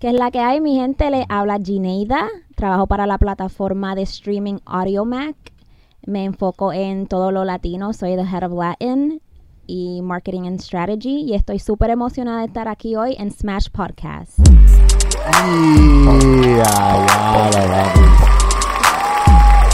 ¿Qué 0.00 0.10
es 0.10 0.14
la 0.14 0.30
que 0.30 0.38
hay, 0.38 0.60
mi 0.60 0.76
gente? 0.76 1.10
Le 1.10 1.26
habla 1.28 1.58
Gineida. 1.58 2.28
Trabajo 2.54 2.86
para 2.86 3.04
la 3.04 3.18
plataforma 3.18 3.96
de 3.96 4.02
streaming 4.02 4.58
AudioMac. 4.64 5.34
Me 6.06 6.24
enfoco 6.24 6.72
en 6.72 7.08
todo 7.08 7.32
lo 7.32 7.44
latino. 7.44 7.92
Soy 7.92 8.14
the 8.14 8.22
head 8.22 8.44
of 8.44 8.52
Latin 8.52 9.20
y 9.66 10.00
marketing 10.02 10.42
and 10.42 10.60
strategy. 10.60 11.22
Y 11.22 11.34
estoy 11.34 11.58
súper 11.58 11.90
emocionada 11.90 12.42
de 12.42 12.46
estar 12.46 12.68
aquí 12.68 12.94
hoy 12.94 13.16
en 13.18 13.32
Smash 13.32 13.70
Podcast. 13.70 14.38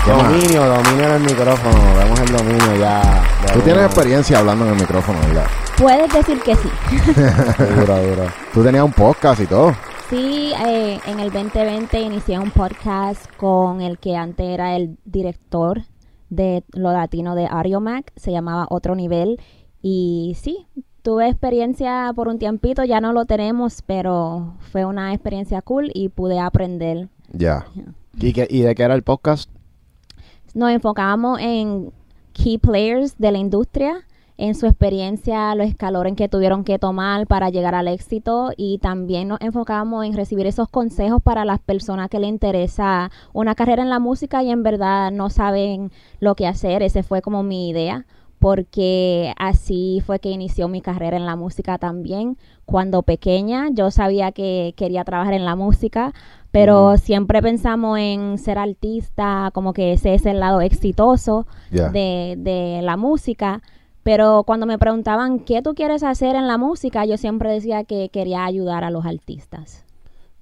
Dominio, 0.06 0.64
dominio 0.64 1.04
en 1.04 1.12
el 1.12 1.20
micrófono. 1.20 1.96
Vemos 1.98 2.20
el 2.20 2.32
dominio 2.34 2.76
ya. 2.80 3.02
Tú 3.52 3.60
tienes 3.60 3.84
experiencia 3.84 4.38
hablando 4.38 4.64
en 4.64 4.72
el 4.72 4.80
micrófono, 4.80 5.18
¿verdad? 5.26 5.46
Puedes 5.76 6.10
decir 6.10 6.40
que 6.40 6.56
sí. 6.56 6.70
Duro, 7.78 8.02
duro. 8.02 8.26
Tú 8.54 8.64
tenías 8.64 8.84
un 8.84 8.92
podcast 8.92 9.42
y 9.42 9.46
todo. 9.46 9.74
Sí, 10.14 10.52
eh, 10.64 11.00
en 11.08 11.18
el 11.18 11.32
2020 11.32 12.00
inicié 12.00 12.38
un 12.38 12.52
podcast 12.52 13.26
con 13.36 13.80
el 13.80 13.98
que 13.98 14.14
antes 14.14 14.46
era 14.46 14.76
el 14.76 14.96
director 15.04 15.82
de 16.30 16.62
lo 16.72 16.92
latino 16.92 17.34
de 17.34 17.46
AudioMac, 17.48 18.12
se 18.14 18.30
llamaba 18.30 18.68
Otro 18.70 18.94
Nivel. 18.94 19.40
Y 19.82 20.36
sí, 20.40 20.68
tuve 21.02 21.26
experiencia 21.28 22.12
por 22.14 22.28
un 22.28 22.38
tiempito, 22.38 22.84
ya 22.84 23.00
no 23.00 23.12
lo 23.12 23.24
tenemos, 23.24 23.82
pero 23.82 24.54
fue 24.70 24.84
una 24.84 25.12
experiencia 25.12 25.62
cool 25.62 25.90
y 25.92 26.10
pude 26.10 26.38
aprender. 26.38 27.08
Ya. 27.32 27.66
¿Y, 28.16 28.32
qué- 28.32 28.46
¿Y 28.48 28.60
de 28.60 28.72
qué 28.76 28.84
era 28.84 28.94
el 28.94 29.02
podcast? 29.02 29.50
Nos 30.54 30.70
enfocamos 30.70 31.40
en 31.40 31.90
key 32.34 32.58
players 32.58 33.18
de 33.18 33.32
la 33.32 33.38
industria, 33.38 34.06
en 34.36 34.54
su 34.54 34.66
experiencia, 34.66 35.54
los 35.54 35.68
escalones 35.68 36.14
que 36.14 36.28
tuvieron 36.28 36.64
que 36.64 36.78
tomar 36.78 37.26
para 37.26 37.50
llegar 37.50 37.74
al 37.74 37.86
éxito 37.86 38.50
y 38.56 38.78
también 38.78 39.28
nos 39.28 39.40
enfocamos 39.40 40.04
en 40.04 40.14
recibir 40.14 40.46
esos 40.46 40.68
consejos 40.68 41.22
para 41.22 41.44
las 41.44 41.60
personas 41.60 42.10
que 42.10 42.18
le 42.18 42.26
interesa 42.26 43.12
una 43.32 43.54
carrera 43.54 43.82
en 43.82 43.90
la 43.90 44.00
música 44.00 44.42
y 44.42 44.50
en 44.50 44.64
verdad 44.64 45.12
no 45.12 45.30
saben 45.30 45.92
lo 46.18 46.34
que 46.34 46.48
hacer. 46.48 46.82
Ese 46.82 47.04
fue 47.04 47.22
como 47.22 47.44
mi 47.44 47.68
idea 47.68 48.06
porque 48.40 49.32
así 49.38 50.02
fue 50.04 50.18
que 50.18 50.30
inició 50.30 50.68
mi 50.68 50.82
carrera 50.82 51.16
en 51.16 51.26
la 51.26 51.36
música 51.36 51.78
también. 51.78 52.36
Cuando 52.66 53.02
pequeña 53.02 53.68
yo 53.72 53.90
sabía 53.90 54.32
que 54.32 54.74
quería 54.76 55.04
trabajar 55.04 55.34
en 55.34 55.44
la 55.44 55.54
música, 55.56 56.12
pero 56.50 56.98
siempre 56.98 57.40
pensamos 57.40 57.98
en 57.98 58.36
ser 58.38 58.58
artista, 58.58 59.50
como 59.54 59.72
que 59.72 59.92
ese 59.92 60.14
es 60.14 60.26
el 60.26 60.40
lado 60.40 60.60
exitoso 60.60 61.46
de, 61.70 62.34
de 62.36 62.80
la 62.82 62.96
música. 62.96 63.62
Pero 64.04 64.44
cuando 64.44 64.66
me 64.66 64.78
preguntaban 64.78 65.40
qué 65.40 65.62
tú 65.62 65.74
quieres 65.74 66.04
hacer 66.04 66.36
en 66.36 66.46
la 66.46 66.58
música, 66.58 67.04
yo 67.06 67.16
siempre 67.16 67.50
decía 67.50 67.82
que 67.84 68.10
quería 68.10 68.44
ayudar 68.44 68.84
a 68.84 68.90
los 68.90 69.04
artistas. 69.06 69.82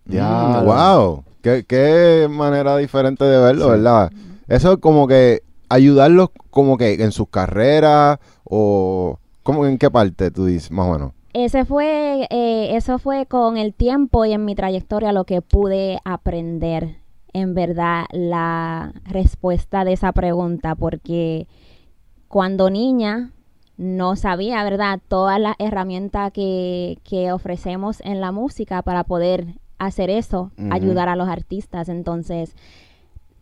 Ya. 0.04 0.60
Mm, 0.62 0.66
wow. 0.66 1.24
Qué, 1.42 1.64
qué 1.66 2.28
manera 2.30 2.76
diferente 2.76 3.24
de 3.24 3.40
verlo, 3.40 3.64
Sí. 3.66 3.70
¿verdad? 3.70 4.12
Eso 4.48 4.72
es 4.72 4.78
como 4.78 5.06
que 5.06 5.42
ayudarlos 5.68 6.30
como 6.50 6.76
que 6.76 6.94
en 7.02 7.12
sus 7.12 7.28
carreras 7.28 8.18
o... 8.44 9.18
¿Cómo 9.44 9.66
en 9.66 9.76
qué 9.76 9.90
parte 9.90 10.30
tú 10.30 10.44
dices, 10.46 10.70
más 10.70 10.86
o 10.86 10.92
menos? 10.92 11.12
Ese 11.32 11.64
fue, 11.64 12.28
eh, 12.30 12.76
eso 12.76 12.98
fue 13.00 13.26
con 13.26 13.56
el 13.56 13.74
tiempo 13.74 14.24
y 14.24 14.32
en 14.32 14.44
mi 14.44 14.54
trayectoria 14.54 15.10
lo 15.12 15.24
que 15.24 15.42
pude 15.42 15.98
aprender, 16.04 16.98
en 17.32 17.52
verdad, 17.54 18.04
la 18.12 18.92
respuesta 19.04 19.84
de 19.84 19.94
esa 19.94 20.12
pregunta, 20.12 20.76
porque 20.76 21.48
cuando 22.28 22.70
niña 22.70 23.30
no 23.82 24.16
sabía, 24.16 24.62
¿verdad?, 24.64 25.00
todas 25.08 25.40
las 25.40 25.56
herramientas 25.58 26.32
que, 26.32 26.98
que 27.04 27.32
ofrecemos 27.32 28.00
en 28.00 28.20
la 28.20 28.32
música 28.32 28.82
para 28.82 29.04
poder 29.04 29.46
hacer 29.78 30.10
eso, 30.10 30.52
ayudar 30.70 31.08
a 31.08 31.16
los 31.16 31.28
artistas. 31.28 31.88
Entonces, 31.88 32.54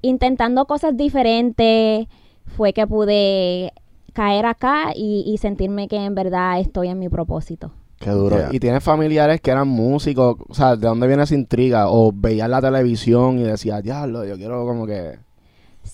intentando 0.03 0.65
cosas 0.65 0.97
diferentes, 0.97 2.09
fue 2.47 2.73
que 2.73 2.87
pude 2.87 3.73
caer 4.13 4.47
acá 4.47 4.93
y, 4.97 5.23
y 5.27 5.39
sentirme 5.39 5.87
que 5.87 5.97
en 5.97 6.15
verdad 6.15 6.59
estoy 6.59 6.89
en 6.89 6.99
mi 6.99 7.09
propósito. 7.09 7.73
Qué 7.99 8.11
duro. 8.11 8.37
Yeah. 8.37 8.49
¿Y 8.53 8.61
tienes 8.61 8.83
familiares 8.83 9.43
que 9.43 9.51
eran 9.51 9.69
músicos? 9.69 10.37
O 10.49 10.55
sea, 10.55 10.75
¿de 10.75 10.87
dónde 10.87 11.07
viene 11.07 11.23
esa 11.23 11.35
intriga? 11.35 11.91
¿O 11.91 12.11
veías 12.13 12.49
la 12.49 12.63
televisión 12.63 13.39
y 13.39 13.43
decías, 13.43 13.83
diablo, 13.83 14.25
yo 14.25 14.37
quiero 14.37 14.65
como 14.65 14.87
que... 14.87 15.19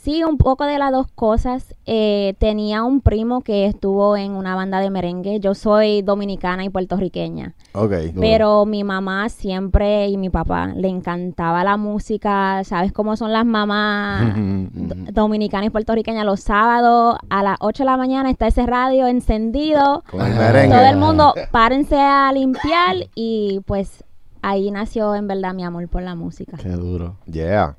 Sí, 0.02 0.22
un 0.22 0.36
poco 0.38 0.64
de 0.64 0.78
las 0.78 0.92
dos 0.92 1.06
cosas. 1.14 1.74
Eh, 1.84 2.34
tenía 2.38 2.84
un 2.84 3.00
primo 3.00 3.40
que 3.40 3.66
estuvo 3.66 4.16
en 4.16 4.32
una 4.32 4.54
banda 4.54 4.78
de 4.80 4.88
merengue. 4.90 5.40
Yo 5.40 5.54
soy 5.54 6.02
dominicana 6.02 6.64
y 6.64 6.68
puertorriqueña. 6.68 7.54
Ok. 7.72 7.92
Pero 8.20 8.66
mi 8.66 8.84
mamá 8.84 9.28
siempre 9.28 10.06
y 10.08 10.16
mi 10.16 10.30
papá 10.30 10.68
le 10.68 10.88
encantaba 10.88 11.64
la 11.64 11.76
música. 11.76 12.62
¿Sabes 12.64 12.92
cómo 12.92 13.16
son 13.16 13.32
las 13.32 13.44
mamás 13.46 14.34
do- 14.74 14.94
dominicanas 15.12 15.68
y 15.68 15.70
puertorriqueñas? 15.70 16.24
Los 16.24 16.40
sábados 16.40 17.16
a 17.28 17.42
las 17.42 17.56
8 17.60 17.82
de 17.82 17.90
la 17.90 17.96
mañana 17.96 18.30
está 18.30 18.46
ese 18.46 18.64
radio 18.66 19.06
encendido. 19.08 20.04
Con 20.10 20.20
el 20.24 20.34
merengue. 20.36 20.76
Todo 20.76 20.86
el 20.86 20.96
mundo, 20.98 21.34
párense 21.50 21.96
a 21.98 22.30
limpiar. 22.32 22.96
Y 23.16 23.60
pues 23.66 24.04
ahí 24.42 24.70
nació 24.70 25.14
en 25.16 25.26
verdad 25.26 25.52
mi 25.54 25.64
amor 25.64 25.88
por 25.88 26.02
la 26.02 26.14
música. 26.14 26.56
Qué 26.58 26.68
duro. 26.68 27.16
Yeah. 27.26 27.76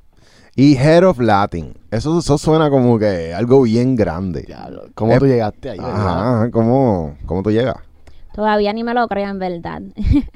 Y 0.60 0.76
Head 0.76 1.04
of 1.08 1.20
Latin. 1.20 1.76
Eso, 1.92 2.18
eso 2.18 2.38
suena 2.40 2.72
como 2.72 2.98
que 2.98 3.32
algo 3.32 3.62
bien 3.62 3.96
grande. 3.96 4.42
Diablo. 4.42 4.86
¿Cómo 4.96 5.14
Eh, 5.14 5.20
tú 5.20 5.28
llegaste 5.28 5.70
ahí? 5.70 5.80
Ajá. 5.80 6.50
¿Cómo, 6.52 7.16
¿Cómo 7.28 7.44
tú 7.44 7.52
llegas? 7.52 7.76
Todavía 8.34 8.74
ni 8.74 8.84
me 8.84 8.96
lo 8.96 9.08
creo 9.08 9.30
en 9.30 9.40
verdad. 9.40 9.82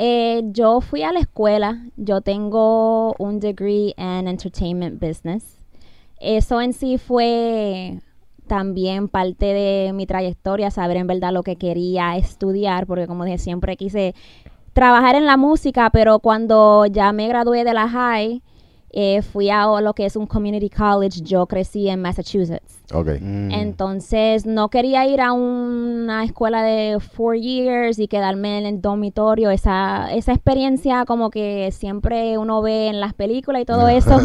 Eh, 0.00 0.42
yo 0.52 0.80
fui 0.80 1.02
a 1.02 1.10
la 1.12 1.18
escuela, 1.18 1.82
yo 1.96 2.20
tengo 2.20 3.16
un 3.18 3.40
degree 3.40 3.94
en 3.96 4.28
Entertainment 4.28 5.00
Business. 5.02 5.58
Eso 6.20 6.60
en 6.60 6.72
sí 6.72 6.98
fue 6.98 7.98
también 8.46 9.08
parte 9.08 9.46
de 9.46 9.92
mi 9.92 10.06
trayectoria, 10.06 10.70
saber 10.70 10.98
en 10.98 11.08
verdad 11.08 11.32
lo 11.32 11.42
que 11.42 11.56
quería 11.56 12.16
estudiar, 12.16 12.86
porque 12.86 13.08
como 13.08 13.24
dije, 13.24 13.38
siempre 13.38 13.76
quise 13.76 14.14
trabajar 14.72 15.16
en 15.16 15.26
la 15.26 15.36
música, 15.36 15.90
pero 15.90 16.20
cuando 16.20 16.86
ya 16.86 17.12
me 17.12 17.26
gradué 17.26 17.64
de 17.64 17.74
la 17.74 17.88
high, 17.88 18.40
eh, 19.00 19.22
fui 19.22 19.48
a 19.48 19.64
lo 19.80 19.94
que 19.94 20.06
es 20.06 20.16
un 20.16 20.26
community 20.26 20.68
college, 20.68 21.20
yo 21.22 21.46
crecí 21.46 21.88
en 21.88 22.02
Massachusetts. 22.02 22.82
Ok. 22.92 23.20
Mm. 23.20 23.52
Entonces 23.52 24.44
no 24.44 24.70
quería 24.70 25.06
ir 25.06 25.20
a 25.20 25.30
una 25.30 26.24
escuela 26.24 26.64
de 26.64 26.98
four 26.98 27.36
years 27.36 28.00
y 28.00 28.08
quedarme 28.08 28.58
en 28.58 28.66
el 28.66 28.80
dormitorio. 28.82 29.50
Esa, 29.50 30.12
esa 30.12 30.32
experiencia 30.32 31.04
como 31.04 31.30
que 31.30 31.70
siempre 31.70 32.38
uno 32.38 32.60
ve 32.60 32.88
en 32.88 32.98
las 32.98 33.14
películas 33.14 33.62
y 33.62 33.64
todo 33.66 33.86
eso. 33.88 34.18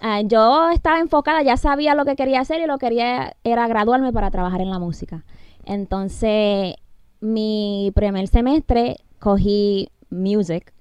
Ah, 0.00 0.20
yo 0.20 0.70
estaba 0.70 1.00
enfocada, 1.00 1.42
ya 1.42 1.56
sabía 1.56 1.96
lo 1.96 2.04
que 2.04 2.14
quería 2.14 2.38
hacer 2.38 2.60
y 2.60 2.66
lo 2.66 2.78
que 2.78 2.86
quería 2.86 3.34
era 3.42 3.66
graduarme 3.66 4.12
para 4.12 4.30
trabajar 4.30 4.60
en 4.60 4.70
la 4.70 4.78
música. 4.78 5.24
Entonces 5.64 6.76
mi 7.20 7.90
primer 7.96 8.28
semestre 8.28 8.98
cogí 9.18 9.88
music 10.08 10.72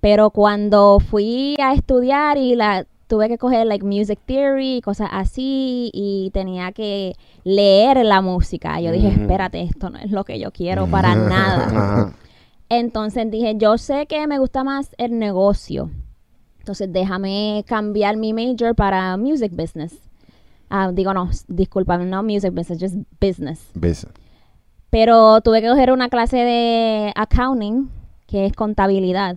pero 0.00 0.30
cuando 0.30 0.98
fui 1.00 1.56
a 1.60 1.74
estudiar 1.74 2.38
y 2.38 2.54
la 2.54 2.86
tuve 3.06 3.28
que 3.28 3.38
coger 3.38 3.66
like 3.66 3.84
music 3.84 4.20
theory 4.24 4.76
y 4.76 4.80
cosas 4.80 5.08
así 5.12 5.90
y 5.92 6.30
tenía 6.32 6.70
que 6.72 7.14
leer 7.44 8.04
la 8.04 8.20
música, 8.20 8.80
yo 8.80 8.92
dije, 8.92 9.08
espérate, 9.08 9.62
esto 9.62 9.90
no 9.90 9.98
es 9.98 10.10
lo 10.10 10.24
que 10.24 10.38
yo 10.38 10.52
quiero 10.52 10.86
para 10.86 11.14
nada. 11.14 12.14
Entonces 12.68 13.28
dije, 13.28 13.56
yo 13.58 13.78
sé 13.78 14.06
que 14.06 14.26
me 14.28 14.38
gusta 14.38 14.62
más 14.62 14.94
el 14.96 15.18
negocio. 15.18 15.90
Entonces 16.60 16.92
déjame 16.92 17.64
cambiar 17.66 18.16
mi 18.16 18.32
major 18.32 18.76
para 18.76 19.16
music 19.16 19.52
business. 19.52 19.98
Ah, 20.68 20.92
digo, 20.92 21.12
no, 21.12 21.28
discúlpame, 21.48 22.06
no 22.06 22.22
music 22.22 22.54
business, 22.54 22.78
just 22.80 22.94
business. 23.20 23.70
¿Ves? 23.74 24.06
Pero 24.88 25.40
tuve 25.40 25.62
que 25.62 25.68
coger 25.68 25.90
una 25.90 26.08
clase 26.08 26.36
de 26.36 27.12
accounting, 27.16 27.90
que 28.28 28.46
es 28.46 28.52
contabilidad. 28.52 29.36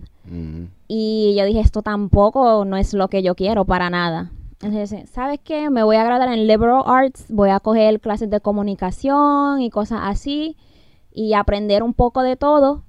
Y 0.88 1.34
yo 1.36 1.44
dije, 1.44 1.60
esto 1.60 1.82
tampoco 1.82 2.64
no 2.64 2.76
es 2.76 2.94
lo 2.94 3.08
que 3.08 3.22
yo 3.22 3.34
quiero 3.34 3.64
para 3.64 3.90
nada. 3.90 4.30
Entonces, 4.62 5.10
¿sabes 5.10 5.40
qué? 5.44 5.68
Me 5.70 5.82
voy 5.82 5.96
a 5.96 6.04
graduar 6.04 6.28
en 6.32 6.46
Liberal 6.46 6.82
Arts, 6.86 7.26
voy 7.28 7.50
a 7.50 7.60
coger 7.60 8.00
clases 8.00 8.30
de 8.30 8.40
comunicación 8.40 9.60
y 9.60 9.68
cosas 9.70 10.00
así 10.04 10.56
y 11.12 11.34
aprender 11.34 11.82
un 11.82 11.92
poco 11.92 12.22
de 12.22 12.36
todo. 12.36 12.84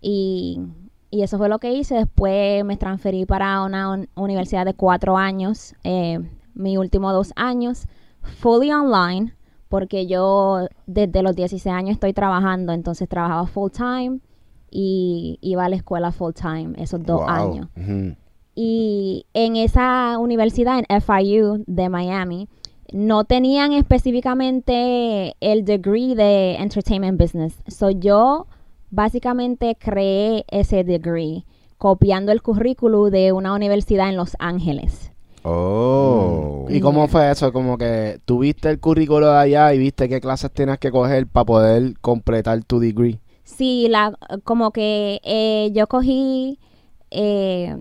Y, 0.00 0.60
y 1.10 1.22
eso 1.22 1.36
fue 1.38 1.48
lo 1.48 1.58
que 1.58 1.72
hice. 1.74 1.96
Después 1.96 2.64
me 2.64 2.76
transferí 2.76 3.26
para 3.26 3.62
una 3.62 3.90
un- 3.92 4.08
universidad 4.14 4.64
de 4.64 4.74
cuatro 4.74 5.16
años, 5.18 5.74
eh, 5.84 6.18
mis 6.54 6.78
últimos 6.78 7.12
dos 7.12 7.32
años, 7.36 7.86
fully 8.22 8.72
online, 8.72 9.34
porque 9.68 10.06
yo 10.06 10.66
desde 10.86 11.22
los 11.22 11.34
16 11.36 11.74
años 11.74 11.92
estoy 11.92 12.12
trabajando, 12.12 12.72
entonces 12.72 13.08
trabajaba 13.08 13.46
full 13.46 13.70
time 13.70 14.20
y 14.72 15.38
iba 15.42 15.66
a 15.66 15.68
la 15.68 15.76
escuela 15.76 16.10
full 16.10 16.32
time 16.32 16.72
esos 16.78 17.02
dos 17.04 17.20
Wow. 17.20 17.28
años. 17.28 17.68
Y 18.54 19.26
en 19.34 19.56
esa 19.56 20.18
universidad, 20.18 20.78
en 20.86 21.00
FIU 21.00 21.62
de 21.66 21.88
Miami, 21.88 22.48
no 22.92 23.24
tenían 23.24 23.72
específicamente 23.72 25.34
el 25.40 25.64
degree 25.64 26.14
de 26.14 26.56
Entertainment 26.56 27.20
Business. 27.20 27.54
So 27.68 27.90
yo 27.90 28.46
básicamente 28.90 29.76
creé 29.78 30.44
ese 30.50 30.84
degree 30.84 31.44
copiando 31.78 32.32
el 32.32 32.42
currículo 32.42 33.10
de 33.10 33.32
una 33.32 33.54
universidad 33.54 34.08
en 34.08 34.16
Los 34.16 34.36
Ángeles. 34.38 35.10
Oh. 35.44 36.66
¿Y 36.68 36.80
cómo 36.80 37.08
fue 37.08 37.30
eso? 37.30 37.52
Como 37.52 37.76
que 37.76 38.20
tuviste 38.24 38.70
el 38.70 38.78
currículo 38.78 39.28
de 39.32 39.38
allá 39.38 39.74
y 39.74 39.78
viste 39.78 40.08
qué 40.08 40.20
clases 40.20 40.52
tenías 40.52 40.78
que 40.78 40.90
coger 40.92 41.26
para 41.26 41.44
poder 41.44 41.98
completar 42.00 42.62
tu 42.64 42.78
degree. 42.78 43.18
Sí, 43.56 43.86
la, 43.88 44.16
como 44.44 44.70
que 44.70 45.20
eh, 45.24 45.70
yo 45.72 45.86
cogí 45.86 46.58
eh, 47.10 47.76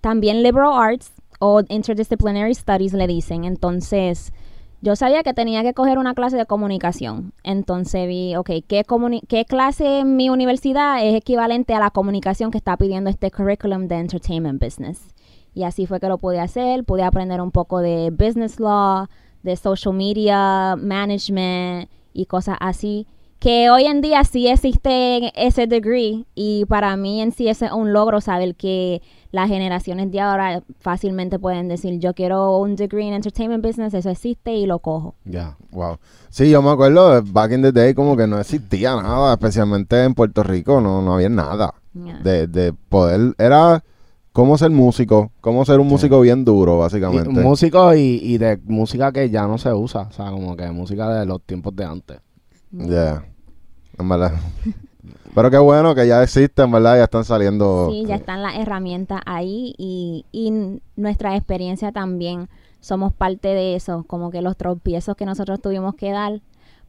también 0.00 0.42
liberal 0.42 0.72
arts 0.74 1.12
o 1.40 1.62
interdisciplinary 1.68 2.54
studies 2.54 2.92
le 2.92 3.06
dicen. 3.06 3.44
Entonces, 3.44 4.32
yo 4.80 4.94
sabía 4.94 5.24
que 5.24 5.34
tenía 5.34 5.62
que 5.62 5.74
coger 5.74 5.98
una 5.98 6.14
clase 6.14 6.36
de 6.36 6.46
comunicación. 6.46 7.32
Entonces 7.42 8.06
vi, 8.06 8.36
ok, 8.36 8.50
¿qué, 8.66 9.44
clase 9.44 10.00
en 10.00 10.16
mi 10.16 10.30
universidad 10.30 11.04
es 11.04 11.16
equivalente 11.16 11.74
a 11.74 11.80
la 11.80 11.90
comunicación 11.90 12.52
que 12.52 12.58
está 12.58 12.76
pidiendo 12.76 13.10
este 13.10 13.30
curriculum 13.32 13.88
de 13.88 13.96
entertainment 13.96 14.62
business? 14.62 15.14
Y 15.52 15.64
así 15.64 15.86
fue 15.86 15.98
que 15.98 16.06
lo 16.06 16.18
pude 16.18 16.38
hacer. 16.38 16.84
Pude 16.84 17.02
aprender 17.02 17.40
un 17.40 17.50
poco 17.50 17.80
de 17.80 18.10
business 18.10 18.60
law, 18.60 19.08
de 19.42 19.56
social 19.56 19.94
media 19.94 20.76
management 20.76 21.90
y 22.12 22.26
cosas 22.26 22.56
así. 22.60 23.08
Que 23.38 23.70
hoy 23.70 23.84
en 23.84 24.00
día 24.00 24.24
sí 24.24 24.48
existe 24.48 25.32
ese 25.40 25.68
degree 25.68 26.26
y 26.34 26.64
para 26.64 26.96
mí 26.96 27.20
en 27.20 27.30
sí 27.30 27.48
ese 27.48 27.66
es 27.66 27.72
un 27.72 27.92
logro 27.92 28.20
saber 28.20 28.56
que 28.56 29.00
las 29.30 29.48
generaciones 29.48 30.10
de 30.10 30.20
ahora 30.20 30.64
fácilmente 30.80 31.38
pueden 31.38 31.68
decir 31.68 32.00
yo 32.00 32.14
quiero 32.14 32.56
un 32.58 32.74
degree 32.74 33.06
en 33.06 33.14
entertainment 33.14 33.64
business, 33.64 33.94
eso 33.94 34.10
existe 34.10 34.54
y 34.54 34.66
lo 34.66 34.80
cojo. 34.80 35.14
Ya. 35.24 35.56
Wow. 35.70 35.98
Sí, 36.30 36.50
yo 36.50 36.62
me 36.62 36.70
acuerdo, 36.70 37.22
back 37.22 37.52
in 37.52 37.62
the 37.62 37.70
day, 37.70 37.94
como 37.94 38.16
que 38.16 38.26
no 38.26 38.40
existía 38.40 39.00
nada, 39.00 39.34
especialmente 39.34 40.02
en 40.02 40.14
Puerto 40.14 40.42
Rico, 40.42 40.80
no, 40.80 41.00
no 41.00 41.14
había 41.14 41.28
nada. 41.28 41.74
Yeah. 41.94 42.18
De, 42.18 42.46
de 42.48 42.72
poder, 42.72 43.34
era 43.38 43.84
cómo 44.32 44.58
ser 44.58 44.70
músico, 44.70 45.30
cómo 45.40 45.64
ser 45.64 45.78
un 45.78 45.86
músico 45.86 46.20
bien 46.20 46.44
duro, 46.44 46.76
Y 46.76 46.78
básicamente. 46.80 47.28
músicos 47.30 47.96
y, 47.96 48.20
y 48.20 48.38
de 48.38 48.58
música 48.64 49.12
que 49.12 49.30
ya 49.30 49.46
no 49.46 49.58
se 49.58 49.72
usa. 49.72 50.02
O 50.02 50.12
sea, 50.12 50.30
como 50.30 50.56
que 50.56 50.68
música 50.72 51.08
de 51.10 51.24
los 51.26 51.40
tiempos 51.42 51.76
de 51.76 51.84
antes. 51.84 52.18
Yeah. 52.72 53.24
En 53.98 54.08
verdad. 54.08 54.32
Pero 55.34 55.50
qué 55.50 55.58
bueno 55.58 55.94
que 55.94 56.06
ya 56.06 56.22
existen, 56.22 56.70
¿verdad? 56.70 56.96
Ya 56.96 57.04
están 57.04 57.24
saliendo. 57.24 57.90
Sí, 57.90 58.04
ya 58.06 58.16
están 58.16 58.42
las 58.42 58.56
herramientas 58.56 59.20
ahí 59.26 59.74
y, 59.78 60.24
y 60.32 60.80
nuestra 60.96 61.36
experiencia 61.36 61.92
también 61.92 62.48
somos 62.80 63.12
parte 63.12 63.48
de 63.48 63.74
eso, 63.74 64.04
como 64.06 64.30
que 64.30 64.42
los 64.42 64.56
tropiezos 64.56 65.16
que 65.16 65.24
nosotros 65.26 65.60
tuvimos 65.60 65.94
que 65.94 66.10
dar 66.10 66.40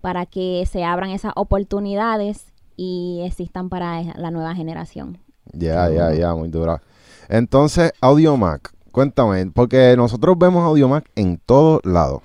para 0.02 0.26
que 0.26 0.66
se 0.70 0.84
abran 0.84 1.10
esas 1.10 1.34
oportunidades 1.36 2.46
y 2.78 3.22
existan 3.26 3.70
para 3.70 4.02
la 4.16 4.32
nueva 4.32 4.56
generación. 4.56 5.18
Ya, 5.52 5.90
ya, 5.90 6.14
ya, 6.14 6.34
muy 6.34 6.50
dura. 6.50 6.82
Entonces, 7.28 7.92
Audiomac, 8.02 8.74
cuéntame, 8.92 9.48
porque 9.48 9.96
nosotros 9.98 10.38
vemos 10.38 10.64
Audiomac 10.64 11.10
en 11.16 11.38
todos 11.38 11.84
lados. 11.84 12.22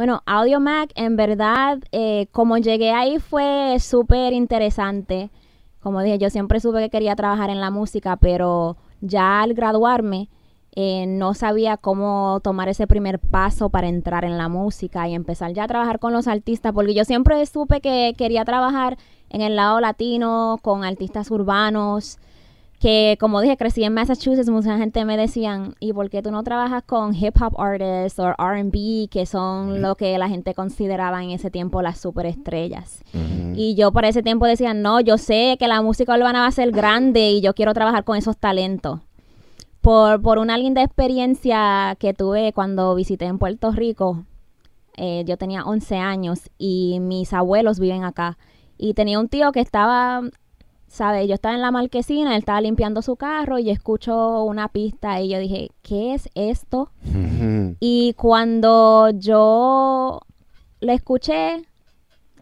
Bueno, 0.00 0.22
Audio 0.24 0.60
Mac, 0.60 0.92
en 0.94 1.16
verdad, 1.16 1.78
eh, 1.92 2.26
como 2.32 2.56
llegué 2.56 2.90
ahí 2.90 3.18
fue 3.18 3.76
súper 3.80 4.32
interesante. 4.32 5.28
Como 5.78 6.00
dije, 6.00 6.16
yo 6.16 6.30
siempre 6.30 6.58
supe 6.58 6.78
que 6.78 6.88
quería 6.88 7.14
trabajar 7.14 7.50
en 7.50 7.60
la 7.60 7.70
música, 7.70 8.16
pero 8.16 8.78
ya 9.02 9.42
al 9.42 9.52
graduarme 9.52 10.30
eh, 10.74 11.04
no 11.06 11.34
sabía 11.34 11.76
cómo 11.76 12.40
tomar 12.42 12.70
ese 12.70 12.86
primer 12.86 13.18
paso 13.18 13.68
para 13.68 13.88
entrar 13.88 14.24
en 14.24 14.38
la 14.38 14.48
música 14.48 15.06
y 15.06 15.14
empezar 15.14 15.52
ya 15.52 15.64
a 15.64 15.68
trabajar 15.68 15.98
con 15.98 16.14
los 16.14 16.28
artistas, 16.28 16.72
porque 16.72 16.94
yo 16.94 17.04
siempre 17.04 17.44
supe 17.44 17.82
que 17.82 18.14
quería 18.16 18.46
trabajar 18.46 18.96
en 19.28 19.42
el 19.42 19.54
lado 19.54 19.80
latino, 19.80 20.60
con 20.62 20.82
artistas 20.82 21.30
urbanos, 21.30 22.18
que 22.80 23.18
como 23.20 23.42
dije, 23.42 23.58
crecí 23.58 23.84
en 23.84 23.92
Massachusetts, 23.92 24.48
mucha 24.48 24.78
gente 24.78 25.04
me 25.04 25.18
decían, 25.18 25.74
¿y 25.80 25.92
por 25.92 26.08
qué 26.08 26.22
tú 26.22 26.30
no 26.30 26.42
trabajas 26.42 26.82
con 26.82 27.14
hip 27.14 27.36
hop 27.40 27.60
artists 27.60 28.18
o 28.18 28.34
R&B, 28.38 29.08
que 29.10 29.26
son 29.26 29.82
lo 29.82 29.96
que 29.96 30.16
la 30.16 30.30
gente 30.30 30.54
consideraba 30.54 31.22
en 31.22 31.30
ese 31.30 31.50
tiempo 31.50 31.82
las 31.82 32.00
superestrellas? 32.00 33.04
Y 33.54 33.74
yo 33.74 33.92
por 33.92 34.06
ese 34.06 34.22
tiempo 34.22 34.46
decía, 34.46 34.72
no, 34.72 34.98
yo 35.00 35.18
sé 35.18 35.56
que 35.58 35.68
la 35.68 35.82
música 35.82 36.14
urbana 36.16 36.40
va 36.40 36.46
a 36.46 36.52
ser 36.52 36.70
grande 36.70 37.30
y 37.30 37.42
yo 37.42 37.54
quiero 37.54 37.74
trabajar 37.74 38.04
con 38.04 38.16
esos 38.16 38.38
talentos. 38.38 39.00
Por, 39.82 40.22
por 40.22 40.38
una 40.38 40.56
linda 40.56 40.82
experiencia 40.82 41.96
que 41.98 42.14
tuve 42.14 42.54
cuando 42.54 42.94
visité 42.94 43.26
en 43.26 43.38
Puerto 43.38 43.72
Rico, 43.72 44.24
eh, 44.96 45.24
yo 45.26 45.36
tenía 45.36 45.64
11 45.64 45.96
años 45.96 46.50
y 46.56 46.98
mis 47.00 47.34
abuelos 47.34 47.78
viven 47.78 48.04
acá. 48.04 48.38
Y 48.78 48.94
tenía 48.94 49.20
un 49.20 49.28
tío 49.28 49.52
que 49.52 49.60
estaba, 49.60 50.22
¿sabes? 50.90 51.28
Yo 51.28 51.34
estaba 51.34 51.54
en 51.54 51.60
la 51.62 51.70
marquesina, 51.70 52.32
él 52.34 52.40
estaba 52.40 52.60
limpiando 52.60 53.00
su 53.00 53.14
carro 53.14 53.58
y 53.60 53.64
yo 53.64 53.72
escucho 53.72 54.42
una 54.42 54.66
pista 54.68 55.20
y 55.20 55.28
yo 55.28 55.38
dije, 55.38 55.70
¿qué 55.82 56.14
es 56.14 56.28
esto? 56.34 56.90
Y 57.78 58.12
cuando 58.14 59.08
yo 59.10 60.20
la 60.80 60.92
escuché, 60.92 61.62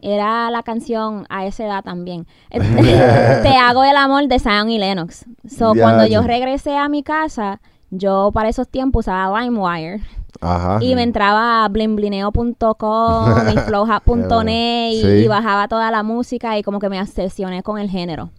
era 0.01 0.49
la 0.49 0.63
canción 0.63 1.25
a 1.29 1.45
esa 1.45 1.65
edad 1.65 1.83
también. 1.83 2.25
Te 2.49 3.49
hago 3.55 3.83
el 3.83 3.95
amor 3.95 4.27
de 4.27 4.39
Zion 4.39 4.69
y 4.71 4.79
Lennox. 4.79 5.25
So, 5.47 5.75
Ya, 5.75 5.81
cuando 5.83 6.07
yo 6.07 6.21
regresé 6.23 6.75
a 6.75 6.89
mi 6.89 7.03
casa, 7.03 7.61
yo 7.91 8.31
para 8.33 8.49
esos 8.49 8.67
tiempos 8.67 9.05
usaba 9.05 9.41
LimeWire. 9.41 10.01
Ajá. 10.41 10.79
Y 10.81 10.95
me 10.95 11.03
entraba 11.03 11.65
a 11.65 11.67
blimblineo.com 11.69 13.49
y 13.53 13.57
flowhub.net 13.57 14.91
y, 14.91 15.01
Sí. 15.01 15.07
y 15.07 15.27
bajaba 15.27 15.67
toda 15.67 15.91
la 15.91 16.01
música 16.01 16.57
y 16.57 16.63
como 16.63 16.79
que 16.79 16.89
me 16.89 16.99
obsesioné 17.01 17.61
con 17.61 17.77
el 17.77 17.89
género. 17.89 18.29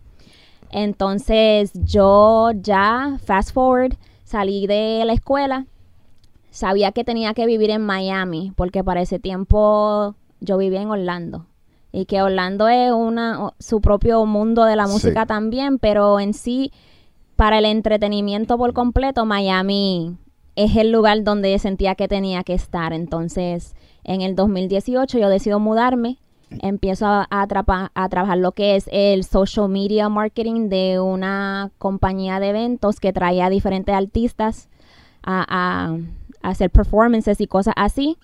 Entonces 0.71 1.73
yo 1.75 2.51
ya, 2.55 3.19
fast 3.25 3.53
forward, 3.53 3.95
salí 4.25 4.67
de 4.67 5.03
la 5.05 5.13
escuela, 5.13 5.67
sabía 6.51 6.93
que 6.93 7.05
tenía 7.05 7.35
que 7.35 7.47
vivir 7.47 7.71
en 7.71 7.83
Miami 7.83 8.53
porque 8.57 8.83
para 8.85 9.01
ese 9.03 9.19
tiempo 9.19 10.15
yo 10.41 10.57
vivía 10.59 10.83
en 10.83 10.91
Orlando. 10.91 11.47
Y 11.93 12.05
que 12.05 12.23
Orlando 12.23 12.69
es 12.69 12.93
una, 12.93 13.51
su 13.59 13.81
propio 13.81 14.25
mundo 14.25 14.65
de 14.65 14.77
la 14.77 14.87
Sí. 14.87 14.93
música 14.93 15.27
también, 15.27 15.79
pero 15.81 16.21
en 16.21 16.35
sí, 16.35 16.71
para 17.35 17.59
el 17.59 17.65
entretenimiento 17.65 18.57
por 18.57 18.73
completo, 18.73 19.27
Miami 19.27 20.17
es 20.55 20.77
el 20.77 20.93
lugar 20.93 21.25
donde 21.25 21.59
sentía 21.59 21.97
que 21.97 22.07
tenía 22.07 22.45
que 22.45 22.55
estar. 22.55 22.93
Entonces, 22.93 23.75
en 24.05 24.21
el 24.21 24.37
2018 24.37 25.19
yo 25.19 25.29
decido 25.29 25.59
mudarme, 25.59 26.19
empiezo 26.63 27.07
a, 27.07 27.27
a 27.31 27.47
trapa- 27.47 27.91
a 27.95 28.09
trabajar 28.09 28.39
lo 28.39 28.53
que 28.53 28.77
es 28.77 28.89
el 28.93 29.25
social 29.25 29.69
media 29.69 30.09
marketing 30.09 30.69
de 30.69 30.99
una 31.01 31.71
compañía 31.79 32.41
de 32.41 32.49
eventos 32.51 33.01
que 33.01 33.13
traía 33.13 33.47
a 33.47 33.51
diferentes 33.51 33.95
artistas 33.95 34.69
a, 35.23 35.45
a- 35.49 35.97
hacer 36.43 36.71
performances 36.71 37.41
y 37.41 37.47
cosas 37.47 37.75
así. 37.77 38.17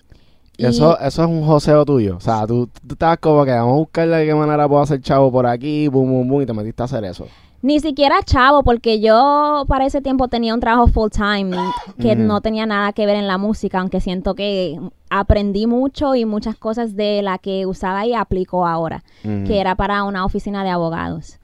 Y 0.59 0.65
eso, 0.65 0.99
eso 0.99 1.23
es 1.23 1.29
un 1.29 1.45
joseo 1.45 1.85
tuyo. 1.85 2.17
O 2.17 2.19
sea, 2.19 2.47
tú, 2.47 2.67
tú 2.87 2.93
estabas 2.93 3.19
como 3.19 3.45
que 3.45 3.51
vamos 3.51 3.73
a 3.73 3.77
buscarle 3.77 4.17
de 4.17 4.25
qué 4.25 4.33
manera 4.33 4.67
puedo 4.67 4.81
hacer 4.81 4.99
chavo 5.01 5.31
por 5.31 5.45
aquí, 5.45 5.87
boom, 5.87 6.09
boom, 6.11 6.27
boom, 6.27 6.41
y 6.41 6.45
te 6.47 6.53
metiste 6.53 6.81
a 6.81 6.85
hacer 6.85 7.03
eso. 7.05 7.27
Ni 7.67 7.81
siquiera 7.81 8.23
chavo, 8.23 8.63
porque 8.63 9.01
yo 9.01 9.65
para 9.67 9.85
ese 9.85 10.01
tiempo 10.01 10.29
tenía 10.29 10.53
un 10.53 10.61
trabajo 10.61 10.87
full 10.87 11.09
time 11.09 11.51
que 11.99 12.15
no 12.15 12.39
tenía 12.39 12.65
nada 12.65 12.93
que 12.93 13.05
ver 13.05 13.17
en 13.17 13.27
la 13.27 13.37
música, 13.37 13.81
aunque 13.81 13.99
siento 13.99 14.35
que 14.35 14.79
aprendí 15.09 15.67
mucho 15.67 16.15
y 16.15 16.23
muchas 16.23 16.55
cosas 16.55 16.95
de 16.95 17.21
la 17.21 17.39
que 17.39 17.65
usaba 17.65 18.05
y 18.05 18.13
aplico 18.13 18.65
ahora, 18.65 19.03
que 19.21 19.59
era 19.59 19.75
para 19.75 20.05
una 20.05 20.23
oficina 20.23 20.63
de 20.63 20.69
abogados. 20.69 21.39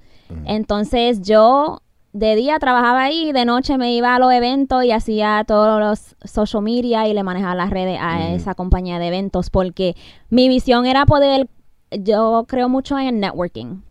Entonces 0.45 1.21
yo 1.21 1.81
de 2.13 2.37
día 2.37 2.57
trabajaba 2.57 3.03
ahí, 3.03 3.33
de 3.33 3.43
noche 3.43 3.77
me 3.77 3.93
iba 3.93 4.15
a 4.15 4.19
los 4.19 4.31
eventos 4.31 4.85
y 4.85 4.91
hacía 4.91 5.43
todos 5.45 5.77
los 5.77 6.15
social 6.23 6.63
media 6.63 7.05
y 7.05 7.13
le 7.13 7.23
manejaba 7.23 7.55
las 7.55 7.69
redes 7.69 7.99
a 7.99 8.29
esa 8.29 8.55
compañía 8.55 8.97
de 8.97 9.07
eventos, 9.07 9.49
porque 9.49 9.97
mi 10.29 10.47
visión 10.47 10.85
era 10.85 11.05
poder, 11.05 11.49
yo 11.91 12.45
creo 12.47 12.69
mucho 12.69 12.97
en 12.97 13.19
networking. 13.19 13.81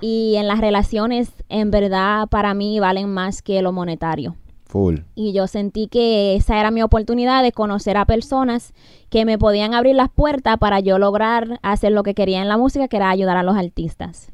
Y 0.00 0.36
en 0.36 0.48
las 0.48 0.60
relaciones, 0.60 1.30
en 1.48 1.70
verdad, 1.70 2.28
para 2.28 2.54
mí 2.54 2.78
valen 2.80 3.12
más 3.12 3.42
que 3.42 3.60
lo 3.62 3.72
monetario. 3.72 4.36
Full. 4.66 5.00
Y 5.14 5.32
yo 5.32 5.46
sentí 5.46 5.88
que 5.88 6.36
esa 6.36 6.58
era 6.58 6.70
mi 6.70 6.82
oportunidad 6.82 7.42
de 7.42 7.52
conocer 7.52 7.96
a 7.96 8.06
personas 8.06 8.72
que 9.08 9.24
me 9.24 9.38
podían 9.38 9.74
abrir 9.74 9.94
las 9.94 10.08
puertas 10.10 10.58
para 10.58 10.80
yo 10.80 10.98
lograr 10.98 11.60
hacer 11.62 11.92
lo 11.92 12.02
que 12.02 12.14
quería 12.14 12.42
en 12.42 12.48
la 12.48 12.56
música, 12.56 12.88
que 12.88 12.96
era 12.96 13.10
ayudar 13.10 13.36
a 13.36 13.42
los 13.42 13.56
artistas. 13.56 14.28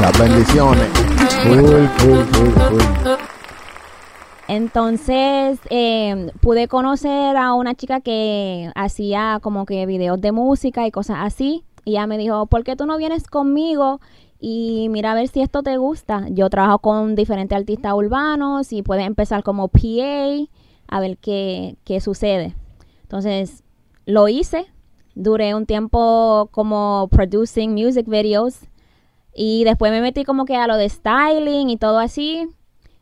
Las 0.00 0.18
bendiciones. 0.18 0.88
Full, 1.44 1.86
full, 1.98 2.24
full, 2.24 2.50
full. 2.50 3.12
Entonces 4.48 5.58
eh, 5.70 6.30
pude 6.40 6.68
conocer 6.68 7.36
a 7.36 7.54
una 7.54 7.74
chica 7.74 8.00
que 8.00 8.70
hacía 8.74 9.38
como 9.42 9.64
que 9.64 9.86
videos 9.86 10.20
de 10.20 10.32
música 10.32 10.86
y 10.86 10.90
cosas 10.90 11.18
así. 11.20 11.64
Y 11.84 11.92
ella 11.92 12.06
me 12.06 12.18
dijo, 12.18 12.46
¿por 12.46 12.64
qué 12.64 12.76
tú 12.76 12.86
no 12.86 12.96
vienes 12.96 13.26
conmigo? 13.26 14.00
Y 14.40 14.88
mira 14.90 15.12
a 15.12 15.14
ver 15.14 15.28
si 15.28 15.40
esto 15.40 15.62
te 15.62 15.76
gusta. 15.76 16.26
Yo 16.30 16.50
trabajo 16.50 16.78
con 16.78 17.14
diferentes 17.14 17.56
artistas 17.56 17.94
urbanos 17.94 18.72
y 18.72 18.82
puedes 18.82 19.06
empezar 19.06 19.42
como 19.42 19.68
PA 19.68 20.48
a 20.88 21.00
ver 21.00 21.18
qué, 21.18 21.76
qué 21.84 22.00
sucede. 22.00 22.54
Entonces 23.02 23.62
lo 24.06 24.28
hice. 24.28 24.66
Duré 25.14 25.54
un 25.54 25.66
tiempo 25.66 26.48
como 26.50 27.08
producing 27.10 27.72
music 27.72 28.06
videos 28.08 28.58
Y 29.32 29.62
después 29.64 29.92
me 29.92 30.00
metí 30.00 30.24
como 30.24 30.44
que 30.44 30.56
a 30.56 30.66
lo 30.66 30.76
de 30.76 30.88
styling 30.88 31.70
y 31.70 31.76
todo 31.76 31.98
así. 31.98 32.48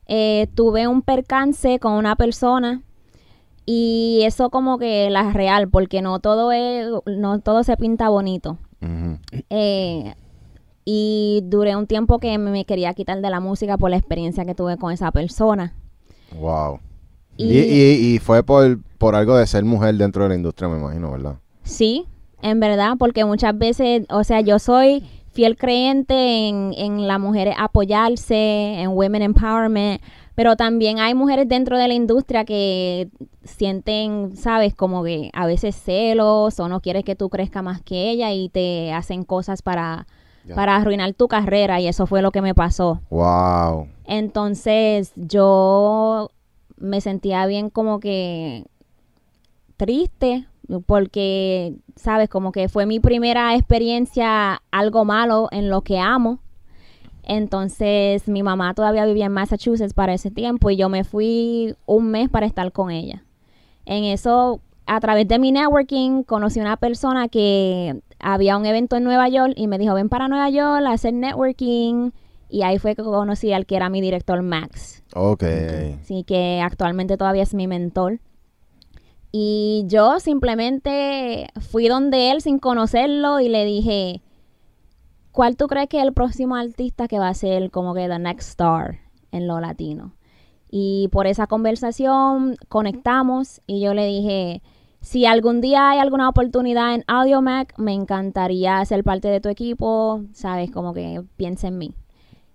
Eh, 0.07 0.49
tuve 0.55 0.89
un 0.89 1.03
percance 1.03 1.79
con 1.79 1.93
una 1.93 2.17
persona 2.17 2.83
y 3.65 4.21
eso 4.25 4.51
como 4.51 4.79
que 4.79 5.09
la 5.11 5.33
real, 5.33 5.69
porque 5.69 6.03
no 6.03 6.19
todo 6.21 6.53
es, 6.53 6.89
no 7.07 7.41
todo 7.41 7.63
se 7.63 7.77
pinta 7.77 8.09
bonito. 8.09 8.59
Eh, 9.51 10.15
y 10.85 11.41
duré 11.45 11.77
un 11.77 11.87
tiempo 11.87 12.19
que 12.19 12.37
me 12.39 12.65
quería 12.65 12.93
quitar 12.95 13.21
de 13.21 13.31
la 13.31 13.41
música 13.41 13.79
por 13.79 13.91
la 13.91 13.97
experiencia 13.97 14.45
que 14.45 14.55
tuve 14.55 14.77
con 14.77 14.93
esa 14.93 15.11
persona. 15.13 15.75
Wow. 16.39 16.81
Y, 17.37 17.45
Y, 17.45 17.59
y- 17.61 18.15
y 18.15 18.19
fue 18.19 18.43
por, 18.43 18.81
por 18.99 19.15
algo 19.15 19.37
de 19.37 19.47
ser 19.47 19.65
mujer 19.65 19.95
dentro 19.97 20.25
de 20.25 20.31
la 20.31 20.35
industria, 20.35 20.69
me 20.69 20.79
imagino, 20.79 21.11
¿verdad? 21.13 21.37
sí, 21.63 22.05
en 22.43 22.59
verdad, 22.59 22.95
porque 22.99 23.25
muchas 23.25 23.57
veces, 23.57 24.05
o 24.11 24.25
sea, 24.25 24.41
yo 24.41 24.59
soy 24.59 25.05
fiel 25.31 25.57
creyente 25.57 26.49
en, 26.49 26.75
en 26.77 27.07
las 27.07 27.21
mujeres 27.21 27.55
apoyarse, 27.57 28.81
en 28.81 28.89
women 28.91 29.23
empowerment, 29.23 30.03
pero 30.35 30.57
también 30.57 30.99
hay 30.99 31.15
mujeres 31.15 31.49
dentro 31.49 31.77
de 31.79 31.89
la 31.89 31.95
industria 31.95 32.45
que 32.45 33.09
sienten, 33.45 34.37
sabes, 34.37 34.75
como 34.75 35.03
que 35.05 35.31
a 35.35 35.47
veces 35.47 35.77
celos 35.77 36.59
o 36.61 36.69
no 36.69 36.81
quieres 36.81 37.05
que 37.05 37.17
tú 37.17 37.29
crezcas 37.29 37.63
más 37.63 37.83
que 37.83 38.11
ella 38.11 38.33
y 38.33 38.49
te 38.49 38.93
hacen 38.93 39.25
cosas 39.25 39.63
para, 39.63 40.07
Ya. 40.45 40.55
para 40.55 40.77
arruinar 40.77 41.13
tu 41.13 41.29
carrera 41.29 41.81
y 41.81 41.87
eso 41.89 42.07
fue 42.07 42.23
lo 42.23 42.31
que 42.31 42.41
me 42.43 42.55
pasó. 42.55 43.01
Wow. 43.11 43.89
Entonces 44.07 45.13
yo 45.17 46.31
me 46.77 47.01
sentía 47.01 47.47
bien 47.47 47.71
como 47.71 48.01
que 48.01 48.65
triste 49.77 50.47
porque, 50.87 51.75
sabes, 51.97 52.29
como 52.29 52.53
que 52.53 52.69
fue 52.69 52.87
mi 52.87 52.99
primera 53.01 53.55
experiencia 53.55 54.63
algo 54.71 55.05
malo 55.05 55.49
en 55.51 55.69
lo 55.69 55.83
que 55.83 55.99
amo. 55.99 56.39
Entonces 57.23 58.27
mi 58.29 58.43
mamá 58.43 58.75
todavía 58.75 59.07
vivía 59.07 59.27
en 59.27 59.33
Massachusetts 59.33 59.95
para 59.95 60.15
ese 60.15 60.31
tiempo 60.31 60.71
y 60.71 60.77
yo 60.77 60.89
me 60.89 61.05
fui 61.05 61.77
un 61.87 62.11
mes 62.11 62.29
para 62.29 62.47
estar 62.47 62.73
con 62.73 62.91
ella. 62.91 63.25
En 63.85 64.05
eso, 64.05 64.61
a 64.87 65.01
través 65.01 65.29
de 65.29 65.39
mi 65.39 65.53
networking, 65.53 66.25
conocí 66.25 66.61
una 66.61 66.77
persona 66.77 67.29
que 67.29 68.01
había 68.19 68.57
un 68.57 68.67
evento 68.67 68.97
en 68.97 69.05
Nueva 69.05 69.29
York 69.29 69.55
y 69.57 69.67
me 69.67 69.79
dijo, 69.79 69.95
ven 69.95 70.09
para 70.09 70.29
Nueva 70.29 70.51
York 70.51 70.85
a 70.87 70.93
hacer 70.93 71.15
networking. 71.15 72.11
Y 72.49 72.63
ahí 72.63 72.79
fue 72.79 72.95
que 72.95 73.03
conocí 73.03 73.53
al 73.53 73.67
que 73.67 73.77
era 73.77 73.89
mi 73.89 74.01
director 74.01 74.43
Max. 74.43 75.03
Ok. 75.15 75.45
Sí, 76.03 76.23
que 76.25 76.61
actualmente 76.63 77.17
todavía 77.17 77.43
es 77.43 77.55
mi 77.55 77.67
mentor. 77.67 78.21
Y 79.33 79.85
yo 79.87 80.21
simplemente 80.21 81.49
fui 81.61 81.89
donde 81.89 82.31
él 82.31 82.43
sin 82.43 82.59
conocerlo 82.59 83.41
y 83.41 83.49
le 83.49 83.65
dije, 83.65 84.21
¿cuál 85.33 85.57
tú 85.57 85.67
crees 85.67 85.89
que 85.89 85.99
es 85.99 86.05
el 86.05 86.13
próximo 86.13 86.57
artista 86.57 87.09
que 87.09 87.19
va 87.19 87.29
a 87.29 87.35
ser 87.35 87.71
como 87.71 87.95
que 87.95 88.09
the 88.09 88.19
next 88.19 88.51
star 88.51 88.99
en 89.33 89.49
lo 89.49 89.61
latino? 89.61 90.13
Y 90.71 91.09
por 91.13 91.27
esa 91.27 91.47
conversación 91.47 92.57
conectamos 92.69 93.61
y 93.67 93.81
yo 93.81 93.93
le 93.93 94.07
dije, 94.07 94.63
si 95.01 95.27
algún 95.27 95.61
día 95.61 95.91
hay 95.91 95.99
alguna 95.99 96.29
oportunidad 96.29 96.95
en 96.95 97.05
AudioMac, 97.09 97.79
me 97.79 97.93
encantaría 97.93 98.83
ser 98.85 99.05
parte 99.05 99.29
de 99.29 99.41
tu 99.41 99.49
equipo, 99.49 100.23
sabes, 100.33 100.71
como 100.71 100.95
que 100.95 101.23
piensa 101.37 101.69
en 101.69 101.79
mí. 101.79 101.95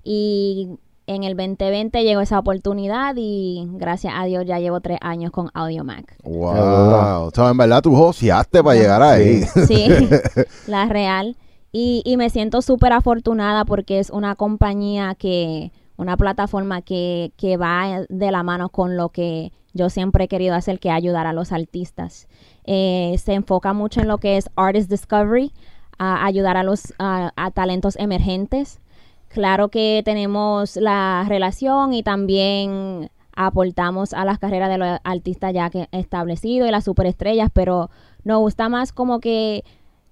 Y 0.03 0.69
en 1.05 1.23
el 1.23 1.35
2020 1.35 2.03
llegó 2.03 2.21
esa 2.21 2.39
oportunidad 2.39 3.13
y 3.17 3.67
gracias 3.73 4.13
a 4.15 4.25
Dios 4.25 4.45
ya 4.45 4.59
llevo 4.59 4.81
tres 4.81 4.97
años 5.01 5.31
con 5.31 5.49
AudioMac. 5.53 6.17
Wow. 6.23 7.27
O 7.27 7.31
sea, 7.33 7.49
en 7.49 7.57
verdad 7.57 7.81
tú 7.81 7.95
joseaste 7.95 8.63
para 8.63 8.79
llegar 8.79 9.01
ahí. 9.01 9.43
Sí, 9.67 9.89
la 10.67 10.85
real. 10.85 11.35
Y, 11.79 12.17
me 12.17 12.31
siento 12.31 12.63
súper 12.63 12.91
afortunada 12.91 13.63
porque 13.63 13.99
es 13.99 14.09
una 14.09 14.33
compañía 14.33 15.13
que, 15.13 15.71
una 15.95 16.17
plataforma 16.17 16.81
que, 16.81 17.33
que 17.37 17.55
va 17.55 18.03
de 18.09 18.31
la 18.31 18.41
mano 18.41 18.69
con 18.69 18.97
lo 18.97 19.09
que 19.09 19.51
yo 19.73 19.91
siempre 19.91 20.23
he 20.23 20.27
querido 20.27 20.55
hacer, 20.55 20.79
que 20.79 20.89
ayudar 20.89 21.27
a 21.27 21.33
los 21.33 21.51
artistas. 21.51 22.27
Eh, 22.63 23.15
se 23.23 23.35
enfoca 23.35 23.73
mucho 23.73 24.01
en 24.01 24.07
lo 24.07 24.17
que 24.17 24.37
es 24.37 24.49
Artist 24.55 24.89
Discovery, 24.89 25.53
ayudar 25.99 26.57
a 26.57 26.63
los 26.63 26.95
a 26.97 27.51
talentos 27.53 27.95
emergentes. 27.97 28.79
Claro 29.27 29.69
que 29.69 30.01
tenemos 30.03 30.77
la 30.77 31.25
relación 31.27 31.93
y 31.93 32.01
también 32.01 33.11
aportamos 33.35 34.13
a 34.13 34.25
las 34.25 34.39
carreras 34.39 34.69
de 34.69 34.79
los 34.79 34.99
artistas 35.03 35.53
ya 35.53 35.69
que 35.69 35.87
establecidos 35.91 36.67
y 36.67 36.71
las 36.71 36.85
superestrellas, 36.85 37.51
pero 37.53 37.91
nos 38.23 38.39
gusta 38.39 38.67
más 38.67 38.91
como 38.91 39.19
que 39.19 39.63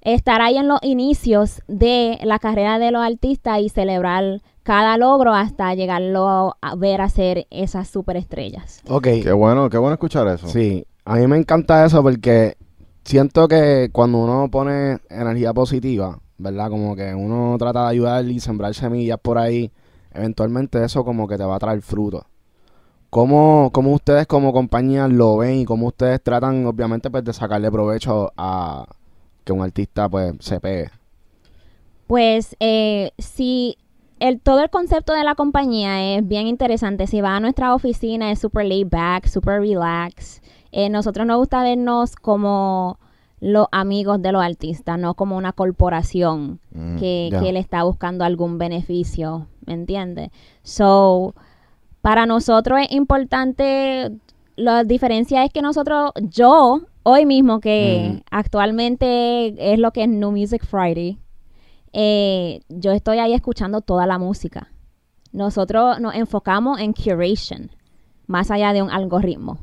estar 0.05 0.41
ahí 0.41 0.57
en 0.57 0.67
los 0.67 0.79
inicios 0.83 1.61
de 1.67 2.19
la 2.23 2.39
carrera 2.39 2.79
de 2.79 2.91
los 2.91 3.01
artistas 3.01 3.59
y 3.59 3.69
celebrar 3.69 4.41
cada 4.63 4.97
logro 4.97 5.33
hasta 5.33 5.73
llegarlo 5.73 6.55
a 6.61 6.75
ver 6.75 7.01
a 7.01 7.09
ser 7.09 7.47
esas 7.49 7.89
superestrellas. 7.89 8.81
Ok. 8.87 9.07
Qué 9.23 9.31
bueno, 9.31 9.69
qué 9.69 9.77
bueno 9.77 9.93
escuchar 9.95 10.27
eso. 10.27 10.47
Sí, 10.47 10.85
a 11.03 11.15
mí 11.15 11.27
me 11.27 11.37
encanta 11.37 11.83
eso 11.85 12.01
porque 12.01 12.55
siento 13.03 13.47
que 13.47 13.89
cuando 13.91 14.19
uno 14.19 14.49
pone 14.49 14.99
energía 15.09 15.53
positiva, 15.53 16.19
¿verdad? 16.37 16.69
Como 16.69 16.95
que 16.95 17.13
uno 17.13 17.55
trata 17.57 17.83
de 17.83 17.89
ayudar 17.89 18.25
y 18.25 18.39
sembrar 18.39 18.73
semillas 18.75 19.17
por 19.19 19.39
ahí, 19.39 19.71
eventualmente 20.13 20.83
eso 20.83 21.03
como 21.03 21.27
que 21.27 21.37
te 21.37 21.43
va 21.43 21.55
a 21.55 21.59
traer 21.59 21.81
frutos. 21.81 22.23
¿Cómo, 23.09 23.69
cómo 23.71 23.93
ustedes 23.93 24.27
como 24.27 24.53
compañía 24.53 25.07
lo 25.07 25.37
ven 25.37 25.59
y 25.59 25.65
cómo 25.65 25.87
ustedes 25.87 26.21
tratan, 26.21 26.65
obviamente, 26.65 27.09
pues 27.09 27.23
de 27.23 27.33
sacarle 27.33 27.71
provecho 27.71 28.31
a 28.35 28.85
que 29.45 29.53
un 29.53 29.61
artista 29.61 30.09
pues 30.09 30.33
se 30.39 30.59
pegue? 30.59 30.89
Pues 32.07 32.57
eh, 32.59 33.11
si 33.17 33.77
el, 34.19 34.41
todo 34.41 34.61
el 34.61 34.69
concepto 34.69 35.13
de 35.13 35.23
la 35.23 35.35
compañía 35.35 36.17
es 36.17 36.27
bien 36.27 36.47
interesante, 36.47 37.07
si 37.07 37.21
va 37.21 37.37
a 37.37 37.39
nuestra 37.39 37.73
oficina 37.73 38.31
es 38.31 38.39
super 38.39 38.65
laid 38.65 38.87
back, 38.89 39.27
super 39.27 39.61
relax. 39.61 40.41
Eh, 40.73 40.89
nosotros 40.89 41.25
nos 41.25 41.37
gusta 41.37 41.63
vernos 41.63 42.17
como 42.17 42.99
los 43.39 43.67
amigos 43.71 44.21
de 44.21 44.33
los 44.33 44.43
artistas, 44.43 44.99
no 44.99 45.13
como 45.13 45.37
una 45.37 45.53
corporación 45.53 46.59
Mm, 46.75 46.97
que, 46.97 47.29
que 47.39 47.53
le 47.53 47.59
está 47.59 47.83
buscando 47.83 48.25
algún 48.25 48.57
beneficio, 48.57 49.47
¿me 49.65 49.73
entiendes? 49.73 50.29
So, 50.63 51.33
para 52.01 52.25
nosotros 52.25 52.79
es 52.81 52.91
importante, 52.91 54.11
la 54.57 54.83
diferencia 54.83 55.45
es 55.45 55.53
que 55.53 55.61
nosotros, 55.61 56.11
yo, 56.21 56.81
hoy 57.07 57.25
mismo 57.27 57.59
que 57.59 58.23
actualmente 58.31 59.73
es 59.73 59.77
lo 59.79 59.91
que 59.91 60.03
es 60.03 60.09
New 60.09 60.31
Music 60.31 60.65
Friday, 60.65 61.19
eh, 61.93 62.61
yo 62.67 62.91
estoy 62.91 63.19
ahí 63.19 63.33
escuchando 63.33 63.81
toda 63.81 64.07
la 64.07 64.17
música. 64.17 64.71
Nosotros 65.31 65.99
nos 65.99 66.15
enfocamos 66.15 66.79
en 66.79 66.93
curation, 66.93 67.69
más 68.25 68.49
allá 68.49 68.73
de 68.73 68.81
un 68.81 68.89
algoritmo. 68.89 69.59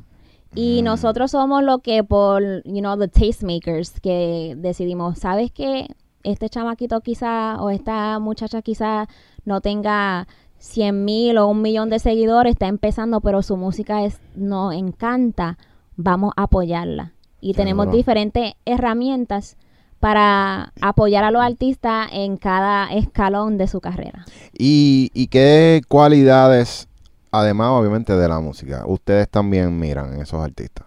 Y 0.54 0.82
Mm. 0.82 0.84
nosotros 0.84 1.32
somos 1.32 1.64
lo 1.64 1.80
que 1.80 2.04
por, 2.04 2.42
you 2.64 2.78
know, 2.80 2.96
the 2.96 3.08
tastemakers, 3.08 3.98
que 4.00 4.54
decidimos, 4.56 5.18
¿sabes 5.18 5.50
qué? 5.50 5.88
Este 6.22 6.48
chamaquito 6.48 7.00
quizá, 7.00 7.60
o 7.60 7.70
esta 7.70 8.18
muchacha 8.20 8.62
quizá 8.62 9.08
no 9.44 9.60
tenga 9.60 10.28
100 10.58 11.04
mil 11.04 11.38
o 11.38 11.48
un 11.48 11.60
millón 11.60 11.90
de 11.90 11.98
seguidores, 11.98 12.52
está 12.52 12.68
empezando, 12.68 13.20
pero 13.20 13.42
su 13.42 13.56
música 13.56 14.04
es, 14.04 14.20
nos 14.36 14.74
encanta, 14.74 15.58
vamos 15.96 16.32
a 16.36 16.44
apoyarla. 16.44 17.14
Y 17.42 17.52
tenemos 17.52 17.84
Seguro. 17.84 17.98
diferentes 17.98 18.54
herramientas 18.64 19.58
para 20.00 20.72
apoyar 20.80 21.24
a 21.24 21.30
los 21.30 21.42
artistas 21.42 22.08
en 22.12 22.38
cada 22.38 22.90
escalón 22.92 23.58
de 23.58 23.66
su 23.68 23.80
carrera. 23.80 24.24
¿Y, 24.56 25.10
y 25.12 25.26
qué 25.26 25.82
cualidades, 25.88 26.88
además 27.30 27.72
obviamente 27.72 28.16
de 28.16 28.28
la 28.28 28.40
música, 28.40 28.84
ustedes 28.86 29.28
también 29.28 29.78
miran 29.78 30.14
en 30.14 30.22
esos 30.22 30.40
artistas? 30.40 30.86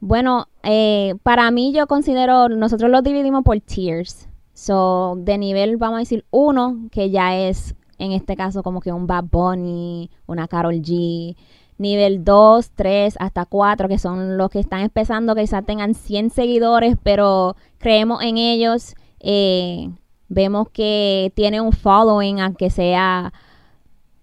Bueno, 0.00 0.46
eh, 0.62 1.14
para 1.22 1.50
mí 1.50 1.72
yo 1.74 1.86
considero, 1.86 2.48
nosotros 2.48 2.90
los 2.90 3.02
dividimos 3.02 3.42
por 3.42 3.60
tiers. 3.60 4.28
So, 4.54 5.16
de 5.18 5.38
nivel, 5.38 5.76
vamos 5.78 5.96
a 5.96 6.00
decir, 6.00 6.24
uno, 6.30 6.88
que 6.90 7.10
ya 7.10 7.36
es, 7.36 7.74
en 7.98 8.12
este 8.12 8.36
caso, 8.36 8.62
como 8.62 8.80
que 8.80 8.92
un 8.92 9.06
Bad 9.06 9.24
Bunny, 9.30 10.10
una 10.26 10.48
Carol 10.48 10.74
G. 10.76 11.36
Nivel 11.80 12.24
2, 12.26 12.72
3, 12.74 13.16
hasta 13.18 13.46
4, 13.46 13.88
que 13.88 13.98
son 13.98 14.36
los 14.36 14.50
que 14.50 14.60
están 14.60 14.80
empezando, 14.80 15.34
que 15.34 15.40
quizás 15.40 15.64
tengan 15.64 15.94
100 15.94 16.28
seguidores, 16.28 16.96
pero 17.02 17.56
creemos 17.78 18.22
en 18.22 18.36
ellos. 18.36 18.94
Eh, 19.18 19.88
vemos 20.28 20.68
que 20.68 21.32
tiene 21.34 21.62
un 21.62 21.72
following, 21.72 22.38
aunque 22.38 22.68
sea 22.68 23.32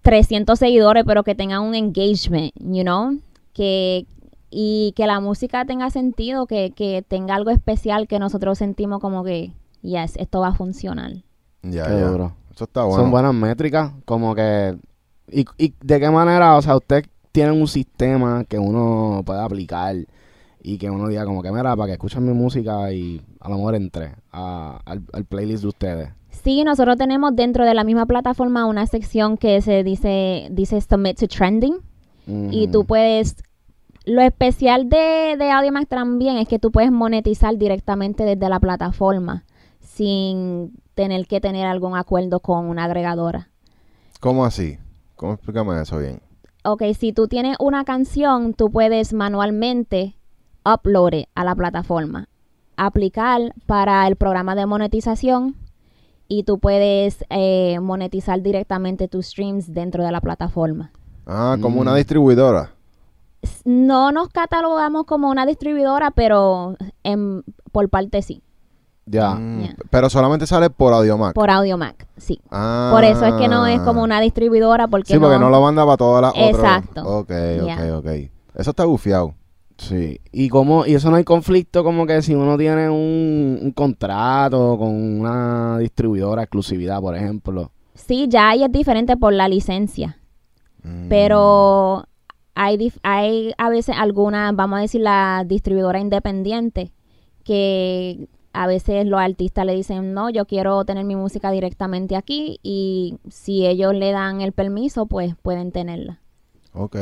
300 0.02 0.56
seguidores, 0.56 1.02
pero 1.04 1.24
que 1.24 1.34
tengan 1.34 1.62
un 1.62 1.74
engagement, 1.74 2.52
you 2.60 2.82
know? 2.82 3.18
Que, 3.52 4.06
y 4.50 4.92
que 4.94 5.08
la 5.08 5.18
música 5.18 5.64
tenga 5.64 5.90
sentido, 5.90 6.46
que, 6.46 6.70
que 6.70 7.02
tenga 7.02 7.34
algo 7.34 7.50
especial 7.50 8.06
que 8.06 8.20
nosotros 8.20 8.58
sentimos 8.58 9.00
como 9.00 9.24
que, 9.24 9.50
yes, 9.82 10.14
esto 10.14 10.38
va 10.38 10.48
a 10.48 10.54
funcionar. 10.54 11.10
Ya, 11.62 11.86
Qué 11.86 11.90
ya. 11.90 12.06
duro. 12.06 12.36
Eso 12.54 12.64
está 12.66 12.84
bueno. 12.84 13.02
Son 13.02 13.10
buenas 13.10 13.34
métricas, 13.34 13.94
como 14.04 14.36
que... 14.36 14.78
Y, 15.32 15.44
¿Y 15.58 15.74
de 15.80 15.98
qué 15.98 16.08
manera, 16.08 16.56
o 16.56 16.62
sea, 16.62 16.76
usted 16.76 17.04
tiene 17.38 17.52
un 17.52 17.68
sistema 17.68 18.42
que 18.48 18.58
uno 18.58 19.22
puede 19.24 19.40
aplicar 19.40 19.94
y 20.60 20.76
que 20.76 20.90
uno 20.90 21.06
diga 21.06 21.24
como 21.24 21.40
que, 21.40 21.52
mira, 21.52 21.76
para 21.76 21.86
que 21.86 21.92
escuchen 21.92 22.26
mi 22.26 22.32
música 22.32 22.92
y 22.92 23.22
a 23.38 23.48
lo 23.48 23.58
mejor 23.58 23.76
entre 23.76 24.16
a- 24.32 24.80
al, 24.84 25.02
al 25.12 25.24
playlist 25.24 25.62
de 25.62 25.68
ustedes? 25.68 26.08
Sí, 26.30 26.64
nosotros 26.64 26.96
tenemos 26.96 27.36
dentro 27.36 27.64
de 27.64 27.74
la 27.74 27.84
misma 27.84 28.06
plataforma 28.06 28.66
una 28.66 28.86
sección 28.88 29.36
que 29.36 29.62
se 29.62 29.84
dice, 29.84 30.48
dice 30.50 30.80
Submit 30.80 31.16
to 31.18 31.28
Trending. 31.28 31.76
Y 32.50 32.66
tú 32.68 32.84
puedes... 32.84 33.36
Lo 34.04 34.20
especial 34.20 34.88
de, 34.88 35.36
de 35.38 35.50
AudioMac 35.52 35.86
también 35.88 36.38
es 36.38 36.48
que 36.48 36.58
tú 36.58 36.72
puedes 36.72 36.90
monetizar 36.90 37.56
directamente 37.56 38.24
desde 38.24 38.48
la 38.48 38.58
plataforma 38.58 39.44
sin 39.80 40.72
tener 40.94 41.26
que 41.26 41.40
tener 41.40 41.66
algún 41.66 41.96
acuerdo 41.96 42.40
con 42.40 42.66
una 42.66 42.84
agregadora. 42.84 43.48
¿Cómo 44.20 44.44
así? 44.44 44.78
¿Cómo 45.14 45.34
explícame 45.34 45.80
eso 45.80 45.98
bien? 45.98 46.20
Ok, 46.64 46.82
si 46.98 47.12
tú 47.12 47.28
tienes 47.28 47.56
una 47.60 47.84
canción, 47.84 48.52
tú 48.54 48.70
puedes 48.70 49.12
manualmente 49.12 50.16
upload 50.64 51.14
it 51.14 51.28
a 51.34 51.44
la 51.44 51.54
plataforma, 51.54 52.28
aplicar 52.76 53.54
para 53.66 54.06
el 54.06 54.16
programa 54.16 54.54
de 54.54 54.66
monetización 54.66 55.54
y 56.26 56.42
tú 56.42 56.58
puedes 56.58 57.24
eh, 57.30 57.78
monetizar 57.80 58.42
directamente 58.42 59.08
tus 59.08 59.26
streams 59.28 59.72
dentro 59.72 60.04
de 60.04 60.12
la 60.12 60.20
plataforma. 60.20 60.90
Ah, 61.26 61.56
como 61.60 61.76
Mm. 61.76 61.80
una 61.80 61.94
distribuidora. 61.94 62.72
S- 63.40 63.62
No 63.64 64.10
nos 64.12 64.28
catalogamos 64.28 65.04
como 65.04 65.30
una 65.30 65.46
distribuidora, 65.46 66.10
pero 66.10 66.76
en- 67.04 67.44
por 67.72 67.88
parte 67.88 68.20
sí, 68.20 68.42
Ya. 69.10 69.34
Mm, 69.34 69.62
Ya. 69.62 69.74
Pero 69.90 70.10
solamente 70.10 70.46
sale 70.46 70.70
por 70.70 70.92
AudioMac. 70.92 71.34
por 71.34 71.50
AudioMac, 71.50 72.06
sí. 72.16 72.40
Ah. 72.50 72.90
Por 72.92 73.04
eso 73.04 73.24
es 73.26 73.34
que 73.34 73.48
no 73.48 73.66
es 73.66 73.80
como 73.80 74.02
una 74.02 74.20
distribuidora, 74.20 74.88
porque 74.88 75.12
Sí, 75.12 75.18
porque 75.18 75.38
no 75.38 75.50
lo 75.50 75.60
manda 75.60 75.84
para 75.84 75.96
todas 75.96 76.22
las 76.22 76.30
otras. 76.32 76.48
Exacto. 76.82 77.02
Ok, 77.02 77.30
ok, 77.62 77.66
Ya. 77.66 77.96
ok. 77.98 78.06
Eso 78.54 78.70
está 78.70 78.84
bufiado. 78.84 79.34
Sí. 79.76 80.20
Y 80.32 80.48
como, 80.48 80.84
y 80.86 80.94
eso 80.94 81.08
no 81.10 81.16
hay 81.16 81.24
conflicto 81.24 81.84
como 81.84 82.04
que 82.06 82.20
si 82.22 82.34
uno 82.34 82.56
tiene 82.58 82.90
un, 82.90 83.58
un 83.62 83.70
contrato 83.72 84.76
con 84.76 84.88
una 85.20 85.78
distribuidora 85.78 86.42
exclusividad, 86.42 87.00
por 87.00 87.14
ejemplo. 87.14 87.70
Sí, 87.94 88.26
ya 88.28 88.48
ahí 88.50 88.64
es 88.64 88.72
diferente 88.72 89.16
por 89.16 89.32
la 89.32 89.48
licencia. 89.48 90.18
Mm. 90.84 91.08
pero 91.08 92.04
hay, 92.54 92.76
dif- 92.76 92.98
hay 93.02 93.52
a 93.58 93.68
veces 93.68 93.96
algunas, 93.98 94.54
vamos 94.54 94.78
a 94.78 94.82
decir, 94.82 95.00
la 95.00 95.44
distribuidora 95.46 95.98
independiente, 96.00 96.92
que 97.44 98.28
a 98.52 98.66
veces 98.66 99.06
los 99.06 99.20
artistas 99.20 99.66
le 99.66 99.74
dicen, 99.74 100.14
no, 100.14 100.30
yo 100.30 100.46
quiero 100.46 100.84
tener 100.84 101.04
mi 101.04 101.16
música 101.16 101.50
directamente 101.50 102.16
aquí 102.16 102.58
y 102.62 103.18
si 103.28 103.66
ellos 103.66 103.94
le 103.94 104.12
dan 104.12 104.40
el 104.40 104.52
permiso, 104.52 105.06
pues 105.06 105.34
pueden 105.42 105.72
tenerla. 105.72 106.20
Ok. 106.72 106.96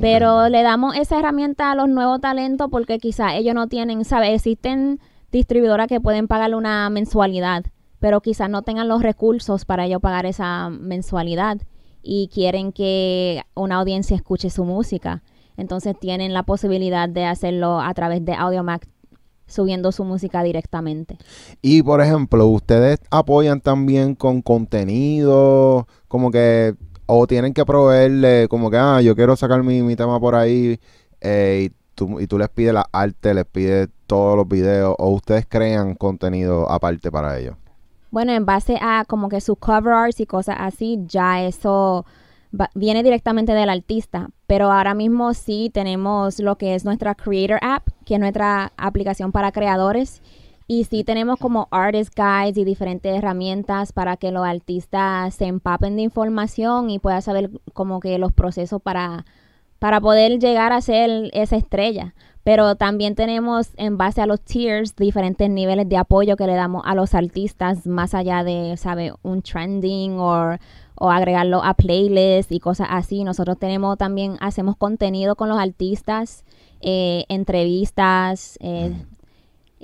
Pero 0.00 0.48
le 0.48 0.62
damos 0.62 0.96
esa 0.96 1.18
herramienta 1.18 1.70
a 1.70 1.74
los 1.74 1.88
nuevos 1.88 2.20
talentos 2.20 2.68
porque 2.70 2.98
quizás 2.98 3.34
ellos 3.34 3.54
no 3.54 3.66
tienen, 3.66 4.04
¿sabes? 4.04 4.34
Existen 4.34 5.00
distribuidoras 5.32 5.88
que 5.88 6.00
pueden 6.00 6.28
pagarle 6.28 6.56
una 6.56 6.88
mensualidad, 6.90 7.64
pero 7.98 8.20
quizás 8.20 8.48
no 8.48 8.62
tengan 8.62 8.88
los 8.88 9.02
recursos 9.02 9.64
para 9.64 9.86
ellos 9.86 10.00
pagar 10.00 10.26
esa 10.26 10.70
mensualidad 10.70 11.58
y 12.02 12.28
quieren 12.32 12.72
que 12.72 13.42
una 13.54 13.76
audiencia 13.76 14.16
escuche 14.16 14.48
su 14.48 14.64
música. 14.64 15.22
Entonces 15.56 15.98
tienen 15.98 16.32
la 16.32 16.44
posibilidad 16.44 17.08
de 17.08 17.24
hacerlo 17.24 17.80
a 17.80 17.92
través 17.94 18.24
de 18.24 18.34
AudioMac 18.34 18.86
subiendo 19.46 19.92
su 19.92 20.04
música 20.04 20.42
directamente. 20.42 21.18
Y 21.62 21.82
por 21.82 22.00
ejemplo, 22.00 22.46
ustedes 22.46 22.98
apoyan 23.10 23.60
también 23.60 24.14
con 24.14 24.42
contenido, 24.42 25.86
como 26.08 26.30
que, 26.30 26.74
o 27.06 27.26
tienen 27.26 27.54
que 27.54 27.64
proveerle, 27.64 28.48
como 28.48 28.70
que, 28.70 28.76
ah, 28.76 29.00
yo 29.00 29.14
quiero 29.14 29.36
sacar 29.36 29.62
mi, 29.62 29.82
mi 29.82 29.96
tema 29.96 30.18
por 30.18 30.34
ahí, 30.34 30.80
eh, 31.20 31.68
y, 31.68 31.72
tú, 31.94 32.20
y 32.20 32.26
tú 32.26 32.38
les 32.38 32.48
pides 32.48 32.74
la 32.74 32.88
arte, 32.92 33.34
les 33.34 33.44
pides 33.46 33.88
todos 34.06 34.36
los 34.36 34.48
videos, 34.48 34.94
o 34.98 35.10
ustedes 35.10 35.46
crean 35.48 35.94
contenido 35.94 36.70
aparte 36.70 37.10
para 37.10 37.38
ellos. 37.38 37.56
Bueno, 38.10 38.32
en 38.32 38.46
base 38.46 38.78
a 38.80 39.04
como 39.06 39.28
que 39.28 39.40
sus 39.40 39.58
cover 39.58 39.92
arts 39.92 40.20
y 40.20 40.26
cosas 40.26 40.56
así, 40.58 41.04
ya 41.06 41.44
eso 41.44 42.06
viene 42.74 43.02
directamente 43.02 43.52
del 43.52 43.70
artista. 43.70 44.30
Pero 44.46 44.70
ahora 44.70 44.94
mismo 44.94 45.34
sí 45.34 45.70
tenemos 45.72 46.38
lo 46.38 46.56
que 46.56 46.74
es 46.74 46.84
nuestra 46.84 47.14
Creator 47.14 47.58
App, 47.62 47.88
que 48.04 48.14
es 48.14 48.20
nuestra 48.20 48.72
aplicación 48.76 49.32
para 49.32 49.52
creadores. 49.52 50.22
Y 50.68 50.84
sí 50.84 51.04
tenemos 51.04 51.38
como 51.38 51.68
artist 51.70 52.12
guides 52.16 52.58
y 52.58 52.64
diferentes 52.64 53.16
herramientas 53.16 53.92
para 53.92 54.16
que 54.16 54.32
los 54.32 54.44
artistas 54.44 55.34
se 55.34 55.46
empapen 55.46 55.94
de 55.96 56.02
información 56.02 56.90
y 56.90 56.98
puedan 56.98 57.22
saber 57.22 57.50
como 57.72 58.00
que 58.00 58.18
los 58.18 58.32
procesos 58.32 58.82
para, 58.82 59.24
para 59.78 60.00
poder 60.00 60.40
llegar 60.40 60.72
a 60.72 60.80
ser 60.80 61.30
esa 61.32 61.56
estrella. 61.56 62.14
Pero 62.42 62.76
también 62.76 63.14
tenemos 63.14 63.70
en 63.76 63.96
base 63.96 64.20
a 64.20 64.26
los 64.26 64.40
tiers 64.40 64.94
diferentes 64.96 65.50
niveles 65.50 65.88
de 65.88 65.96
apoyo 65.96 66.36
que 66.36 66.46
le 66.46 66.54
damos 66.54 66.82
a 66.84 66.94
los 66.94 67.14
artistas 67.14 67.86
más 67.86 68.14
allá 68.14 68.44
de, 68.44 68.76
¿sabe? 68.76 69.12
Un 69.22 69.42
trending 69.42 70.18
o, 70.18 70.56
o 70.98 71.10
agregarlo 71.10 71.62
a 71.62 71.74
playlists 71.74 72.50
y 72.52 72.60
cosas 72.60 72.88
así. 72.90 73.22
Nosotros 73.24 73.58
tenemos 73.58 73.96
también, 73.98 74.36
hacemos 74.40 74.76
contenido 74.76 75.36
con 75.36 75.48
los 75.48 75.58
artistas, 75.58 76.44
eh, 76.80 77.24
entrevistas 77.28 78.58
eh, 78.60 78.92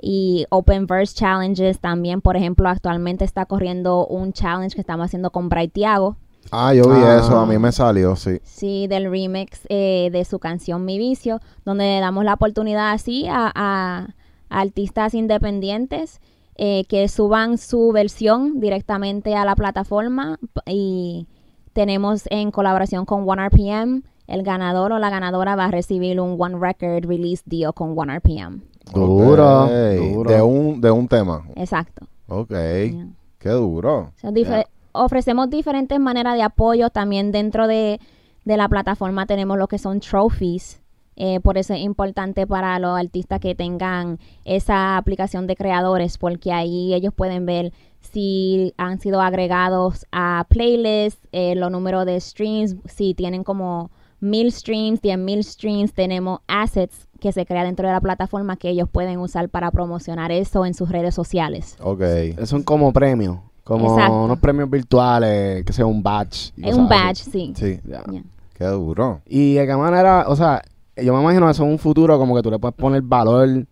y 0.01 0.45
open 0.49 0.85
verse 0.87 1.15
challenges 1.15 1.79
también. 1.79 2.21
Por 2.21 2.35
ejemplo, 2.35 2.67
actualmente 2.69 3.23
está 3.25 3.45
corriendo 3.45 4.05
un 4.07 4.33
challenge 4.33 4.75
que 4.75 4.81
estamos 4.81 5.05
haciendo 5.05 5.31
con 5.31 5.49
Bright 5.49 5.71
Thiago. 5.73 6.17
Ah, 6.51 6.73
yo 6.73 6.83
vi 6.89 6.99
Ah. 7.01 7.19
eso, 7.19 7.37
a 7.39 7.45
mí 7.45 7.57
me 7.57 7.71
salió, 7.71 8.15
sí. 8.17 8.39
Sí, 8.43 8.87
del 8.87 9.09
remix 9.09 9.61
eh, 9.69 10.09
de 10.11 10.25
su 10.25 10.39
canción 10.39 10.83
Mi 10.83 10.97
Vicio, 10.97 11.39
donde 11.63 11.85
le 11.85 11.99
damos 12.01 12.25
la 12.25 12.33
oportunidad 12.33 12.91
así 12.91 13.27
a, 13.27 13.49
a- 13.55 14.07
a 14.49 14.59
artistas 14.61 15.13
independientes 15.13 16.19
eh, 16.55 16.85
que 16.85 17.07
suban 17.07 17.57
su 17.57 17.91
versión 17.91 18.59
directamente 18.59 19.35
a 19.35 19.45
la 19.45 19.55
plataforma 19.55 20.37
y 20.67 21.27
tenemos 21.73 22.23
en 22.29 22.51
colaboración 22.51 23.05
con 23.05 23.27
OneRPM, 23.27 24.03
el 24.27 24.43
ganador 24.43 24.91
o 24.93 24.99
la 24.99 25.09
ganadora 25.09 25.55
va 25.55 25.65
a 25.65 25.71
recibir 25.71 26.19
un 26.21 26.35
One 26.39 26.57
Record 26.59 27.05
Release 27.07 27.43
Deal 27.45 27.73
con 27.73 27.97
OneRPM. 27.97 28.61
Duro, 28.93 29.67
duro. 29.67 30.29
De 30.31 30.41
un, 30.41 30.81
de 30.81 30.91
un 30.91 31.07
tema. 31.07 31.43
Exacto. 31.55 32.05
Ok, 32.27 32.49
Yeah. 32.51 33.07
qué 33.39 33.49
duro. 33.49 33.99
O 33.99 34.11
sea, 34.15 34.31
dife- 34.31 34.65
Ofrecemos 34.95 35.49
diferentes 35.49 35.99
maneras 35.99 36.35
de 36.35 36.43
apoyo. 36.43 36.91
También 36.91 37.31
dentro 37.31 37.67
de, 37.67 37.99
de 38.45 38.57
la 38.57 38.69
plataforma 38.69 39.25
tenemos 39.25 39.57
lo 39.57 39.67
que 39.67 39.79
son 39.79 39.99
trophies. 39.99 40.82
Eh, 41.15 41.39
por 41.39 41.57
eso 41.57 41.73
es 41.73 41.81
importante 41.81 42.47
para 42.47 42.77
los 42.79 42.97
artistas 42.97 43.39
que 43.39 43.55
tengan 43.55 44.19
esa 44.45 44.97
aplicación 44.97 45.47
de 45.47 45.55
creadores, 45.55 46.17
porque 46.17 46.51
ahí 46.51 46.93
ellos 46.93 47.13
pueden 47.13 47.45
ver 47.45 47.71
si 48.01 48.73
han 48.77 48.99
sido 48.99 49.21
agregados 49.21 50.05
a 50.11 50.45
playlists, 50.49 51.27
eh, 51.31 51.55
los 51.55 51.71
números 51.71 52.05
de 52.05 52.19
streams, 52.19 52.75
si 52.85 53.13
tienen 53.13 53.43
como 53.43 53.91
mil 54.19 54.51
streams, 54.51 55.01
diez 55.01 55.17
mil 55.17 55.43
streams, 55.43 55.93
tenemos 55.93 56.39
assets 56.47 57.07
que 57.19 57.31
se 57.31 57.45
crea 57.45 57.63
dentro 57.63 57.87
de 57.87 57.93
la 57.93 58.01
plataforma 58.01 58.57
que 58.57 58.69
ellos 58.69 58.89
pueden 58.91 59.19
usar 59.19 59.49
para 59.49 59.71
promocionar 59.71 60.31
eso 60.31 60.65
en 60.65 60.73
sus 60.73 60.89
redes 60.89 61.15
sociales. 61.15 61.77
Ok. 61.81 62.01
Son 62.45 62.63
como 62.63 62.91
premios. 62.91 63.37
Como 63.63 63.93
Exacto. 63.93 64.23
unos 64.25 64.39
premios 64.39 64.69
virtuales, 64.69 65.63
que 65.63 65.71
sea 65.71 65.85
un 65.85 66.03
badge. 66.03 66.51
Es 66.61 66.75
un 66.75 66.91
así. 66.91 67.03
badge, 67.05 67.17
sí. 67.31 67.53
Sí, 67.55 67.79
Ya. 67.87 68.03
Ya. 68.11 68.21
qué 68.55 68.65
duro. 68.65 69.21
Y 69.25 69.53
de 69.53 69.65
qué 69.65 69.75
manera, 69.77 70.25
o 70.27 70.35
sea, 70.35 70.61
yo 70.97 71.13
me 71.13 71.21
imagino 71.21 71.49
eso 71.49 71.63
es 71.63 71.69
un 71.69 71.79
futuro 71.79 72.17
como 72.17 72.35
que 72.35 72.41
tú 72.41 72.51
le 72.51 72.59
puedes 72.59 72.75
poner 72.75 73.01
valor. 73.01 73.65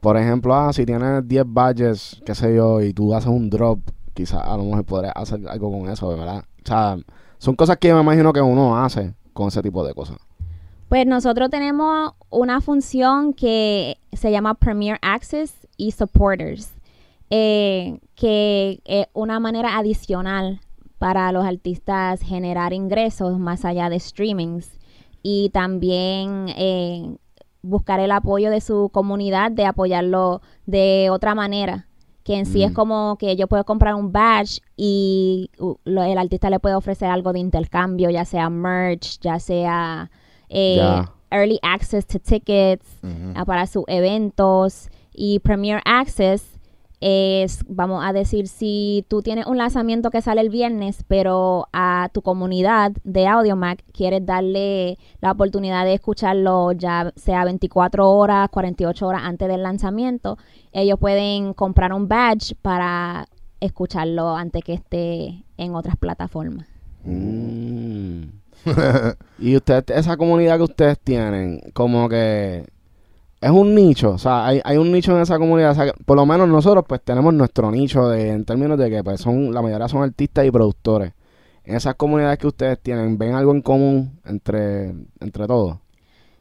Por 0.00 0.16
ejemplo, 0.16 0.54
ah, 0.54 0.72
si 0.72 0.84
tienes 0.84 1.26
10 1.26 1.44
badges, 1.46 2.22
qué 2.24 2.34
sé 2.34 2.54
yo, 2.54 2.80
y 2.80 2.92
tú 2.92 3.14
haces 3.14 3.30
un 3.30 3.48
drop, 3.50 3.80
quizás 4.14 4.42
a 4.42 4.56
lo 4.56 4.64
mejor 4.64 4.84
podrías 4.84 5.14
hacer 5.16 5.40
algo 5.48 5.70
con 5.70 5.88
eso, 5.88 6.08
¿verdad? 6.08 6.44
O 6.64 6.66
sea, 6.66 6.96
son 7.38 7.56
cosas 7.56 7.78
que 7.78 7.88
yo 7.88 7.94
me 7.94 8.02
imagino 8.02 8.32
que 8.32 8.40
uno 8.40 8.76
hace 8.78 9.14
con 9.32 9.48
ese 9.48 9.62
tipo 9.62 9.84
de 9.84 9.94
cosas. 9.94 10.18
Pues 10.88 11.06
nosotros 11.06 11.50
tenemos 11.50 12.12
una 12.30 12.60
función 12.60 13.32
que 13.32 13.98
se 14.12 14.30
llama 14.30 14.54
Premier 14.54 14.98
Access 15.02 15.66
y 15.76 15.90
Supporters, 15.92 16.72
eh, 17.30 17.98
que 18.14 18.80
es 18.84 19.06
una 19.12 19.40
manera 19.40 19.76
adicional 19.76 20.60
para 20.98 21.32
los 21.32 21.44
artistas 21.44 22.20
generar 22.20 22.72
ingresos 22.72 23.38
más 23.38 23.64
allá 23.64 23.90
de 23.90 23.98
streamings 23.98 24.75
y 25.28 25.50
también 25.50 26.46
eh, 26.56 27.16
buscar 27.62 27.98
el 27.98 28.12
apoyo 28.12 28.48
de 28.50 28.60
su 28.60 28.90
comunidad, 28.92 29.50
de 29.50 29.64
apoyarlo 29.64 30.40
de 30.66 31.08
otra 31.10 31.34
manera 31.34 31.88
que 32.22 32.34
en 32.36 32.46
sí 32.46 32.62
es 32.62 32.70
Mm. 32.70 32.74
como 32.74 33.16
que 33.18 33.34
yo 33.36 33.46
puedo 33.48 33.64
comprar 33.64 33.94
un 33.94 34.10
badge 34.12 34.60
y 34.76 35.50
uh, 35.58 35.74
lo- 35.84 36.02
el 36.04 36.18
artista 36.18 36.48
le 36.50 36.58
puede 36.60 36.74
ofrecer 36.76 37.08
algo 37.08 37.32
de 37.32 37.38
intercambio, 37.40 38.10
ya 38.10 38.24
sea 38.24 38.50
merch, 38.50 39.18
ya 39.20 39.38
sea 39.40 40.10
eh, 40.48 41.02
early 41.30 41.58
access 41.62 42.06
to 42.06 42.18
tickets 42.20 42.86
ah, 43.34 43.44
para 43.44 43.66
sus 43.66 43.82
eventos 43.88 44.88
y 45.12 45.38
Premier 45.40 45.80
Access 45.84 46.55
es, 47.08 47.64
vamos 47.68 48.04
a 48.04 48.12
decir, 48.12 48.48
si 48.48 49.04
tú 49.06 49.22
tienes 49.22 49.46
un 49.46 49.58
lanzamiento 49.58 50.10
que 50.10 50.20
sale 50.20 50.40
el 50.40 50.50
viernes, 50.50 51.04
pero 51.06 51.68
a 51.72 52.08
tu 52.12 52.20
comunidad 52.20 52.90
de 53.04 53.28
AudioMac 53.28 53.84
quieres 53.92 54.26
darle 54.26 54.98
la 55.20 55.30
oportunidad 55.30 55.84
de 55.84 55.94
escucharlo 55.94 56.72
ya 56.72 57.12
sea 57.14 57.44
24 57.44 58.10
horas, 58.10 58.48
48 58.48 59.06
horas 59.06 59.22
antes 59.24 59.46
del 59.46 59.62
lanzamiento, 59.62 60.36
ellos 60.72 60.98
pueden 60.98 61.54
comprar 61.54 61.92
un 61.92 62.08
badge 62.08 62.56
para 62.60 63.28
escucharlo 63.60 64.34
antes 64.34 64.64
que 64.64 64.72
esté 64.72 65.44
en 65.58 65.76
otras 65.76 65.96
plataformas. 65.96 66.66
Mm. 67.04 68.22
y 69.38 69.54
usted, 69.54 69.84
esa 69.90 70.16
comunidad 70.16 70.56
que 70.56 70.64
ustedes 70.64 70.98
tienen, 70.98 71.60
como 71.72 72.08
que 72.08 72.66
es 73.46 73.52
un 73.52 73.76
nicho, 73.76 74.10
o 74.10 74.18
sea, 74.18 74.44
hay, 74.44 74.60
hay 74.64 74.76
un 74.76 74.90
nicho 74.90 75.14
en 75.14 75.22
esa 75.22 75.38
comunidad, 75.38 75.70
o 75.70 75.74
sea, 75.74 75.84
que 75.86 75.92
por 76.04 76.16
lo 76.16 76.26
menos 76.26 76.48
nosotros 76.48 76.84
pues 76.88 77.00
tenemos 77.02 77.32
nuestro 77.32 77.70
nicho 77.70 78.08
de, 78.08 78.30
en 78.30 78.44
términos 78.44 78.76
de 78.76 78.90
que 78.90 79.04
pues 79.04 79.20
son, 79.20 79.54
la 79.54 79.62
mayoría 79.62 79.86
son 79.86 80.02
artistas 80.02 80.44
y 80.44 80.50
productores. 80.50 81.12
En 81.62 81.76
esas 81.76 81.94
comunidades 81.94 82.38
que 82.38 82.48
ustedes 82.48 82.80
tienen, 82.80 83.18
¿ven 83.18 83.34
algo 83.34 83.52
en 83.52 83.62
común 83.62 84.20
entre, 84.24 84.94
entre 85.20 85.46
todos? 85.46 85.78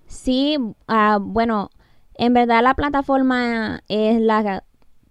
Sí, 0.08 0.58
ah, 0.88 1.20
bueno, 1.22 1.70
en 2.16 2.34
verdad 2.34 2.64
la 2.64 2.74
plataforma 2.74 3.84
es 3.88 4.20
la 4.20 4.64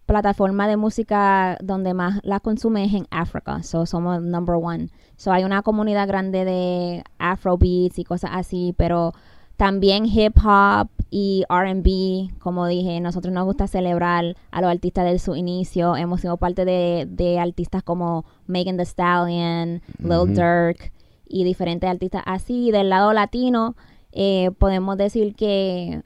plataforma 0.07 0.67
de 0.67 0.77
música 0.77 1.57
donde 1.63 1.95
más 1.95 2.19
la 2.25 2.41
consume 2.41 2.87
es 2.87 2.95
en 2.95 3.07
África, 3.11 3.63
so 3.63 3.87
somos 3.87 4.21
number 4.21 4.57
one. 4.57 4.89
So 5.17 5.33
hay 5.33 5.45
una 5.45 5.63
comunidad 5.63 6.09
grande 6.09 6.45
de 6.45 7.05
Afrobeats 7.19 8.01
y 8.01 8.05
cosas 8.05 8.33
así, 8.35 8.75
pero 8.77 9.13
también 9.57 10.05
hip 10.07 10.37
hop 10.45 10.88
y 11.11 11.45
R&B, 11.49 12.31
como 12.40 12.67
dije, 12.67 13.01
nosotros 13.01 13.33
nos 13.33 13.45
gusta 13.45 13.69
celebrar 13.69 14.37
a 14.51 14.61
los 14.61 14.71
artistas 14.71 15.05
de 15.05 15.19
su 15.19 15.37
inicio. 15.37 15.97
Hemos 15.97 16.21
sido 16.21 16.37
parte 16.37 16.64
de, 16.64 17.07
de 17.09 17.38
artistas 17.38 17.83
como 17.85 18.25
Megan 18.47 18.77
Thee 18.77 18.85
Stallion, 18.87 19.81
Lil. 19.99 20.35
Durk 20.35 20.93
y 21.27 21.45
diferentes 21.45 21.88
artistas 21.88 22.23
así. 22.27 22.71
Del 22.73 22.88
lado 22.90 23.12
latino, 23.12 23.77
eh, 24.12 24.51
podemos 24.59 24.97
decir 24.97 25.35
que 25.37 26.03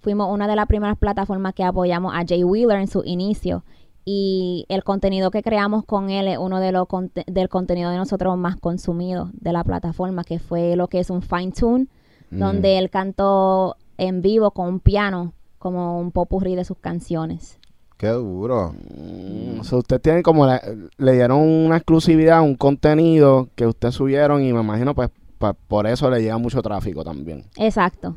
fuimos 0.00 0.32
una 0.32 0.46
de 0.48 0.56
las 0.56 0.66
primeras 0.66 0.96
plataformas 0.96 1.52
que 1.54 1.64
apoyamos 1.64 2.14
a 2.14 2.24
Jay 2.26 2.42
Wheeler 2.44 2.78
en 2.78 2.88
su 2.88 3.02
inicio. 3.04 3.64
Y 4.06 4.64
el 4.70 4.82
contenido 4.84 5.30
que 5.30 5.42
creamos 5.42 5.84
con 5.84 6.08
él 6.08 6.28
es 6.28 6.38
uno 6.38 6.60
de 6.60 6.72
los 6.72 6.86
conte- 6.88 7.24
del 7.26 7.50
contenido 7.50 7.90
de 7.90 7.98
nosotros 7.98 8.38
más 8.38 8.56
consumidos 8.56 9.28
de 9.34 9.52
la 9.52 9.62
plataforma, 9.64 10.24
que 10.24 10.38
fue 10.38 10.76
lo 10.76 10.88
que 10.88 11.00
es 11.00 11.10
un 11.10 11.20
fine 11.20 11.52
tune, 11.52 11.88
Mm. 12.30 12.38
donde 12.38 12.78
él 12.78 12.90
cantó 12.90 13.76
en 13.96 14.22
vivo 14.22 14.50
con 14.52 14.68
un 14.68 14.80
piano, 14.80 15.32
como 15.58 15.98
un 16.00 16.10
popurrí 16.12 16.54
de 16.54 16.64
sus 16.64 16.76
canciones. 16.78 17.58
Qué 17.96 18.08
duro. 18.08 18.74
Mm, 18.96 19.60
o 19.60 19.64
sea, 19.64 19.78
ustedes 19.78 20.02
tienen 20.02 20.22
como, 20.22 20.46
la- 20.46 20.62
le 20.98 21.12
dieron 21.12 21.40
una 21.40 21.76
exclusividad, 21.78 22.42
un 22.42 22.54
contenido 22.54 23.48
que 23.56 23.66
ustedes 23.66 23.94
subieron 23.96 24.42
y 24.44 24.52
me 24.52 24.60
imagino 24.60 24.94
pues 24.94 25.10
pa- 25.38 25.54
por 25.54 25.86
eso 25.86 26.08
le 26.10 26.20
llega 26.22 26.38
mucho 26.38 26.62
tráfico 26.62 27.02
también. 27.02 27.44
Exacto. 27.56 28.14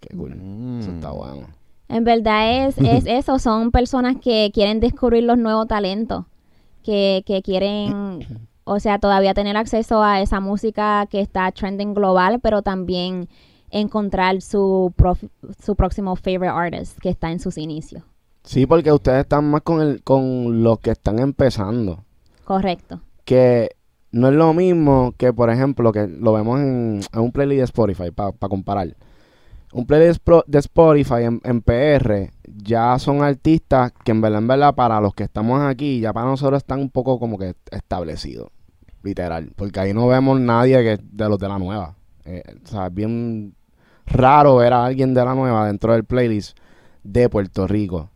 Qué 0.00 0.16
cool. 0.16 0.36
Mm. 0.36 0.80
Eso 0.80 0.90
está 0.92 1.10
bueno. 1.10 1.48
En 1.88 2.04
verdad 2.04 2.66
es, 2.68 2.78
es 2.78 3.06
eso, 3.06 3.38
son 3.40 3.70
personas 3.72 4.16
que 4.22 4.50
quieren 4.54 4.78
descubrir 4.80 5.24
los 5.24 5.38
nuevos 5.38 5.66
talentos, 5.66 6.24
que, 6.84 7.24
que 7.26 7.42
quieren, 7.42 8.20
o 8.66 8.80
sea, 8.80 8.98
todavía 8.98 9.32
tener 9.34 9.56
acceso 9.56 10.02
a 10.02 10.20
esa 10.20 10.40
música 10.40 11.06
que 11.10 11.20
está 11.20 11.50
trending 11.52 11.94
global, 11.94 12.40
pero 12.40 12.62
también 12.62 13.28
encontrar 13.70 14.42
su, 14.42 14.92
prof- 14.96 15.24
su 15.64 15.76
próximo 15.76 16.16
favorite 16.16 16.48
artist 16.48 16.98
que 17.00 17.08
está 17.10 17.30
en 17.32 17.40
sus 17.40 17.58
inicios. 17.58 18.02
Sí, 18.44 18.66
porque 18.66 18.92
ustedes 18.92 19.20
están 19.20 19.50
más 19.50 19.62
con, 19.62 19.80
el, 19.80 20.02
con 20.04 20.62
los 20.62 20.78
que 20.80 20.90
están 20.92 21.18
empezando. 21.18 22.04
Correcto. 22.44 23.00
que 23.24 23.70
no 24.12 24.28
es 24.28 24.34
lo 24.34 24.54
mismo 24.54 25.12
que, 25.18 25.32
por 25.32 25.50
ejemplo, 25.50 25.92
que 25.92 26.06
lo 26.08 26.32
vemos 26.32 26.60
en, 26.60 27.00
en 27.12 27.20
un 27.20 27.32
playlist 27.32 27.58
de 27.58 27.64
Spotify, 27.64 28.10
para 28.12 28.32
comparar. 28.48 28.96
Un 29.72 29.86
playlist 29.86 30.22
de 30.46 30.58
Spotify 30.60 31.24
en, 31.24 31.40
en 31.44 31.60
PR 31.60 32.30
ya 32.46 32.98
son 32.98 33.22
artistas 33.22 33.92
que 34.04 34.12
en 34.12 34.20
verdad, 34.22 34.38
en 34.38 34.46
verdad, 34.48 34.74
para 34.74 35.00
los 35.00 35.14
que 35.14 35.24
estamos 35.24 35.60
aquí, 35.60 36.00
ya 36.00 36.12
para 36.12 36.26
nosotros 36.26 36.58
están 36.58 36.80
un 36.80 36.90
poco 36.90 37.18
como 37.18 37.36
que 37.38 37.54
establecidos, 37.72 38.48
literal. 39.06 39.52
Porque 39.56 39.80
ahí 39.80 39.94
no 39.94 40.06
vemos 40.06 40.38
nadie 40.38 40.82
que 40.82 40.98
de 41.02 41.28
los 41.28 41.38
de 41.38 41.48
la 41.48 41.58
nueva. 41.58 41.94
Eh, 42.24 42.42
o 42.64 42.66
sea, 42.66 42.88
es 42.88 42.94
bien 42.94 43.54
raro 44.04 44.56
ver 44.56 44.72
a 44.72 44.84
alguien 44.84 45.14
de 45.14 45.24
la 45.24 45.34
nueva 45.34 45.66
dentro 45.66 45.92
del 45.92 46.04
playlist 46.04 46.58
de 47.02 47.28
Puerto 47.28 47.66
Rico. 47.66 48.10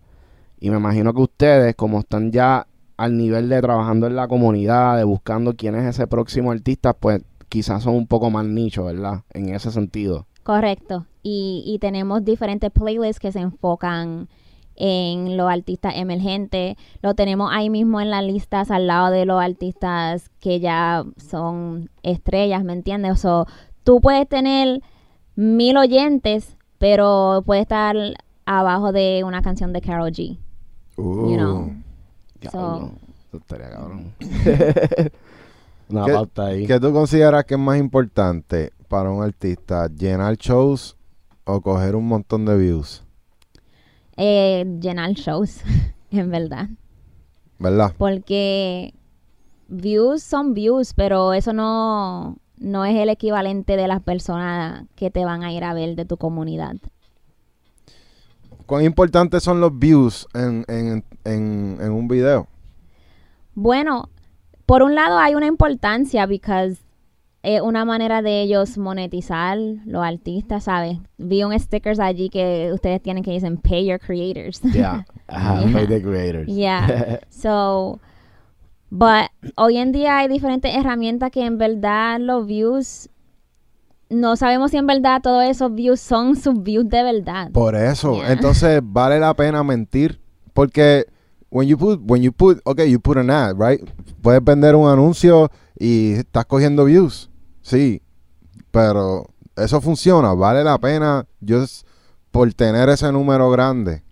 Y 0.58 0.70
me 0.70 0.76
imagino 0.76 1.14
que 1.14 1.22
ustedes, 1.22 1.74
como 1.74 2.00
están 2.00 2.30
ya 2.32 2.66
al 2.96 3.16
nivel 3.16 3.48
de 3.48 3.62
trabajando 3.62 4.06
en 4.06 4.16
la 4.16 4.28
comunidad, 4.28 4.98
de 4.98 5.04
buscando 5.04 5.56
quién 5.56 5.74
es 5.74 5.86
ese 5.86 6.06
próximo 6.06 6.50
artista, 6.52 6.92
pues 6.92 7.22
quizás 7.48 7.82
son 7.82 7.94
un 7.94 8.06
poco 8.06 8.30
más 8.30 8.44
nicho, 8.44 8.84
¿verdad? 8.84 9.22
En 9.30 9.54
ese 9.54 9.70
sentido. 9.70 10.26
Correcto. 10.42 11.06
Y, 11.22 11.62
y 11.66 11.78
tenemos 11.78 12.24
diferentes 12.24 12.70
playlists 12.70 13.20
que 13.20 13.32
se 13.32 13.40
enfocan 13.40 14.28
en 14.82 15.36
los 15.36 15.48
artistas 15.50 15.92
emergentes. 15.96 16.76
Lo 17.02 17.14
tenemos 17.14 17.50
ahí 17.52 17.68
mismo 17.70 18.00
en 18.00 18.10
las 18.10 18.24
listas 18.24 18.70
al 18.70 18.86
lado 18.86 19.10
de 19.10 19.26
los 19.26 19.40
artistas 19.40 20.30
que 20.40 20.58
ya 20.58 21.04
son 21.18 21.90
estrellas, 22.02 22.64
¿me 22.64 22.72
entiendes? 22.72 23.12
O 23.12 23.16
sea, 23.16 23.54
tú 23.84 24.00
puedes 24.00 24.26
tener 24.26 24.80
mil 25.36 25.76
oyentes, 25.76 26.56
pero 26.78 27.42
puede 27.44 27.60
estar 27.60 27.94
abajo 28.46 28.90
de 28.90 29.22
una 29.24 29.42
canción 29.42 29.72
de 29.74 29.82
Karol 29.82 30.10
G. 30.12 30.38
Uh. 30.96 31.30
You 31.30 31.36
know. 31.36 31.72
Eso 32.40 32.92
estaría 33.34 33.70
cabrón. 33.70 34.14
Una 35.90 36.04
¿Qué- 36.06 36.12
pauta 36.12 36.46
ahí. 36.46 36.66
¿Qué 36.66 36.80
tú 36.80 36.92
consideras 36.92 37.44
que 37.44 37.54
es 37.54 37.60
más 37.60 37.78
importante 37.78 38.72
para 38.88 39.10
un 39.10 39.22
artista? 39.22 39.88
¿Llenar 39.88 40.36
shows 40.36 40.96
o 41.44 41.60
coger 41.60 41.96
un 41.96 42.06
montón 42.08 42.44
de 42.46 42.56
views? 42.56 43.04
Eh, 44.16 44.64
llenar 44.80 45.12
shows, 45.12 45.62
en 46.10 46.30
verdad. 46.30 46.68
¿Verdad? 47.58 47.94
Porque 47.96 48.94
views 49.68 50.22
son 50.22 50.54
views, 50.54 50.94
pero 50.94 51.32
eso 51.32 51.52
no, 51.52 52.38
no 52.58 52.84
es 52.84 52.96
el 52.96 53.08
equivalente 53.08 53.76
de 53.76 53.88
las 53.88 54.02
personas 54.02 54.86
que 54.96 55.10
te 55.10 55.24
van 55.24 55.42
a 55.42 55.52
ir 55.52 55.64
a 55.64 55.74
ver 55.74 55.94
de 55.96 56.04
tu 56.04 56.16
comunidad. 56.16 56.76
¿Cuán 58.66 58.84
importantes 58.84 59.42
son 59.42 59.60
los 59.60 59.76
views 59.78 60.28
en, 60.32 60.64
en, 60.68 61.04
en, 61.24 61.78
en 61.80 61.90
un 61.90 62.06
video? 62.06 62.46
Bueno, 63.54 64.08
por 64.64 64.82
un 64.82 64.94
lado 64.94 65.18
hay 65.18 65.34
una 65.34 65.46
importancia 65.46 66.24
porque 66.26 66.78
una 67.62 67.84
manera 67.86 68.20
de 68.22 68.42
ellos 68.42 68.76
monetizar 68.76 69.56
los 69.86 70.04
artistas, 70.04 70.64
¿sabes? 70.64 70.98
Vi 71.16 71.42
un 71.42 71.58
stickers 71.58 71.98
allí 71.98 72.28
que 72.28 72.70
ustedes 72.72 73.00
tienen 73.02 73.22
que 73.22 73.30
dicen 73.30 73.56
pay 73.56 73.86
your 73.86 73.98
creators. 73.98 74.60
Yeah. 74.74 75.04
Pay 75.28 75.86
the 75.86 76.02
creators. 76.02 76.46
Yeah. 76.48 77.20
So, 77.30 77.98
but 78.90 79.30
hoy 79.56 79.78
en 79.78 79.92
día 79.92 80.18
hay 80.18 80.28
diferentes 80.28 80.74
herramientas 80.74 81.30
que 81.30 81.44
en 81.44 81.56
verdad 81.56 82.20
los 82.20 82.46
views 82.46 83.08
no 84.10 84.36
sabemos 84.36 84.72
si 84.72 84.76
en 84.76 84.86
verdad 84.86 85.22
todos 85.22 85.44
esos 85.44 85.72
views 85.74 86.00
son 86.00 86.36
sus 86.36 86.62
views 86.62 86.88
de 86.88 87.02
verdad. 87.02 87.50
Por 87.52 87.74
eso, 87.74 88.16
Yeah. 88.16 88.32
entonces 88.32 88.80
vale 88.84 89.18
la 89.18 89.32
pena 89.34 89.62
mentir 89.62 90.20
porque 90.52 91.06
when 91.48 91.66
you 91.68 91.78
put 91.78 92.00
when 92.04 92.20
you 92.22 92.32
put 92.32 92.60
okay, 92.64 92.90
you 92.90 93.00
put 93.00 93.16
an 93.16 93.30
ad, 93.30 93.54
right? 93.56 93.80
Puedes 94.20 94.44
vender 94.44 94.74
un 94.74 94.88
anuncio 94.90 95.50
y 95.78 96.12
estás 96.12 96.44
cogiendo 96.44 96.84
views. 96.84 97.29
Sí. 97.70 98.02
Pero 98.72 99.28
eso 99.56 99.80
funciona, 99.80 100.34
vale 100.34 100.64
la 100.64 100.76
pena 100.78 101.24
just 101.46 101.86
por 102.32 102.52
tener 102.52 102.88
ese 102.88 103.12
número 103.12 103.48
grande. 103.50 104.02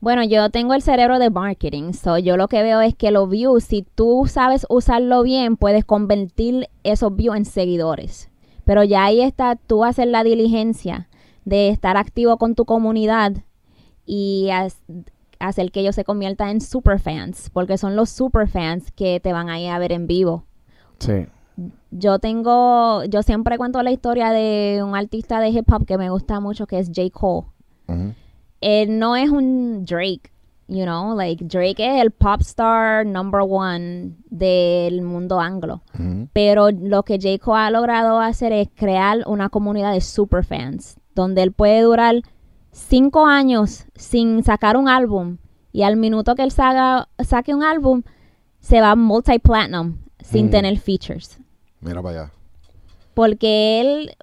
Bueno, 0.00 0.24
yo 0.24 0.50
tengo 0.50 0.74
el 0.74 0.82
cerebro 0.82 1.20
de 1.20 1.30
marketing, 1.30 1.92
so 1.92 2.18
yo 2.18 2.36
lo 2.36 2.48
que 2.48 2.62
veo 2.62 2.80
es 2.80 2.94
que 2.96 3.12
los 3.12 3.30
views, 3.30 3.62
si 3.62 3.86
tú 3.94 4.24
sabes 4.28 4.66
usarlo 4.68 5.22
bien, 5.22 5.56
puedes 5.56 5.84
convertir 5.84 6.68
esos 6.82 7.14
views 7.14 7.36
en 7.36 7.44
seguidores. 7.44 8.30
Pero 8.64 8.82
ya 8.82 9.04
ahí 9.04 9.20
está 9.20 9.56
tú 9.56 9.84
hacer 9.84 10.08
la 10.08 10.24
diligencia 10.24 11.08
de 11.44 11.68
estar 11.68 11.96
activo 11.96 12.36
con 12.36 12.56
tu 12.56 12.64
comunidad 12.64 13.32
y 14.04 14.50
hacer 15.38 15.70
que 15.70 15.80
ellos 15.80 15.94
se 15.94 16.04
conviertan 16.04 16.48
en 16.48 16.60
superfans, 16.60 17.50
porque 17.50 17.78
son 17.78 17.94
los 17.94 18.10
superfans 18.10 18.90
que 18.90 19.20
te 19.20 19.32
van 19.32 19.48
a 19.48 19.60
ir 19.60 19.70
a 19.70 19.78
ver 19.78 19.92
en 19.92 20.06
vivo. 20.06 20.44
Sí. 20.98 21.26
Yo 21.90 22.18
tengo, 22.18 23.04
yo 23.04 23.22
siempre 23.22 23.56
cuento 23.58 23.82
la 23.82 23.92
historia 23.92 24.30
de 24.30 24.82
un 24.84 24.96
artista 24.96 25.38
de 25.40 25.50
hip 25.50 25.70
hop 25.72 25.86
que 25.86 25.96
me 25.98 26.10
gusta 26.10 26.40
mucho, 26.40 26.66
que 26.66 26.78
es 26.78 26.88
J. 26.94 27.10
Cole 27.12 27.46
él 28.60 28.98
no 28.98 29.14
es 29.14 29.28
un 29.30 29.84
Drake, 29.84 30.32
you 30.68 30.84
know, 30.84 31.14
like 31.14 31.44
Drake 31.44 31.76
es 31.86 32.00
el 32.02 32.10
pop 32.12 32.40
star 32.40 33.04
number 33.04 33.42
one 33.46 34.12
del 34.30 35.02
mundo 35.02 35.38
anglo. 35.38 35.82
Pero 36.32 36.70
lo 36.70 37.02
que 37.02 37.18
J. 37.20 37.38
Cole 37.38 37.60
ha 37.60 37.70
logrado 37.70 38.18
hacer 38.20 38.52
es 38.52 38.68
crear 38.74 39.18
una 39.26 39.50
comunidad 39.50 39.92
de 39.92 40.00
superfans, 40.00 40.98
donde 41.14 41.42
él 41.42 41.52
puede 41.52 41.82
durar 41.82 42.16
cinco 42.72 43.26
años 43.26 43.84
sin 43.94 44.42
sacar 44.42 44.76
un 44.78 44.88
álbum 44.88 45.36
y 45.70 45.82
al 45.82 45.96
minuto 45.96 46.34
que 46.34 46.42
él 46.42 46.50
saga- 46.50 47.08
saque 47.22 47.54
un 47.54 47.62
álbum 47.62 48.02
se 48.60 48.80
va 48.80 48.96
multi-platinum 48.96 49.98
sin 50.22 50.46
Mm. 50.46 50.50
tener 50.50 50.78
features. 50.78 51.38
Mira 51.84 52.02
para 52.02 52.22
allá. 52.22 52.32
Porque 53.14 53.80
él 53.80 54.16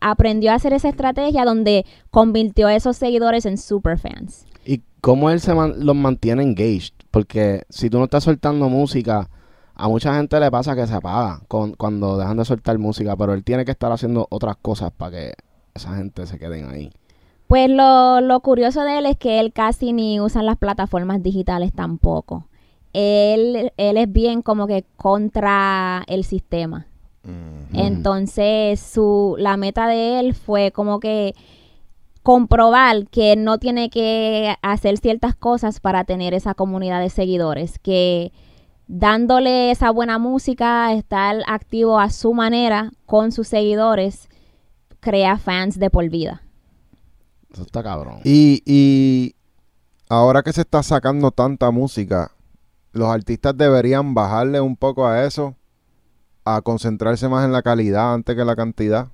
aprendió 0.00 0.52
a 0.52 0.54
hacer 0.54 0.72
esa 0.72 0.88
estrategia 0.88 1.44
donde 1.44 1.84
convirtió 2.10 2.66
a 2.68 2.74
esos 2.74 2.96
seguidores 2.96 3.46
en 3.46 3.58
superfans. 3.58 4.46
¿Y 4.64 4.82
cómo 5.00 5.30
él 5.30 5.40
se 5.40 5.54
man- 5.54 5.74
los 5.84 5.94
mantiene 5.96 6.42
engaged? 6.42 6.92
Porque 7.10 7.62
si 7.68 7.90
tú 7.90 7.98
no 7.98 8.04
estás 8.04 8.24
soltando 8.24 8.68
música, 8.68 9.28
a 9.74 9.88
mucha 9.88 10.14
gente 10.16 10.38
le 10.40 10.50
pasa 10.50 10.74
que 10.74 10.86
se 10.86 10.94
apaga 10.94 11.40
con, 11.48 11.72
cuando 11.74 12.16
dejan 12.18 12.36
de 12.36 12.44
soltar 12.44 12.78
música, 12.78 13.16
pero 13.16 13.32
él 13.34 13.44
tiene 13.44 13.64
que 13.64 13.70
estar 13.72 13.90
haciendo 13.92 14.26
otras 14.30 14.56
cosas 14.56 14.90
para 14.96 15.10
que 15.12 15.32
esa 15.74 15.94
gente 15.96 16.26
se 16.26 16.38
queden 16.38 16.70
ahí. 16.70 16.90
Pues 17.46 17.70
lo, 17.70 18.20
lo 18.20 18.40
curioso 18.40 18.82
de 18.84 18.98
él 18.98 19.06
es 19.06 19.16
que 19.16 19.40
él 19.40 19.52
casi 19.52 19.92
ni 19.92 20.20
usa 20.20 20.42
las 20.42 20.56
plataformas 20.58 21.22
digitales 21.22 21.72
tampoco. 21.72 22.46
Él, 23.00 23.72
él 23.76 23.96
es 23.96 24.12
bien 24.12 24.42
como 24.42 24.66
que 24.66 24.84
contra 24.96 26.02
el 26.08 26.24
sistema. 26.24 26.88
Mm. 27.22 27.76
Entonces, 27.76 28.80
su, 28.80 29.36
la 29.38 29.56
meta 29.56 29.86
de 29.86 30.18
él 30.18 30.34
fue 30.34 30.72
como 30.72 30.98
que 30.98 31.34
comprobar 32.22 33.06
que 33.06 33.36
no 33.36 33.58
tiene 33.58 33.88
que 33.88 34.56
hacer 34.62 34.98
ciertas 34.98 35.36
cosas 35.36 35.78
para 35.80 36.04
tener 36.04 36.34
esa 36.34 36.54
comunidad 36.54 37.00
de 37.00 37.10
seguidores, 37.10 37.78
que 37.78 38.32
dándole 38.86 39.70
esa 39.70 39.90
buena 39.90 40.18
música, 40.18 40.92
estar 40.92 41.36
activo 41.46 42.00
a 42.00 42.10
su 42.10 42.34
manera 42.34 42.90
con 43.06 43.32
sus 43.32 43.48
seguidores, 43.48 44.28
crea 45.00 45.38
fans 45.38 45.78
de 45.78 45.90
por 45.90 46.08
vida. 46.08 46.42
Eso 47.52 47.62
está 47.62 47.82
cabrón. 47.82 48.20
Y, 48.24 48.62
y 48.66 49.34
ahora 50.08 50.42
que 50.42 50.52
se 50.52 50.62
está 50.62 50.82
sacando 50.82 51.30
tanta 51.30 51.70
música, 51.70 52.32
los 52.98 53.08
artistas 53.08 53.56
deberían 53.56 54.14
bajarle 54.14 54.60
un 54.60 54.76
poco 54.76 55.06
a 55.06 55.24
eso, 55.24 55.54
a 56.44 56.60
concentrarse 56.60 57.28
más 57.28 57.44
en 57.44 57.52
la 57.52 57.62
calidad 57.62 58.12
antes 58.12 58.36
que 58.36 58.44
la 58.44 58.56
cantidad. 58.56 59.08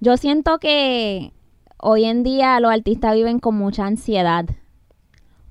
Yo 0.00 0.16
siento 0.16 0.58
que 0.58 1.32
hoy 1.78 2.04
en 2.04 2.22
día 2.22 2.60
los 2.60 2.70
artistas 2.70 3.14
viven 3.14 3.38
con 3.38 3.56
mucha 3.56 3.86
ansiedad 3.86 4.46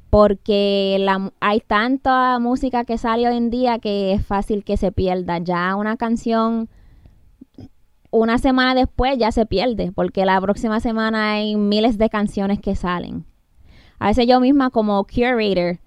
porque 0.10 1.06
hay 1.40 1.60
tanta 1.62 2.40
música 2.40 2.84
que 2.84 2.98
sale 2.98 3.28
hoy 3.28 3.38
en 3.38 3.50
día 3.50 3.80
que 3.80 4.14
es 4.14 4.26
fácil 4.26 4.64
que 4.64 4.76
se 4.76 4.92
pierda. 4.92 5.38
Ya 5.38 5.76
una 5.76 5.98
canción, 5.98 6.68
una 8.10 8.40
semana 8.40 8.74
después 8.74 9.18
ya 9.20 9.32
se 9.32 9.46
pierde 9.46 9.92
porque 9.92 10.26
la 10.26 10.42
próxima 10.42 10.80
semana 10.80 11.34
hay 11.34 11.56
miles 11.56 11.98
de 11.98 12.10
canciones 12.10 12.60
que 12.60 12.76
salen. 12.76 13.26
A 14.00 14.08
veces 14.08 14.26
yo 14.28 14.40
misma 14.40 14.72
como 14.72 15.06
curator 15.06 15.80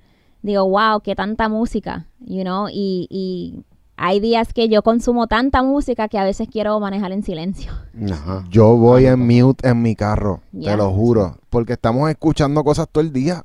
digo, 0.43 0.69
wow, 0.69 1.01
qué 1.01 1.15
tanta 1.15 1.49
música, 1.49 2.07
you 2.21 2.43
know, 2.43 2.69
y, 2.69 3.07
y 3.11 3.65
hay 3.97 4.21
días 4.21 4.53
que 4.53 4.69
yo 4.69 4.83
consumo 4.83 5.29
tanta 5.29 5.63
música 5.63 6.09
que 6.09 6.19
a 6.19 6.25
veces 6.25 6.49
quiero 6.51 6.79
manejar 6.81 7.13
en 7.13 7.23
silencio. 7.23 7.73
Ajá. 8.11 8.45
Yo 8.51 8.77
voy 8.77 9.07
en 9.07 9.21
mute 9.21 9.69
en 9.69 9.81
mi 9.81 9.95
carro, 9.95 10.41
te 10.53 10.77
lo 10.77 10.91
juro, 10.91 11.39
porque 11.51 11.75
estamos 11.75 12.11
escuchando 12.11 12.65
cosas 12.65 12.89
todo 12.91 13.05
el 13.05 13.13
día. 13.13 13.45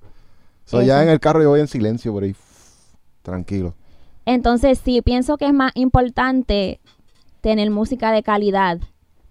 So, 0.66 0.82
ya 0.82 1.02
en 1.04 1.10
el 1.10 1.22
carro 1.22 1.42
yo 1.42 1.50
voy 1.50 1.62
en 1.62 1.68
silencio 1.68 2.12
por 2.12 2.24
ahí, 2.24 2.36
tranquilo. 3.22 3.74
Entonces, 4.26 4.82
sí, 4.84 5.02
pienso 5.02 5.38
que 5.38 5.46
es 5.46 5.54
más 5.54 5.72
importante 5.76 6.82
tener 7.40 7.72
música 7.72 8.12
de 8.12 8.22
calidad, 8.22 8.80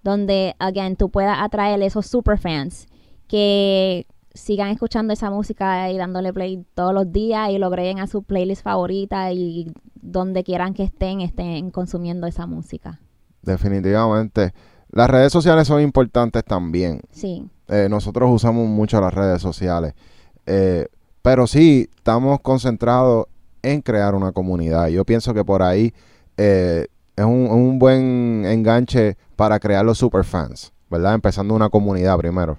donde, 0.03 0.55
again, 0.59 0.97
tú 0.97 1.11
puedas 1.11 1.39
atraer 1.39 1.83
esos 1.83 2.07
superfans 2.07 2.87
que 3.29 4.07
sigan 4.37 4.69
escuchando 4.69 5.13
esa 5.13 5.31
música 5.31 5.91
y 5.91 5.97
dándole 5.99 6.33
play 6.33 6.65
todos 6.75 6.95
los 6.95 7.11
días 7.13 7.51
y 7.51 7.59
lo 7.59 7.67
agreguen 7.67 7.99
a 7.99 8.07
su 8.07 8.23
playlist 8.23 8.63
favorita 8.63 9.33
y 9.33 9.73
donde 9.95 10.45
quieran 10.45 10.75
que 10.75 10.85
estén, 10.85 11.21
estén 11.21 11.71
consumiendo 11.71 12.27
esa 12.27 12.47
música. 12.47 13.01
Definitivamente. 13.43 14.53
Las 14.91 15.11
redes 15.11 15.33
sociales 15.33 15.67
son 15.67 15.81
importantes 15.83 16.45
también. 16.45 17.01
Sí, 17.11 17.45
Eh, 17.69 17.89
nosotros 17.91 18.31
usamos 18.33 18.69
mucho 18.69 19.01
las 19.01 19.13
redes 19.13 19.43
sociales. 19.43 19.95
Eh, 20.47 20.87
pero 21.23 21.49
sí, 21.49 21.91
estamos 21.97 22.39
concentrados 22.41 23.27
en 23.63 23.83
crear 23.83 24.15
una 24.15 24.31
comunidad. 24.31 24.87
Yo 24.87 25.05
pienso 25.05 25.35
que 25.35 25.45
por 25.45 25.63
ahí 25.63 25.93
eh, 26.37 26.87
es 27.17 27.25
un, 27.25 27.49
un 27.51 27.81
buen 27.81 28.45
enganche 28.47 29.17
para 29.35 29.59
crear 29.59 29.85
los 29.85 29.99
superfans, 29.99 30.73
¿verdad? 30.89 31.15
Empezando 31.15 31.55
una 31.55 31.69
comunidad 31.69 32.17
primero. 32.19 32.59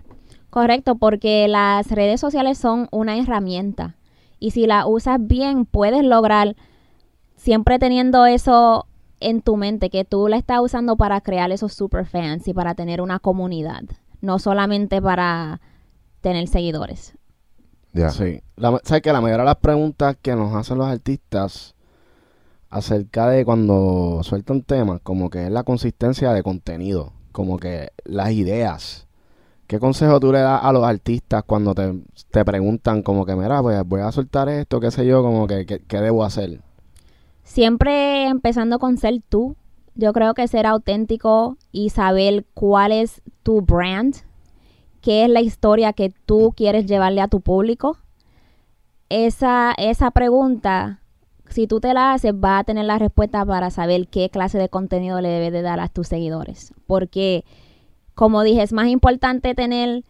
Correcto, 0.57 0.95
porque 0.95 1.47
las 1.47 1.91
redes 1.91 2.19
sociales 2.19 2.57
son 2.57 2.87
una 2.89 3.15
herramienta 3.15 3.95
y 4.39 4.49
si 4.49 4.65
la 4.65 4.87
usas 4.87 5.19
bien 5.21 5.65
puedes 5.65 6.03
lograr 6.03 6.55
siempre 7.35 7.77
teniendo 7.77 8.25
eso 8.25 8.87
en 9.19 9.43
tu 9.43 9.55
mente, 9.55 9.91
que 9.91 10.03
tú 10.03 10.27
la 10.27 10.37
estás 10.37 10.59
usando 10.59 10.97
para 10.97 11.21
crear 11.21 11.51
esos 11.51 11.73
superfans 11.73 12.47
y 12.47 12.55
para 12.55 12.73
tener 12.73 13.01
una 13.01 13.19
comunidad, 13.19 13.83
no 14.21 14.39
solamente 14.39 14.99
para 14.99 15.61
tener 16.21 16.47
seguidores. 16.47 17.13
Ya. 17.93 18.09
Sí. 18.09 18.41
La, 18.55 18.81
¿Sabes 18.83 19.03
que 19.03 19.13
La 19.13 19.21
mayoría 19.21 19.43
de 19.43 19.49
las 19.49 19.57
preguntas 19.57 20.17
que 20.19 20.35
nos 20.35 20.55
hacen 20.55 20.79
los 20.79 20.87
artistas 20.87 21.75
acerca 22.71 23.29
de 23.29 23.45
cuando 23.45 24.21
sueltan 24.23 24.63
temas, 24.63 25.01
como 25.03 25.29
que 25.29 25.45
es 25.45 25.51
la 25.51 25.61
consistencia 25.61 26.33
de 26.33 26.41
contenido, 26.41 27.13
como 27.31 27.59
que 27.59 27.91
las 28.05 28.31
ideas. 28.31 29.06
¿Qué 29.67 29.79
consejo 29.79 30.19
tú 30.19 30.31
le 30.31 30.39
das 30.39 30.63
a 30.63 30.71
los 30.71 30.83
artistas 30.85 31.43
cuando 31.45 31.75
te, 31.75 31.93
te 32.31 32.45
preguntan 32.45 33.03
como 33.03 33.25
que, 33.25 33.35
mira, 33.35 33.61
pues 33.61 33.83
voy 33.85 34.01
a 34.01 34.11
soltar 34.11 34.47
esto, 34.47 34.79
qué 34.79 34.91
sé 34.91 35.05
yo, 35.05 35.21
como 35.21 35.45
que, 35.45 35.65
¿qué, 35.65 35.81
qué 35.85 35.99
debo 35.99 36.23
hacer? 36.23 36.61
Siempre 37.43 38.27
empezando 38.27 38.79
con 38.79 38.97
ser 38.97 39.21
tú. 39.27 39.55
Yo 39.95 40.13
creo 40.13 40.33
que 40.33 40.47
ser 40.47 40.65
auténtico 40.67 41.57
y 41.71 41.89
saber 41.89 42.45
cuál 42.53 42.91
es 42.91 43.21
tu 43.41 43.61
brand, 43.61 44.15
qué 45.01 45.23
es 45.23 45.29
la 45.29 45.41
historia 45.41 45.91
que 45.93 46.13
tú 46.25 46.53
quieres 46.55 46.85
llevarle 46.85 47.19
a 47.19 47.27
tu 47.27 47.41
público. 47.41 47.97
Esa, 49.09 49.73
esa 49.77 50.11
pregunta, 50.11 51.01
si 51.49 51.67
tú 51.67 51.79
te 51.79 51.93
la 51.93 52.13
haces, 52.13 52.39
vas 52.39 52.61
a 52.61 52.63
tener 52.63 52.85
la 52.85 52.99
respuesta 52.99 53.45
para 53.45 53.71
saber 53.71 54.07
qué 54.07 54.29
clase 54.29 54.57
de 54.57 54.69
contenido 54.69 55.19
le 55.21 55.29
debes 55.29 55.51
de 55.51 55.61
dar 55.61 55.79
a 55.79 55.87
tus 55.87 56.07
seguidores. 56.07 56.73
Porque, 56.85 57.43
como 58.17 58.41
dije, 58.41 58.63
es 58.63 58.73
más 58.73 58.87
importante 58.87 59.53
tener, 59.53 60.03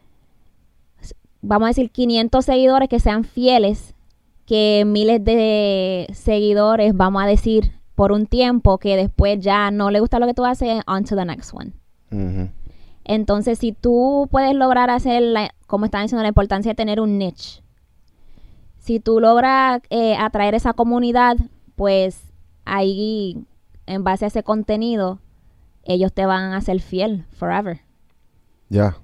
vamos 1.41 1.65
a 1.65 1.69
decir, 1.71 1.91
500 1.91 2.45
seguidores 2.45 2.87
que 2.87 3.01
sean 3.01 3.25
fieles 3.25 3.93
que 4.45 4.85
miles 4.87 5.21
de 5.25 6.07
seguidores, 6.13 6.95
vamos 6.95 7.21
a 7.21 7.25
decir, 7.25 7.73
por 7.95 8.13
un 8.13 8.27
tiempo 8.27 8.77
que 8.77 8.95
después 8.95 9.39
ya 9.41 9.71
no 9.71 9.91
le 9.91 9.99
gusta 9.99 10.19
lo 10.19 10.25
que 10.25 10.33
tú 10.33 10.45
haces, 10.45 10.81
on 10.87 11.03
to 11.03 11.17
the 11.17 11.25
next 11.25 11.53
one. 11.53 11.73
Entonces, 13.03 13.59
si 13.59 13.73
tú 13.73 14.29
puedes 14.31 14.55
lograr 14.55 14.89
hacer, 14.89 15.21
la- 15.21 15.53
como 15.67 15.83
están 15.83 16.03
diciendo, 16.03 16.21
la 16.23 16.29
importancia 16.29 16.71
de 16.71 16.75
tener 16.75 17.01
un 17.01 17.17
niche, 17.17 17.61
si 18.77 19.01
tú 19.01 19.19
logras 19.19 19.81
eh, 19.89 20.15
atraer 20.15 20.55
esa 20.55 20.71
comunidad, 20.71 21.35
pues 21.75 22.21
ahí, 22.63 23.37
en 23.85 24.05
base 24.05 24.23
a 24.23 24.29
ese 24.29 24.43
contenido, 24.43 25.19
ellos 25.83 26.13
te 26.13 26.25
van 26.25 26.53
a 26.53 26.61
ser 26.61 26.79
fiel 26.79 27.25
forever. 27.37 27.81
Ya. 28.69 28.97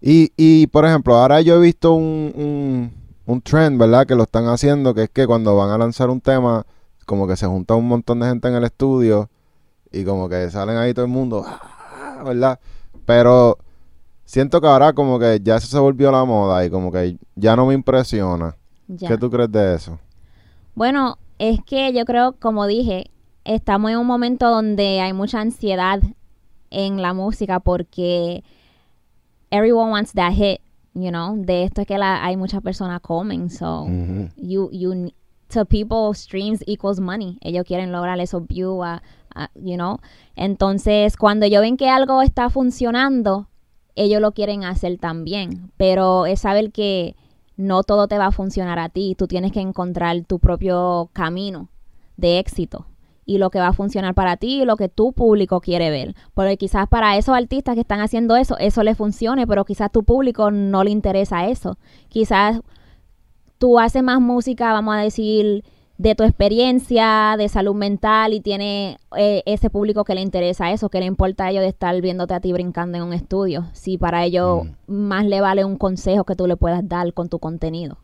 Y, 0.00 0.32
y, 0.36 0.66
por 0.66 0.84
ejemplo, 0.84 1.14
ahora 1.16 1.40
yo 1.40 1.56
he 1.56 1.60
visto 1.60 1.94
un, 1.94 2.32
un, 2.34 2.92
un 3.26 3.40
trend, 3.40 3.78
¿verdad? 3.78 4.06
Que 4.06 4.14
lo 4.14 4.24
están 4.24 4.46
haciendo, 4.46 4.94
que 4.94 5.04
es 5.04 5.10
que 5.10 5.26
cuando 5.26 5.56
van 5.56 5.70
a 5.70 5.78
lanzar 5.78 6.10
un 6.10 6.20
tema, 6.20 6.66
como 7.06 7.26
que 7.26 7.36
se 7.36 7.46
junta 7.46 7.74
un 7.74 7.88
montón 7.88 8.20
de 8.20 8.26
gente 8.28 8.48
en 8.48 8.54
el 8.54 8.64
estudio 8.64 9.30
y 9.92 10.04
como 10.04 10.28
que 10.28 10.50
salen 10.50 10.76
ahí 10.76 10.92
todo 10.92 11.04
el 11.04 11.10
mundo, 11.10 11.44
"Ah", 11.46 12.22
¿verdad? 12.24 12.58
Pero 13.06 13.58
siento 14.24 14.60
que 14.60 14.66
ahora 14.66 14.92
como 14.92 15.18
que 15.18 15.40
ya 15.42 15.56
eso 15.56 15.68
se 15.68 15.78
volvió 15.78 16.10
la 16.10 16.24
moda 16.24 16.64
y 16.64 16.70
como 16.70 16.90
que 16.90 17.16
ya 17.34 17.56
no 17.56 17.66
me 17.66 17.74
impresiona. 17.74 18.56
Ya. 18.88 19.08
¿Qué 19.08 19.18
tú 19.18 19.30
crees 19.30 19.50
de 19.52 19.74
eso? 19.74 19.98
Bueno, 20.74 21.18
es 21.38 21.60
que 21.64 21.92
yo 21.92 22.04
creo, 22.04 22.32
como 22.32 22.66
dije, 22.66 23.10
estamos 23.44 23.90
en 23.90 23.98
un 23.98 24.06
momento 24.06 24.48
donde 24.50 25.00
hay 25.00 25.12
mucha 25.12 25.40
ansiedad 25.40 26.00
en 26.70 27.00
la 27.00 27.14
música 27.14 27.60
porque 27.60 28.42
everyone 29.56 29.90
wants 29.90 30.12
that 30.12 30.32
hit, 30.32 30.60
you 30.94 31.10
know. 31.10 31.34
De 31.36 31.64
esto 31.64 31.80
es 31.82 31.86
que 31.86 31.98
la, 31.98 32.24
hay 32.24 32.36
muchas 32.36 32.60
personas 32.62 33.00
comen, 33.00 33.50
so 33.50 33.86
you 34.36 34.68
you 34.72 35.10
to 35.48 35.64
people 35.64 36.14
streams 36.14 36.62
equals 36.66 36.98
money. 37.00 37.38
Ellos 37.40 37.64
quieren 37.64 37.92
lograr 37.92 38.18
esos 38.20 38.46
views, 38.46 38.84
a- 38.84 39.02
a- 39.34 39.50
you 39.54 39.76
know. 39.76 39.98
Entonces, 40.36 41.16
cuando 41.16 41.46
ellos 41.46 41.60
ven 41.62 41.76
que 41.76 41.88
algo 41.88 42.22
está 42.22 42.50
funcionando, 42.50 43.48
ellos 43.96 44.20
lo 44.20 44.32
quieren 44.32 44.64
hacer 44.64 44.98
también, 44.98 45.70
pero 45.76 46.26
es 46.26 46.40
saber 46.40 46.72
que 46.72 47.14
no 47.56 47.82
todo 47.84 48.08
te 48.08 48.18
va 48.18 48.26
a 48.26 48.32
funcionar 48.32 48.78
a 48.80 48.88
ti, 48.88 49.14
tú 49.16 49.28
tienes 49.28 49.52
que 49.52 49.60
encontrar 49.60 50.24
tu 50.26 50.40
propio 50.40 51.08
camino 51.12 51.68
de 52.16 52.38
éxito 52.40 52.86
y 53.26 53.38
lo 53.38 53.50
que 53.50 53.58
va 53.58 53.68
a 53.68 53.72
funcionar 53.72 54.14
para 54.14 54.36
ti 54.36 54.62
y 54.62 54.64
lo 54.64 54.76
que 54.76 54.88
tu 54.88 55.12
público 55.12 55.60
quiere 55.60 55.90
ver. 55.90 56.14
Porque 56.34 56.56
quizás 56.56 56.88
para 56.88 57.16
esos 57.16 57.34
artistas 57.34 57.74
que 57.74 57.80
están 57.80 58.00
haciendo 58.00 58.36
eso, 58.36 58.56
eso 58.58 58.82
le 58.82 58.94
funcione, 58.94 59.46
pero 59.46 59.64
quizás 59.64 59.90
tu 59.90 60.04
público 60.04 60.50
no 60.50 60.84
le 60.84 60.90
interesa 60.90 61.46
eso. 61.48 61.78
Quizás 62.08 62.60
tú 63.58 63.78
haces 63.78 64.02
más 64.02 64.20
música, 64.20 64.72
vamos 64.72 64.94
a 64.94 64.98
decir, 64.98 65.64
de 65.96 66.14
tu 66.14 66.24
experiencia, 66.24 67.36
de 67.38 67.48
salud 67.48 67.74
mental 67.74 68.34
y 68.34 68.40
tiene 68.40 68.98
eh, 69.16 69.42
ese 69.46 69.70
público 69.70 70.04
que 70.04 70.14
le 70.14 70.20
interesa 70.20 70.72
eso, 70.72 70.88
que 70.88 70.98
le 71.00 71.06
importa 71.06 71.46
a 71.46 71.50
ellos 71.50 71.62
de 71.62 71.68
estar 71.68 71.98
viéndote 72.00 72.34
a 72.34 72.40
ti 72.40 72.52
brincando 72.52 72.98
en 72.98 73.04
un 73.04 73.12
estudio. 73.12 73.66
Si 73.72 73.96
para 73.96 74.24
ellos 74.24 74.66
más 74.86 75.24
le 75.24 75.40
vale 75.40 75.64
un 75.64 75.76
consejo 75.76 76.24
que 76.24 76.34
tú 76.34 76.46
le 76.46 76.56
puedas 76.56 76.86
dar 76.88 77.12
con 77.14 77.28
tu 77.28 77.38
contenido. 77.38 77.98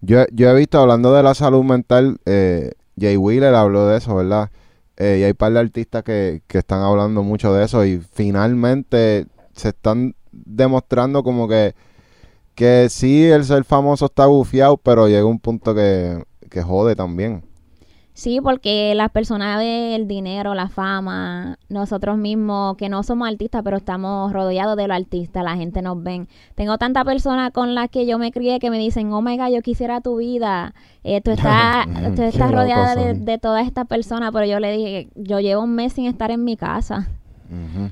Yo, 0.00 0.24
yo 0.32 0.50
he 0.50 0.54
visto, 0.54 0.78
hablando 0.78 1.12
de 1.12 1.22
la 1.22 1.34
salud 1.34 1.64
mental, 1.64 2.18
eh, 2.26 2.72
Jay 2.98 3.16
Wheeler 3.16 3.54
habló 3.54 3.86
de 3.86 3.98
eso, 3.98 4.14
¿verdad? 4.14 4.50
Eh, 4.96 5.18
y 5.20 5.24
hay 5.24 5.30
un 5.30 5.36
par 5.36 5.52
de 5.52 5.60
artistas 5.60 6.02
que, 6.02 6.42
que 6.46 6.58
están 6.58 6.80
hablando 6.82 7.22
mucho 7.22 7.52
de 7.52 7.64
eso 7.64 7.84
y 7.84 7.98
finalmente 7.98 9.26
se 9.54 9.68
están 9.70 10.14
demostrando 10.32 11.22
como 11.22 11.48
que, 11.48 11.74
que 12.54 12.88
sí, 12.90 13.26
el 13.26 13.44
ser 13.44 13.64
famoso 13.64 14.06
está 14.06 14.26
bufiado, 14.26 14.76
pero 14.78 15.08
llega 15.08 15.26
un 15.26 15.38
punto 15.38 15.74
que, 15.74 16.24
que 16.50 16.62
jode 16.62 16.96
también. 16.96 17.44
Sí, 18.16 18.40
porque 18.40 18.94
las 18.94 19.10
personas 19.10 19.58
ven 19.58 19.92
el 19.92 20.08
dinero, 20.08 20.54
la 20.54 20.70
fama, 20.70 21.58
nosotros 21.68 22.16
mismos, 22.16 22.78
que 22.78 22.88
no 22.88 23.02
somos 23.02 23.28
artistas, 23.28 23.60
pero 23.62 23.76
estamos 23.76 24.32
rodeados 24.32 24.74
de 24.74 24.88
los 24.88 24.96
artistas, 24.96 25.44
la 25.44 25.54
gente 25.54 25.82
nos 25.82 26.02
ven. 26.02 26.26
Tengo 26.54 26.78
tantas 26.78 27.04
personas 27.04 27.52
con 27.52 27.74
las 27.74 27.90
que 27.90 28.06
yo 28.06 28.18
me 28.18 28.32
crié 28.32 28.58
que 28.58 28.70
me 28.70 28.78
dicen, 28.78 29.12
oh 29.12 29.20
my 29.20 29.36
God, 29.36 29.54
yo 29.54 29.60
quisiera 29.60 30.00
tu 30.00 30.16
vida. 30.16 30.72
Eh, 31.04 31.20
tú 31.20 31.32
estás, 31.32 31.86
tú 32.16 32.22
estás 32.22 32.50
rodeada 32.50 32.94
de, 32.94 33.38
todas 33.38 33.66
estas 33.66 33.86
personas, 33.86 34.30
pero 34.32 34.46
yo 34.46 34.60
le 34.60 34.72
dije, 34.72 35.08
yo 35.14 35.40
llevo 35.40 35.64
un 35.64 35.74
mes 35.74 35.92
sin 35.92 36.06
estar 36.06 36.30
en 36.30 36.42
mi 36.42 36.56
casa. 36.56 37.10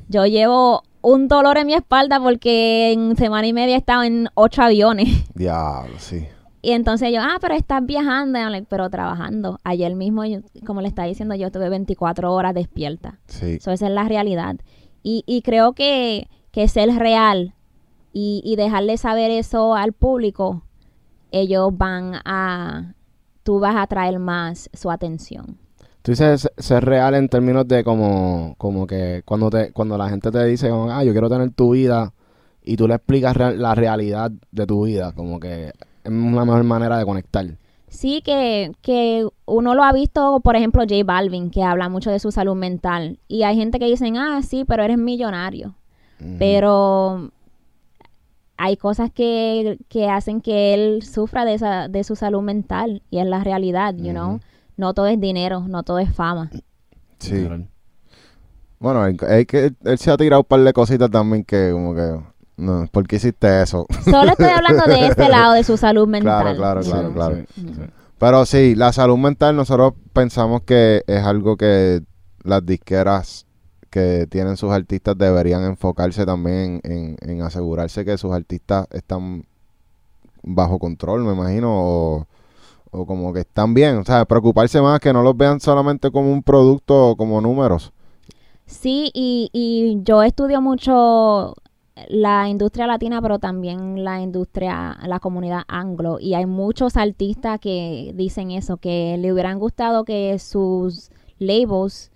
Yo 0.08 0.24
llevo 0.24 0.84
un 1.02 1.28
dolor 1.28 1.58
en 1.58 1.66
mi 1.66 1.74
espalda 1.74 2.18
porque 2.18 2.92
en 2.92 3.14
semana 3.16 3.46
y 3.46 3.52
media 3.52 3.74
he 3.74 3.78
estado 3.78 4.04
en 4.04 4.30
ocho 4.32 4.62
aviones. 4.62 5.06
Diablo, 5.34 5.96
sí. 5.98 6.24
Y 6.64 6.72
entonces 6.72 7.12
yo, 7.12 7.20
ah, 7.20 7.36
pero 7.40 7.54
estás 7.54 7.84
viajando, 7.84 8.38
like, 8.48 8.66
pero 8.70 8.88
trabajando. 8.88 9.58
Ayer 9.64 9.94
mismo, 9.94 10.24
yo- 10.24 10.40
como 10.66 10.80
le 10.80 10.88
estaba 10.88 11.06
diciendo, 11.06 11.34
yo 11.34 11.48
estuve 11.48 11.68
24 11.68 12.32
horas 12.32 12.54
despierta. 12.54 13.18
Sí. 13.26 13.58
So, 13.60 13.70
esa 13.70 13.86
es 13.86 13.92
la 13.92 14.04
realidad. 14.08 14.56
Y, 15.02 15.22
y 15.26 15.42
creo 15.42 15.74
que, 15.74 16.28
que 16.50 16.66
ser 16.68 16.88
real 16.96 17.54
y, 18.12 18.40
y 18.44 18.56
dejarle 18.56 18.96
saber 18.96 19.30
eso 19.30 19.74
al 19.74 19.92
público, 19.92 20.62
ellos 21.32 21.76
van 21.76 22.14
a, 22.24 22.94
tú 23.42 23.60
vas 23.60 23.76
a 23.76 23.82
atraer 23.82 24.18
más 24.18 24.70
su 24.72 24.90
atención. 24.90 25.58
Tú 26.02 26.12
dices 26.12 26.42
se- 26.42 26.52
ser 26.62 26.84
real 26.84 27.14
en 27.14 27.28
términos 27.28 27.66
de 27.68 27.82
como, 27.84 28.54
como 28.58 28.86
que 28.86 29.22
cuando 29.24 29.50
te, 29.50 29.72
cuando 29.72 29.98
la 29.98 30.08
gente 30.08 30.30
te 30.30 30.44
dice 30.44 30.68
como, 30.70 30.90
ah, 30.90 31.02
yo 31.04 31.12
quiero 31.12 31.28
tener 31.28 31.50
tu 31.50 31.70
vida 31.72 32.14
y 32.62 32.76
tú 32.76 32.86
le 32.88 32.94
explicas 32.94 33.36
real- 33.36 33.60
la 33.60 33.74
realidad 33.74 34.30
de 34.50 34.66
tu 34.66 34.84
vida, 34.86 35.12
como 35.12 35.40
que 35.40 35.72
es 36.04 36.10
una 36.10 36.44
mejor 36.44 36.64
manera 36.64 36.98
de 36.98 37.04
conectar. 37.04 37.46
Sí, 37.88 38.22
que, 38.22 38.72
que 38.82 39.26
uno 39.46 39.74
lo 39.74 39.84
ha 39.84 39.92
visto, 39.92 40.40
por 40.40 40.56
ejemplo, 40.56 40.82
J 40.82 41.04
Balvin, 41.04 41.50
que 41.50 41.62
habla 41.62 41.88
mucho 41.88 42.10
de 42.10 42.18
su 42.18 42.32
salud 42.32 42.56
mental. 42.56 43.20
Y 43.28 43.44
hay 43.44 43.56
gente 43.56 43.78
que 43.78 43.86
dicen, 43.86 44.16
ah, 44.16 44.42
sí, 44.42 44.64
pero 44.64 44.82
eres 44.82 44.98
millonario. 44.98 45.76
Pero 46.38 47.30
hay 48.56 48.76
cosas 48.76 49.10
que, 49.12 49.78
que 49.88 50.08
hacen 50.08 50.40
que 50.40 50.72
él 50.74 51.02
sufra 51.02 51.44
de, 51.44 51.54
esa, 51.54 51.88
de 51.88 52.02
su 52.02 52.16
salud 52.16 52.40
mental. 52.42 53.02
Y 53.10 53.18
es 53.18 53.26
la 53.26 53.44
realidad, 53.44 53.94
you 53.94 54.12
know. 54.12 54.40
No 54.76 54.94
todo 54.94 55.06
es 55.06 55.20
dinero, 55.20 55.60
no 55.68 55.82
todo 55.82 55.98
es 55.98 56.12
fama. 56.12 56.50
Sí. 57.18 57.46
Bueno, 58.78 59.06
es 59.06 59.22
es 59.22 59.46
que 59.46 59.72
él 59.84 59.98
se 59.98 60.10
ha 60.10 60.16
tirado 60.16 60.42
un 60.42 60.46
par 60.46 60.60
de 60.60 60.72
cositas 60.72 61.10
también 61.10 61.44
que 61.44 61.70
como 61.72 61.94
que... 61.94 62.20
No, 62.56 62.86
¿por 62.90 63.06
qué 63.06 63.16
hiciste 63.16 63.62
eso? 63.62 63.86
Solo 64.04 64.30
estoy 64.30 64.46
hablando 64.54 64.84
de 64.84 65.08
este 65.08 65.28
lado 65.28 65.54
de 65.54 65.64
su 65.64 65.76
salud 65.76 66.06
mental. 66.06 66.56
Claro, 66.56 66.56
claro, 66.56 66.80
claro, 66.82 67.12
claro. 67.12 67.36
Sí, 67.54 67.66
sí. 67.74 67.82
Pero 68.18 68.46
sí, 68.46 68.74
la 68.74 68.92
salud 68.92 69.18
mental 69.18 69.56
nosotros 69.56 69.94
pensamos 70.12 70.62
que 70.62 71.02
es 71.06 71.22
algo 71.24 71.56
que 71.56 72.02
las 72.42 72.64
disqueras 72.64 73.46
que 73.90 74.26
tienen 74.30 74.56
sus 74.56 74.70
artistas 74.70 75.16
deberían 75.18 75.64
enfocarse 75.64 76.24
también 76.24 76.80
en, 76.84 77.16
en 77.20 77.42
asegurarse 77.42 78.04
que 78.04 78.16
sus 78.18 78.32
artistas 78.32 78.86
están 78.92 79.44
bajo 80.42 80.78
control, 80.78 81.24
me 81.24 81.32
imagino, 81.32 81.70
o, 81.72 82.26
o 82.90 83.06
como 83.06 83.32
que 83.32 83.40
están 83.40 83.74
bien. 83.74 83.98
O 83.98 84.04
sea, 84.04 84.24
preocuparse 84.24 84.80
más 84.80 85.00
que 85.00 85.12
no 85.12 85.22
los 85.22 85.36
vean 85.36 85.60
solamente 85.60 86.10
como 86.10 86.32
un 86.32 86.42
producto 86.42 87.10
o 87.10 87.16
como 87.16 87.40
números. 87.40 87.92
Sí, 88.66 89.10
y, 89.12 89.50
y 89.52 90.02
yo 90.02 90.22
estudio 90.22 90.60
mucho 90.60 91.54
la 92.08 92.48
industria 92.48 92.86
latina, 92.86 93.22
pero 93.22 93.38
también 93.38 94.04
la 94.04 94.20
industria, 94.20 94.98
la 95.06 95.20
comunidad 95.20 95.62
anglo. 95.68 96.18
Y 96.20 96.34
hay 96.34 96.46
muchos 96.46 96.96
artistas 96.96 97.60
que 97.60 98.12
dicen 98.14 98.50
eso, 98.50 98.76
que 98.76 99.16
le 99.18 99.32
hubieran 99.32 99.58
gustado 99.58 100.04
que 100.04 100.38
sus 100.38 101.10
labels 101.38 102.10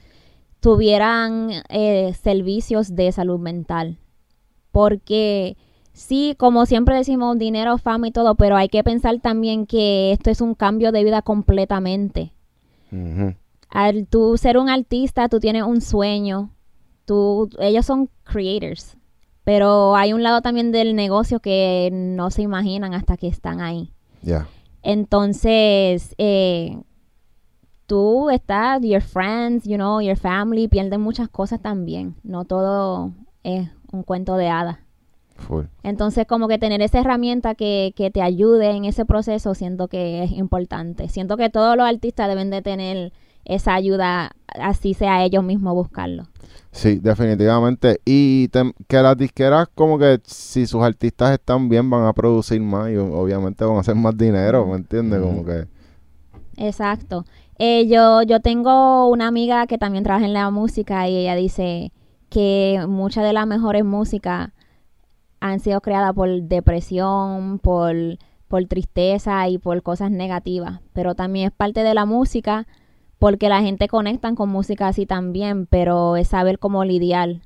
tuvieran 0.61 1.51
eh, 1.69 2.15
servicios 2.21 2.95
de 2.95 3.13
salud 3.13 3.39
mental. 3.39 3.99
Porque 4.73 5.57
sí, 5.93 6.35
como 6.39 6.67
siempre 6.67 6.97
decimos, 6.97 7.39
dinero, 7.39 7.79
fama 7.79 8.09
y 8.09 8.11
todo, 8.13 8.35
pero 8.35 8.57
hay 8.57 8.69
que 8.69 8.85
pensar 8.85 9.21
también 9.21 9.67
que 9.67 10.13
esto 10.13 10.31
es 10.31 10.41
un 10.41 10.55
cambio 10.55 10.93
de 10.93 11.05
vida 11.05 11.23
completamente 11.23 12.33
al 13.69 14.07
tú 14.07 14.37
ser 14.37 14.59
un 14.59 14.69
artista, 14.69 15.29
tú 15.29 15.41
tienes 15.41 15.63
un 15.63 15.81
sueño. 15.81 16.51
Tú, 17.05 17.49
ellos 17.59 17.87
son 17.87 18.11
creators. 18.25 18.97
Pero 19.49 19.97
hay 19.97 20.13
un 20.13 20.23
lado 20.23 20.43
también 20.43 20.73
del 20.73 20.95
negocio 20.95 21.41
que 21.41 21.89
no 21.91 22.31
se 22.31 22.43
imaginan 22.43 22.93
hasta 22.93 23.17
que 23.17 23.29
están 23.29 23.63
ahí. 23.63 23.95
Ya. 24.21 24.47
Entonces, 24.83 26.15
eh, 26.19 26.83
tú 27.87 28.29
estás, 28.29 28.83
your 28.83 29.01
friends, 29.01 29.65
you 29.65 29.77
know, 29.77 30.03
your 30.03 30.19
family, 30.19 30.69
pierden 30.69 31.01
muchas 31.01 31.31
cosas 31.31 31.63
también. 31.63 32.15
No 32.25 32.45
todo 32.45 33.13
es 33.43 33.71
un 33.91 34.03
cuento 34.03 34.37
de 34.37 34.51
hadas. 34.51 34.81
Full. 35.37 35.65
Entonces, 35.83 36.27
como 36.27 36.47
que 36.47 36.59
tener 36.59 36.83
esa 36.83 36.99
herramienta 37.01 37.55
que, 37.55 37.95
que 37.97 38.11
te 38.11 38.21
ayude 38.21 38.73
en 38.73 38.85
ese 38.85 39.07
proceso, 39.07 39.55
siento 39.55 39.89
que 39.89 40.25
es 40.25 40.33
importante. 40.33 41.09
Siento 41.09 41.39
que 41.39 41.49
todos 41.49 41.75
los 41.75 41.87
artistas 41.87 42.29
deben 42.29 42.51
de 42.51 42.61
tener 42.61 43.15
esa 43.49 43.75
ayuda, 43.75 44.31
así 44.47 44.95
sea 44.95 45.25
ellos 45.25 45.43
mismos 45.43 45.75
buscarlo. 45.75 46.29
Sí, 46.71 46.97
definitivamente. 46.97 48.01
Y 48.05 48.49
que 48.87 49.03
las 49.03 49.17
disqueras, 49.17 49.69
como 49.75 49.99
que 49.99 50.21
si 50.25 50.67
sus 50.67 50.83
artistas 50.83 51.33
están 51.33 51.69
bien, 51.69 51.89
van 51.91 52.05
a 52.05 52.13
producir 52.13 52.61
más 52.61 52.91
y 52.91 52.97
obviamente 52.97 53.65
van 53.65 53.77
a 53.77 53.81
hacer 53.81 53.97
más 53.97 54.17
dinero, 54.17 54.67
¿me 54.67 54.77
entiendes? 54.77 55.21
Como 55.21 55.45
que... 55.45 55.67
Exacto. 56.57 57.25
Eh, 57.59 57.89
yo, 57.89 58.23
yo 58.23 58.41
tengo 58.41 59.09
una 59.09 59.27
amiga 59.27 59.67
que 59.67 59.79
también 59.79 60.05
trabaja 60.05 60.27
en 60.27 60.35
la 60.35 60.51
música 60.51 61.09
y 61.09 61.17
ella 61.17 61.35
dice 61.35 61.91
que 62.29 62.85
muchas 62.87 63.25
de 63.25 63.33
las 63.33 63.47
mejores 63.47 63.85
músicas 63.85 64.51
han 65.41 65.61
sido 65.61 65.81
creadas 65.81 66.13
por 66.13 66.29
depresión, 66.43 67.59
por, 67.61 67.95
por 68.47 68.65
tristeza 68.67 69.49
y 69.49 69.59
por 69.59 69.83
cosas 69.83 70.11
negativas. 70.11 70.81
Pero 70.93 71.15
también 71.15 71.47
es 71.47 71.53
parte 71.53 71.83
de 71.83 71.95
la 71.95 72.05
música 72.05 72.67
porque 73.19 73.49
la 73.49 73.61
gente 73.61 73.89
conecta 73.89 74.35
con 74.35 74.49
música 74.49 74.89
así 74.89 75.07
también, 75.07 75.67
pero 75.67 76.17
es 76.17 76.29
saber 76.29 76.59
cómo 76.59 76.85
lidiar 76.85 77.41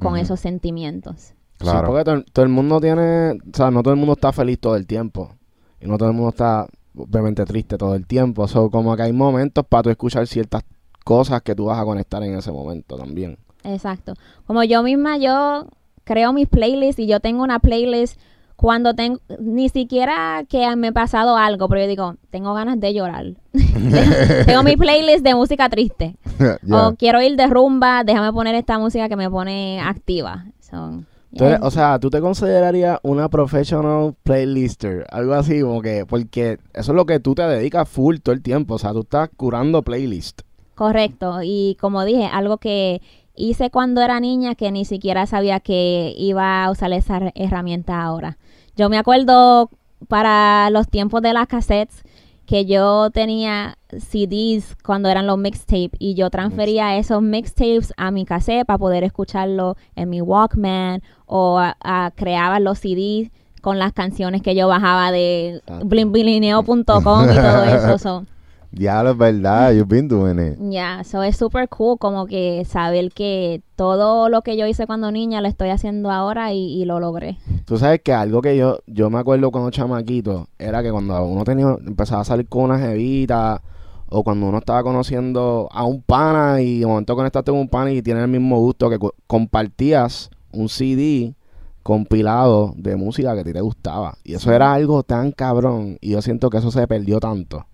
con 0.00 0.16
esos 0.16 0.40
sentimientos. 0.40 1.32
Claro. 1.58 1.80
Sí, 1.80 1.84
porque 1.86 2.04
todo, 2.04 2.24
todo 2.32 2.44
el 2.44 2.50
mundo 2.50 2.80
tiene, 2.80 3.32
o 3.32 3.56
sea, 3.56 3.70
no 3.70 3.82
todo 3.82 3.94
el 3.94 3.98
mundo 3.98 4.12
está 4.12 4.32
feliz 4.32 4.58
todo 4.60 4.76
el 4.76 4.86
tiempo. 4.86 5.34
Y 5.80 5.86
no 5.86 5.96
todo 5.98 6.10
el 6.10 6.14
mundo 6.14 6.30
está, 6.30 6.66
obviamente, 6.94 7.44
triste 7.44 7.76
todo 7.76 7.94
el 7.94 8.06
tiempo. 8.06 8.46
So, 8.46 8.70
como 8.70 8.94
que 8.96 9.02
hay 9.02 9.12
momentos 9.12 9.64
para 9.66 9.84
tú 9.84 9.90
escuchar 9.90 10.26
ciertas 10.26 10.64
cosas 11.04 11.42
que 11.42 11.54
tú 11.54 11.66
vas 11.66 11.78
a 11.78 11.84
conectar 11.84 12.22
en 12.22 12.36
ese 12.36 12.52
momento 12.52 12.96
también. 12.96 13.38
Exacto. 13.64 14.14
Como 14.46 14.62
yo 14.64 14.82
misma, 14.82 15.18
yo 15.18 15.66
creo 16.04 16.32
mis 16.32 16.48
playlists 16.48 17.00
y 17.00 17.06
yo 17.06 17.20
tengo 17.20 17.42
una 17.42 17.58
playlist 17.58 18.20
cuando 18.66 18.94
tengo, 18.94 19.20
ni 19.38 19.68
siquiera 19.68 20.44
que 20.48 20.74
me 20.74 20.88
ha 20.88 20.92
pasado 20.92 21.36
algo, 21.36 21.68
pero 21.68 21.82
yo 21.82 21.86
digo, 21.86 22.16
tengo 22.30 22.52
ganas 22.52 22.80
de 22.80 22.94
llorar. 22.94 23.26
tengo 24.44 24.64
mi 24.64 24.76
playlist 24.76 25.22
de 25.22 25.36
música 25.36 25.68
triste. 25.68 26.16
O 26.72 26.96
quiero 26.96 27.22
ir 27.22 27.36
de 27.36 27.46
rumba, 27.46 28.02
déjame 28.02 28.32
poner 28.32 28.56
esta 28.56 28.76
música 28.80 29.08
que 29.08 29.14
me 29.14 29.30
pone 29.30 29.80
activa. 29.80 30.46
So, 30.58 31.04
Entonces, 31.30 31.58
yeah. 31.58 31.60
o 31.62 31.70
sea, 31.70 32.00
¿tú 32.00 32.10
te 32.10 32.20
considerarías 32.20 32.98
una 33.04 33.28
professional 33.28 34.16
playlister? 34.24 35.06
Algo 35.12 35.34
así, 35.34 35.60
como 35.60 35.80
que, 35.80 36.04
porque 36.04 36.58
eso 36.74 36.90
es 36.90 36.96
lo 36.96 37.06
que 37.06 37.20
tú 37.20 37.36
te 37.36 37.42
dedicas 37.42 37.88
full 37.88 38.16
todo 38.16 38.34
el 38.34 38.42
tiempo. 38.42 38.74
O 38.74 38.78
sea, 38.80 38.90
tú 38.90 39.02
estás 39.02 39.28
curando 39.36 39.82
playlist. 39.82 40.40
Correcto. 40.74 41.38
Y 41.44 41.76
como 41.80 42.04
dije, 42.04 42.26
algo 42.26 42.58
que 42.58 43.00
hice 43.36 43.70
cuando 43.70 44.00
era 44.02 44.18
niña 44.20 44.54
que 44.54 44.70
ni 44.72 44.84
siquiera 44.84 45.26
sabía 45.26 45.60
que 45.60 46.14
iba 46.16 46.64
a 46.64 46.70
usar 46.70 46.92
esa 46.92 47.18
her- 47.20 47.32
herramienta 47.34 48.02
ahora. 48.02 48.38
Yo 48.76 48.88
me 48.88 48.98
acuerdo 48.98 49.70
para 50.08 50.68
los 50.70 50.88
tiempos 50.88 51.22
de 51.22 51.32
las 51.32 51.46
cassettes 51.46 52.02
que 52.46 52.64
yo 52.64 53.10
tenía 53.10 53.76
CDs 53.90 54.76
cuando 54.84 55.08
eran 55.08 55.26
los 55.26 55.36
mixtapes 55.36 55.90
y 55.98 56.14
yo 56.14 56.30
transfería 56.30 56.96
esos 56.96 57.20
mixtapes 57.20 57.92
a 57.96 58.10
mi 58.12 58.24
cassette 58.24 58.64
para 58.66 58.78
poder 58.78 59.02
escucharlo 59.02 59.76
en 59.96 60.10
mi 60.10 60.20
Walkman 60.20 61.02
o 61.26 61.58
a- 61.58 61.76
a- 61.82 62.12
creaba 62.14 62.60
los 62.60 62.78
CDs 62.78 63.30
con 63.62 63.80
las 63.80 63.92
canciones 63.92 64.42
que 64.42 64.54
yo 64.54 64.68
bajaba 64.68 65.10
de 65.10 65.56
Exacto. 65.56 65.86
blimblineo.com 65.86 67.24
y 67.32 67.34
todo 67.34 67.64
eso. 67.64 67.98
so. 67.98 68.24
Diablo, 68.72 69.12
es 69.12 69.18
verdad. 69.18 69.72
You've 69.72 69.86
been 69.88 70.08
doing 70.08 70.38
it. 70.38 70.58
Ya, 70.70 71.00
eso 71.00 71.22
es 71.22 71.36
súper 71.36 71.68
cool 71.68 71.98
como 71.98 72.26
que 72.26 72.64
saber 72.66 73.10
que 73.12 73.62
todo 73.76 74.28
lo 74.28 74.42
que 74.42 74.56
yo 74.56 74.66
hice 74.66 74.86
cuando 74.86 75.10
niña 75.10 75.40
lo 75.40 75.48
estoy 75.48 75.70
haciendo 75.70 76.10
ahora 76.10 76.52
y, 76.52 76.58
y 76.80 76.84
lo 76.84 77.00
logré. 77.00 77.38
Tú 77.64 77.78
sabes 77.78 78.00
que 78.02 78.12
algo 78.12 78.42
que 78.42 78.56
yo, 78.56 78.78
yo 78.86 79.08
me 79.10 79.18
acuerdo 79.18 79.50
cuando 79.50 79.70
chamaquito 79.70 80.48
era 80.58 80.82
que 80.82 80.90
cuando 80.90 81.24
uno 81.24 81.44
tenía, 81.44 81.76
empezaba 81.86 82.20
a 82.22 82.24
salir 82.24 82.48
con 82.48 82.64
una 82.64 82.78
jevita 82.78 83.62
o 84.08 84.22
cuando 84.22 84.46
uno 84.46 84.58
estaba 84.58 84.82
conociendo 84.82 85.68
a 85.72 85.84
un 85.84 86.00
pana 86.02 86.60
y 86.60 86.80
de 86.80 86.86
momento 86.86 87.16
conectaste 87.16 87.50
con 87.50 87.60
un 87.60 87.68
pana 87.68 87.90
y 87.92 88.02
tiene 88.02 88.20
el 88.22 88.28
mismo 88.28 88.58
gusto 88.60 88.88
que 88.90 88.98
co- 88.98 89.14
compartías 89.26 90.30
un 90.52 90.68
CD 90.68 91.34
compilado 91.82 92.72
de 92.76 92.96
música 92.96 93.34
que 93.34 93.40
a 93.40 93.44
ti 93.44 93.52
te 93.52 93.60
gustaba. 93.60 94.16
Y 94.24 94.34
eso 94.34 94.52
era 94.52 94.72
algo 94.74 95.02
tan 95.02 95.32
cabrón 95.32 95.98
y 96.00 96.10
yo 96.10 96.22
siento 96.22 96.50
que 96.50 96.58
eso 96.58 96.70
se 96.70 96.86
perdió 96.86 97.20
tanto. 97.20 97.64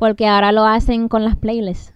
Porque 0.00 0.26
ahora 0.26 0.50
lo 0.50 0.64
hacen 0.64 1.08
con 1.08 1.24
las 1.24 1.36
playlists. 1.36 1.92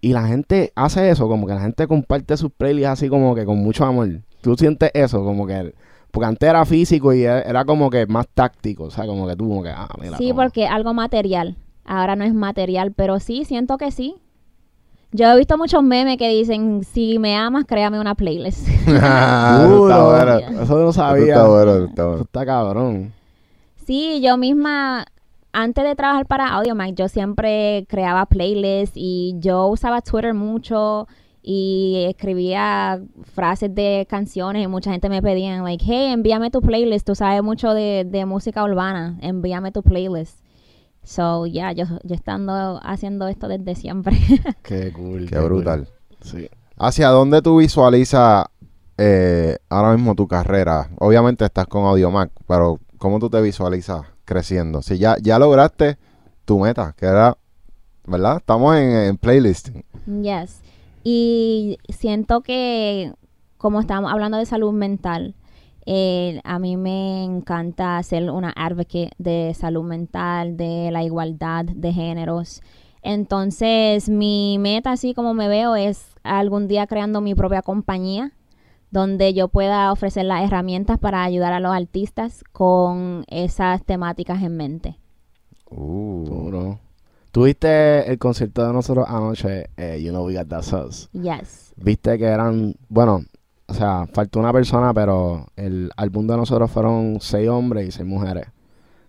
Y 0.00 0.12
la 0.12 0.28
gente 0.28 0.72
hace 0.76 1.10
eso, 1.10 1.26
como 1.26 1.46
que 1.46 1.54
la 1.54 1.60
gente 1.62 1.88
comparte 1.88 2.36
sus 2.36 2.52
playlists 2.52 2.90
así 2.90 3.08
como 3.08 3.34
que 3.34 3.44
con 3.44 3.58
mucho 3.58 3.84
amor. 3.84 4.20
Tú 4.42 4.54
sientes 4.56 4.90
eso, 4.94 5.24
como 5.24 5.46
que... 5.46 5.74
Porque 6.12 6.26
antes 6.28 6.48
era 6.48 6.64
físico 6.64 7.12
y 7.12 7.22
era, 7.24 7.40
era 7.40 7.64
como 7.64 7.90
que 7.90 8.06
más 8.06 8.28
táctico, 8.32 8.84
o 8.84 8.90
sea, 8.90 9.04
como 9.06 9.26
que 9.26 9.34
tú 9.34 9.48
como 9.48 9.62
que... 9.64 9.70
Ah, 9.70 9.88
mira, 10.00 10.16
Sí, 10.18 10.28
toma. 10.28 10.44
porque 10.44 10.66
algo 10.68 10.94
material. 10.94 11.56
Ahora 11.84 12.14
no 12.14 12.24
es 12.24 12.32
material, 12.34 12.92
pero 12.92 13.18
sí, 13.18 13.44
siento 13.44 13.78
que 13.78 13.90
sí. 13.90 14.14
Yo 15.10 15.32
he 15.32 15.36
visto 15.38 15.56
muchos 15.56 15.82
memes 15.82 16.18
que 16.18 16.28
dicen, 16.28 16.82
si 16.84 17.18
me 17.18 17.36
amas, 17.36 17.64
créame 17.66 17.98
una 17.98 18.14
playlist. 18.14 18.68
Ah, 19.00 19.64
Duro, 19.66 19.88
está 19.88 20.04
bueno. 20.04 20.62
Eso 20.62 20.74
no 20.78 20.82
Eso 20.90 20.92
sabía. 20.92 21.26
está 21.34 21.48
bueno, 21.48 21.70
eso 21.72 21.84
está 21.86 22.02
Eso 22.02 22.08
bueno. 22.08 22.22
está 22.24 22.46
cabrón. 22.46 23.12
Sí, 23.86 24.20
yo 24.22 24.36
misma, 24.36 25.06
antes 25.54 25.84
de 25.84 25.94
trabajar 25.94 26.26
para 26.26 26.48
AudioMac, 26.48 26.94
yo 26.94 27.08
siempre 27.08 27.86
creaba 27.88 28.26
playlists 28.26 28.96
y 28.96 29.36
yo 29.38 29.68
usaba 29.68 30.02
Twitter 30.02 30.34
mucho 30.34 31.06
y 31.42 32.06
escribía 32.08 33.00
frases 33.22 33.72
de 33.72 34.06
canciones 34.10 34.64
y 34.64 34.66
mucha 34.66 34.90
gente 34.90 35.08
me 35.08 35.22
pedía, 35.22 35.62
like, 35.62 35.84
hey, 35.86 36.12
envíame 36.12 36.50
tu 36.50 36.60
playlist, 36.60 37.06
tú 37.06 37.14
sabes 37.14 37.42
mucho 37.42 37.72
de, 37.72 38.04
de 38.04 38.26
música 38.26 38.64
urbana, 38.64 39.16
envíame 39.22 39.70
tu 39.70 39.82
playlist. 39.82 40.40
So, 41.04 41.46
ya, 41.46 41.70
yo, 41.72 41.84
yo 42.02 42.14
estando 42.14 42.80
haciendo 42.82 43.28
esto 43.28 43.46
desde 43.46 43.76
siempre. 43.76 44.16
Qué 44.62 44.92
cool. 44.92 45.28
Qué 45.28 45.38
brutal. 45.38 45.86
Sí. 46.22 46.48
¿Hacia 46.78 47.08
dónde 47.10 47.42
tú 47.42 47.58
visualizas 47.58 48.46
eh, 48.96 49.58
ahora 49.68 49.92
mismo 49.92 50.14
tu 50.16 50.26
carrera? 50.26 50.88
Obviamente 50.98 51.44
estás 51.44 51.66
con 51.66 51.84
Audiomac, 51.84 52.32
pero 52.48 52.80
¿cómo 52.98 53.18
tú 53.18 53.28
te 53.28 53.40
visualizas 53.40 54.13
creciendo? 54.24 54.82
Si 54.82 54.98
ya, 54.98 55.16
ya 55.20 55.38
lograste 55.38 55.98
tu 56.44 56.58
meta, 56.58 56.94
que 56.96 57.06
era, 57.06 57.36
¿verdad? 58.06 58.38
Estamos 58.38 58.76
en, 58.76 58.90
en 58.90 59.16
playlisting. 59.16 59.84
Yes. 60.22 60.60
Y 61.02 61.78
siento 61.88 62.40
que, 62.42 63.12
como 63.58 63.80
estamos 63.80 64.12
hablando 64.12 64.38
de 64.38 64.46
salud 64.46 64.72
mental, 64.72 65.34
eh, 65.86 66.40
a 66.44 66.58
mí 66.58 66.76
me 66.76 67.24
encanta 67.24 68.02
ser 68.02 68.30
una 68.30 68.52
advocate 68.56 69.10
de 69.18 69.52
salud 69.54 69.84
mental, 69.84 70.56
de 70.56 70.90
la 70.90 71.02
igualdad 71.04 71.66
de 71.66 71.92
géneros. 71.92 72.62
Entonces, 73.02 74.08
mi 74.08 74.56
meta, 74.58 74.92
así 74.92 75.12
como 75.12 75.34
me 75.34 75.46
veo, 75.46 75.76
es 75.76 76.06
algún 76.22 76.68
día 76.68 76.86
creando 76.86 77.20
mi 77.20 77.34
propia 77.34 77.60
compañía 77.60 78.32
donde 78.94 79.34
yo 79.34 79.48
pueda 79.48 79.90
ofrecer 79.90 80.24
las 80.24 80.44
herramientas 80.44 81.00
para 81.00 81.24
ayudar 81.24 81.52
a 81.52 81.58
los 81.58 81.74
artistas 81.74 82.44
con 82.52 83.24
esas 83.26 83.82
temáticas 83.82 84.40
en 84.40 84.56
mente. 84.56 85.00
Uh, 85.68 86.24
Duro. 86.24 86.78
¿Tuviste 87.32 88.08
el 88.08 88.18
concierto 88.18 88.64
de 88.64 88.72
nosotros 88.72 89.04
anoche? 89.08 89.68
Eh, 89.76 90.00
you 90.00 90.10
know 90.10 90.24
we 90.24 90.34
got 90.34 90.46
that 90.46 90.62
sauce. 90.62 91.08
Yes. 91.12 91.74
Viste 91.76 92.16
que 92.16 92.26
eran, 92.26 92.76
bueno, 92.88 93.22
o 93.66 93.74
sea, 93.74 94.06
faltó 94.12 94.38
una 94.38 94.52
persona, 94.52 94.94
pero 94.94 95.48
el 95.56 95.90
álbum 95.96 96.28
de 96.28 96.36
nosotros 96.36 96.70
fueron 96.70 97.18
seis 97.20 97.48
hombres 97.48 97.88
y 97.88 97.90
seis 97.90 98.06
mujeres. 98.06 98.46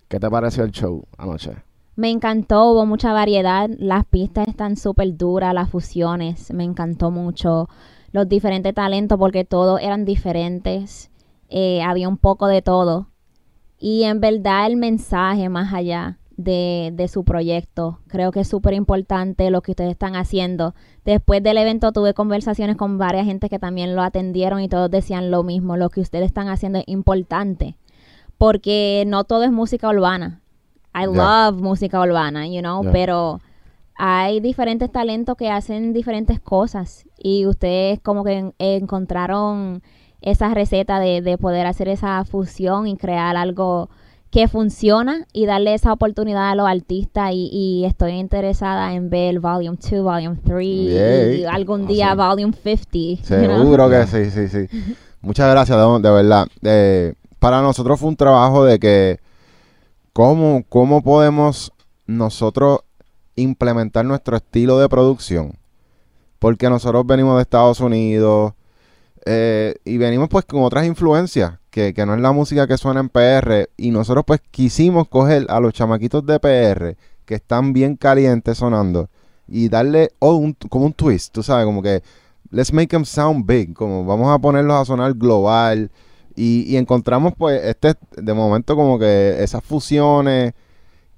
¿Qué 0.07 0.19
te 0.19 0.27
pareció 0.31 0.63
el 0.63 0.71
show 0.71 1.05
anoche? 1.15 1.51
Me 1.95 2.09
encantó, 2.09 2.71
hubo 2.71 2.87
mucha 2.87 3.13
variedad, 3.13 3.69
las 3.77 4.03
pistas 4.05 4.47
están 4.47 4.77
súper 4.77 5.15
duras, 5.15 5.53
las 5.53 5.69
fusiones, 5.69 6.51
me 6.51 6.63
encantó 6.63 7.11
mucho, 7.11 7.69
los 8.15 8.29
diferentes 8.29 8.73
talentos 8.73 9.19
porque 9.19 9.43
todos 9.43 9.81
eran 9.81 10.05
diferentes, 10.05 11.11
eh, 11.49 11.83
había 11.83 12.07
un 12.07 12.15
poco 12.15 12.47
de 12.47 12.61
todo. 12.61 13.09
Y 13.77 14.03
en 14.03 14.21
verdad 14.21 14.67
el 14.67 14.77
mensaje 14.77 15.49
más 15.49 15.73
allá 15.73 16.17
de, 16.37 16.91
de 16.93 17.09
su 17.09 17.25
proyecto, 17.25 17.99
creo 18.07 18.31
que 18.31 18.39
es 18.39 18.47
súper 18.47 18.73
importante 18.73 19.49
lo 19.49 19.61
que 19.61 19.71
ustedes 19.71 19.91
están 19.91 20.15
haciendo. 20.15 20.75
Después 21.03 21.43
del 21.43 21.57
evento 21.57 21.91
tuve 21.91 22.13
conversaciones 22.13 22.77
con 22.77 22.97
varias 22.97 23.25
gente 23.25 23.49
que 23.49 23.59
también 23.59 23.97
lo 23.97 24.01
atendieron 24.01 24.61
y 24.61 24.69
todos 24.69 24.89
decían 24.89 25.29
lo 25.29 25.43
mismo, 25.43 25.75
lo 25.75 25.89
que 25.89 25.99
ustedes 25.99 26.27
están 26.27 26.47
haciendo 26.47 26.79
es 26.79 26.85
importante, 26.87 27.75
porque 28.37 29.03
no 29.07 29.25
todo 29.25 29.43
es 29.43 29.51
música 29.51 29.89
urbana. 29.89 30.39
I 30.93 31.05
love 31.07 31.61
música 31.61 31.99
urbana, 31.99 32.47
you 32.47 32.61
know, 32.61 32.81
pero 32.93 33.41
hay 33.95 34.39
diferentes 34.41 34.91
talentos 34.91 35.35
que 35.37 35.49
hacen 35.49 35.93
diferentes 35.93 36.39
cosas 36.39 37.05
y 37.17 37.45
ustedes 37.45 37.99
como 38.01 38.23
que 38.23 38.33
en- 38.33 38.53
encontraron 38.59 39.81
esa 40.21 40.53
receta 40.53 40.99
de, 40.99 41.21
de 41.21 41.37
poder 41.37 41.65
hacer 41.67 41.87
esa 41.87 42.23
fusión 42.25 42.87
y 42.87 42.97
crear 42.97 43.35
algo 43.37 43.89
que 44.31 44.47
funciona 44.49 45.25
y 45.31 45.45
darle 45.45 45.73
esa 45.75 45.93
oportunidad 45.93 46.49
a 46.49 46.55
los 46.55 46.67
artistas 46.67 47.31
y, 47.33 47.49
y 47.53 47.85
estoy 47.85 48.13
interesada 48.13 48.93
en 48.93 49.09
ver 49.09 49.39
Volume 49.39 49.77
2, 49.77 50.03
Volume 50.03 50.37
3 50.43 50.65
y, 50.65 51.45
algún 51.45 51.87
día 51.87 52.11
Awesome. 52.11 52.27
Volume 52.51 52.53
50. 52.53 52.97
you 52.97 53.47
know? 53.47 53.59
Seguro 53.59 53.89
que 53.89 54.07
sí, 54.07 54.29
sí, 54.31 54.47
sí. 54.49 54.67
Muchas 55.21 55.49
gracias, 55.51 55.77
de, 55.77 55.99
de 56.01 56.11
verdad. 56.13 56.47
Eh, 56.63 57.13
para 57.39 57.61
nosotros 57.61 57.97
fue 57.99 58.09
un 58.09 58.15
trabajo 58.17 58.65
de 58.65 58.77
que 58.79 59.19
cómo, 60.11 60.63
cómo 60.67 61.01
podemos 61.01 61.71
nosotros 62.07 62.79
implementar 63.35 64.05
nuestro 64.05 64.37
estilo 64.37 64.79
de 64.79 64.89
producción. 64.89 65.53
Porque 66.39 66.69
nosotros 66.69 67.05
venimos 67.05 67.35
de 67.37 67.41
Estados 67.41 67.79
Unidos 67.79 68.53
eh, 69.25 69.75
y 69.83 69.97
venimos 69.97 70.29
pues 70.29 70.45
con 70.45 70.63
otras 70.63 70.85
influencias, 70.85 71.59
que, 71.69 71.93
que 71.93 72.05
no 72.05 72.13
es 72.13 72.21
la 72.21 72.31
música 72.31 72.67
que 72.67 72.77
suena 72.77 72.99
en 72.99 73.09
PR. 73.09 73.69
Y 73.77 73.91
nosotros 73.91 74.25
pues 74.25 74.41
quisimos 74.51 75.07
coger 75.07 75.45
a 75.49 75.59
los 75.59 75.73
chamaquitos 75.73 76.25
de 76.25 76.39
PR 76.39 76.97
que 77.25 77.35
están 77.35 77.73
bien 77.73 77.95
calientes 77.95 78.59
sonando 78.59 79.09
y 79.47 79.69
darle 79.69 80.11
oh, 80.19 80.41
como 80.69 80.85
un 80.85 80.93
twist, 80.93 81.33
tú 81.33 81.43
sabes, 81.43 81.65
como 81.65 81.81
que 81.81 82.01
let's 82.51 82.71
make 82.71 82.87
them 82.87 83.05
sound 83.05 83.45
big, 83.45 83.73
como 83.73 84.05
vamos 84.05 84.33
a 84.33 84.39
ponerlos 84.39 84.81
a 84.81 84.85
sonar 84.85 85.13
global. 85.13 85.91
Y, 86.37 86.65
y 86.67 86.75
encontramos 86.77 87.33
pues 87.37 87.63
este, 87.63 87.93
de 88.17 88.33
momento 88.33 88.75
como 88.75 88.99
que 88.99 89.41
esas 89.41 89.63
fusiones 89.63 90.53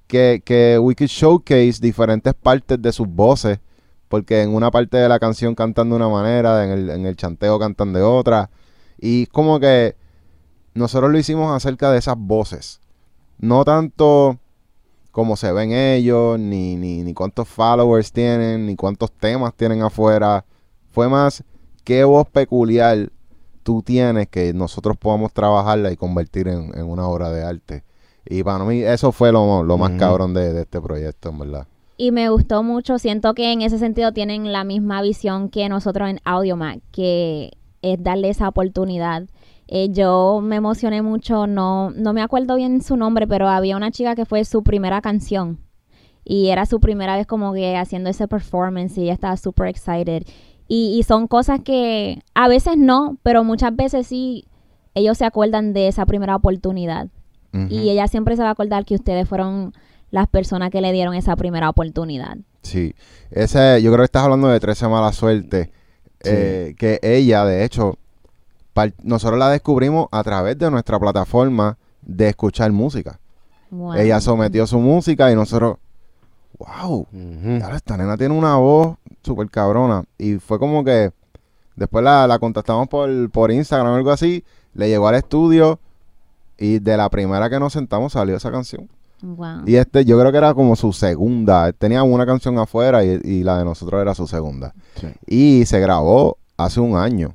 que, 0.08 0.42
que 0.44 0.76
could 0.80 1.08
showcase 1.08 1.80
diferentes 1.80 2.34
partes 2.34 2.80
de 2.82 2.92
sus 2.92 3.06
voces, 3.06 3.60
porque 4.08 4.42
en 4.42 4.54
una 4.54 4.70
parte 4.70 4.96
de 4.96 5.08
la 5.08 5.18
canción 5.18 5.54
cantan 5.54 5.90
de 5.90 5.96
una 5.96 6.08
manera, 6.08 6.64
en 6.64 6.70
el, 6.70 6.90
en 6.90 7.06
el 7.06 7.14
chanteo 7.14 7.58
cantan 7.58 7.92
de 7.92 8.02
otra. 8.02 8.50
Y 8.98 9.26
como 9.26 9.60
que 9.60 9.94
nosotros 10.74 11.12
lo 11.12 11.18
hicimos 11.18 11.54
acerca 11.54 11.92
de 11.92 11.98
esas 11.98 12.16
voces. 12.18 12.80
No 13.38 13.64
tanto 13.64 14.38
cómo 15.12 15.36
se 15.36 15.52
ven 15.52 15.72
ellos, 15.72 16.38
ni, 16.38 16.76
ni, 16.76 17.02
ni 17.02 17.14
cuántos 17.14 17.48
followers 17.48 18.10
tienen, 18.10 18.66
ni 18.66 18.76
cuántos 18.76 19.12
temas 19.12 19.54
tienen 19.54 19.82
afuera. 19.82 20.44
Fue 20.90 21.08
más 21.08 21.44
qué 21.84 22.04
voz 22.04 22.26
peculiar 22.28 23.10
tú 23.62 23.82
tienes 23.82 24.28
que 24.28 24.54
nosotros 24.54 24.96
podamos 24.96 25.32
trabajarla 25.32 25.92
y 25.92 25.96
convertir 25.96 26.48
en, 26.48 26.76
en 26.76 26.86
una 26.86 27.06
obra 27.06 27.30
de 27.30 27.44
arte. 27.44 27.84
Y 28.30 28.42
para 28.42 28.64
mí 28.64 28.82
eso 28.82 29.10
fue 29.12 29.32
lo, 29.32 29.62
lo 29.62 29.78
más 29.78 29.92
cabrón 29.92 30.34
de, 30.34 30.52
de 30.52 30.62
este 30.62 30.80
proyecto, 30.80 31.30
en 31.30 31.38
verdad. 31.38 31.66
Y 31.96 32.12
me 32.12 32.28
gustó 32.28 32.62
mucho, 32.62 32.98
siento 32.98 33.34
que 33.34 33.52
en 33.52 33.62
ese 33.62 33.78
sentido 33.78 34.12
tienen 34.12 34.52
la 34.52 34.62
misma 34.62 35.02
visión 35.02 35.48
que 35.48 35.68
nosotros 35.68 36.08
en 36.08 36.20
Audiomac, 36.24 36.80
que 36.92 37.58
es 37.82 38.02
darle 38.02 38.28
esa 38.28 38.48
oportunidad. 38.48 39.24
Eh, 39.66 39.88
yo 39.90 40.40
me 40.42 40.56
emocioné 40.56 41.02
mucho, 41.02 41.46
no, 41.46 41.90
no 41.90 42.12
me 42.12 42.22
acuerdo 42.22 42.56
bien 42.56 42.82
su 42.82 42.96
nombre, 42.96 43.26
pero 43.26 43.48
había 43.48 43.76
una 43.76 43.90
chica 43.90 44.14
que 44.14 44.26
fue 44.26 44.44
su 44.44 44.62
primera 44.62 45.00
canción. 45.00 45.58
Y 46.24 46.48
era 46.48 46.66
su 46.66 46.78
primera 46.78 47.16
vez 47.16 47.26
como 47.26 47.52
que 47.52 47.76
haciendo 47.76 48.10
ese 48.10 48.28
performance 48.28 48.96
y 48.98 49.04
ella 49.04 49.14
estaba 49.14 49.36
súper 49.36 49.68
excited. 49.68 50.22
Y, 50.68 50.96
y 50.98 51.02
son 51.02 51.26
cosas 51.26 51.60
que 51.62 52.22
a 52.34 52.46
veces 52.48 52.76
no, 52.76 53.18
pero 53.22 53.42
muchas 53.42 53.74
veces 53.74 54.06
sí, 54.06 54.44
ellos 54.94 55.18
se 55.18 55.24
acuerdan 55.24 55.72
de 55.72 55.88
esa 55.88 56.06
primera 56.06 56.36
oportunidad. 56.36 57.08
Y 57.52 57.90
ella 57.90 58.06
siempre 58.08 58.36
se 58.36 58.42
va 58.42 58.48
a 58.48 58.52
acordar 58.52 58.84
que 58.84 58.94
ustedes 58.94 59.28
fueron 59.28 59.72
las 60.10 60.28
personas 60.28 60.70
que 60.70 60.80
le 60.80 60.92
dieron 60.92 61.14
esa 61.14 61.36
primera 61.36 61.68
oportunidad. 61.68 62.36
Sí, 62.62 62.94
ese, 63.30 63.82
yo 63.82 63.90
creo 63.90 64.02
que 64.02 64.06
estás 64.06 64.24
hablando 64.24 64.48
de 64.48 64.60
13 64.60 64.88
mala 64.88 65.12
suerte, 65.12 65.70
eh, 66.24 66.74
que 66.78 66.98
ella, 67.02 67.44
de 67.44 67.64
hecho, 67.64 67.98
nosotros 69.02 69.38
la 69.38 69.50
descubrimos 69.50 70.08
a 70.10 70.22
través 70.22 70.58
de 70.58 70.70
nuestra 70.70 70.98
plataforma 70.98 71.76
de 72.02 72.28
escuchar 72.28 72.70
música. 72.72 73.18
Wow. 73.70 73.94
Ella 73.94 74.20
sometió 74.20 74.66
su 74.66 74.78
música 74.78 75.30
y 75.30 75.34
nosotros, 75.34 75.76
wow, 76.58 77.06
Ujú. 77.12 77.58
Claro, 77.58 77.76
esta 77.76 77.96
nena 77.96 78.16
tiene 78.16 78.34
una 78.34 78.56
voz 78.56 78.96
súper 79.22 79.50
cabrona. 79.50 80.04
Y 80.16 80.36
fue 80.36 80.58
como 80.58 80.84
que 80.84 81.12
después 81.76 82.02
la, 82.04 82.26
la 82.26 82.38
contactamos 82.38 82.88
por, 82.88 83.30
por 83.30 83.50
Instagram 83.50 83.92
o 83.92 83.96
algo 83.96 84.10
así. 84.10 84.44
Le 84.74 84.88
llegó 84.88 85.08
al 85.08 85.16
estudio 85.16 85.78
Y 86.58 86.80
de 86.80 86.96
la 86.96 87.08
primera 87.08 87.48
que 87.48 87.60
nos 87.60 87.72
sentamos 87.72 88.12
salió 88.14 88.36
esa 88.36 88.50
canción. 88.50 88.88
Wow. 89.22 89.62
Y 89.66 89.76
este, 89.76 90.04
yo 90.04 90.18
creo 90.18 90.30
que 90.32 90.38
era 90.38 90.54
como 90.54 90.76
su 90.76 90.92
segunda. 90.92 91.72
Tenía 91.72 92.02
una 92.02 92.26
canción 92.26 92.58
afuera 92.58 93.04
y, 93.04 93.20
y 93.24 93.42
la 93.42 93.58
de 93.58 93.64
nosotros 93.64 94.00
era 94.00 94.14
su 94.14 94.26
segunda. 94.26 94.74
Sí. 94.96 95.08
Y 95.26 95.66
se 95.66 95.80
grabó 95.80 96.38
hace 96.56 96.80
un 96.80 96.96
año. 96.96 97.34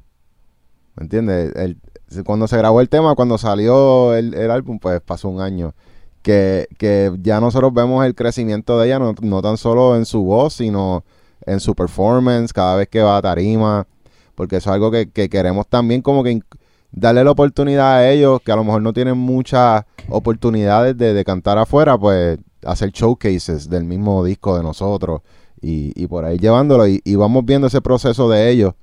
¿Me 0.96 1.04
entiendes? 1.04 1.54
El- 1.56 1.78
cuando 2.26 2.48
se 2.48 2.58
grabó 2.58 2.80
el 2.80 2.90
tema, 2.90 3.16
cuando 3.16 3.38
salió 3.40 4.14
el, 4.14 4.36
el 4.36 4.52
álbum, 4.52 4.78
pues 4.78 5.02
pasó 5.02 5.30
un 5.30 5.42
año. 5.42 5.74
Que, 6.22 6.68
que 6.78 7.12
ya 7.22 7.40
nosotros 7.42 7.74
vemos 7.74 8.06
el 8.06 8.14
crecimiento 8.16 8.80
de 8.80 8.86
ella, 8.88 9.00
no, 9.00 9.14
no 9.22 9.42
tan 9.42 9.58
solo 9.58 9.96
en 9.98 10.06
su 10.06 10.24
voz, 10.24 10.54
sino 10.54 11.04
en 11.46 11.60
su 11.60 11.74
performance, 11.76 12.54
cada 12.54 12.76
vez 12.76 12.88
que 12.88 13.02
va 13.02 13.18
a 13.18 13.22
tarima. 13.22 13.88
Porque 14.36 14.58
eso 14.58 14.70
es 14.70 14.74
algo 14.76 14.90
que, 14.92 15.10
que 15.10 15.28
queremos 15.28 15.68
también 15.68 16.02
como 16.02 16.24
que 16.24 16.32
inc- 16.38 16.46
darle 16.94 17.24
la 17.24 17.32
oportunidad 17.32 17.96
a 17.98 18.10
ellos, 18.10 18.40
que 18.42 18.52
a 18.52 18.56
lo 18.56 18.64
mejor 18.64 18.82
no 18.82 18.94
tienen 18.94 19.18
muchas 19.18 19.84
oportunidades 20.10 20.98
de, 20.98 21.14
de 21.14 21.26
cantar 21.26 21.58
afuera, 21.58 21.98
pues 21.98 22.38
hacer 22.66 22.92
showcases 22.92 23.70
del 23.70 23.84
mismo 23.84 24.24
disco 24.24 24.56
de 24.56 24.64
nosotros 24.64 25.22
y, 25.62 25.92
y 26.02 26.08
por 26.08 26.24
ahí 26.24 26.38
llevándolo. 26.38 26.88
Y, 26.88 27.02
y 27.04 27.16
vamos 27.16 27.44
viendo 27.46 27.68
ese 27.68 27.82
proceso 27.82 28.30
de 28.30 28.50
ellos, 28.50 28.74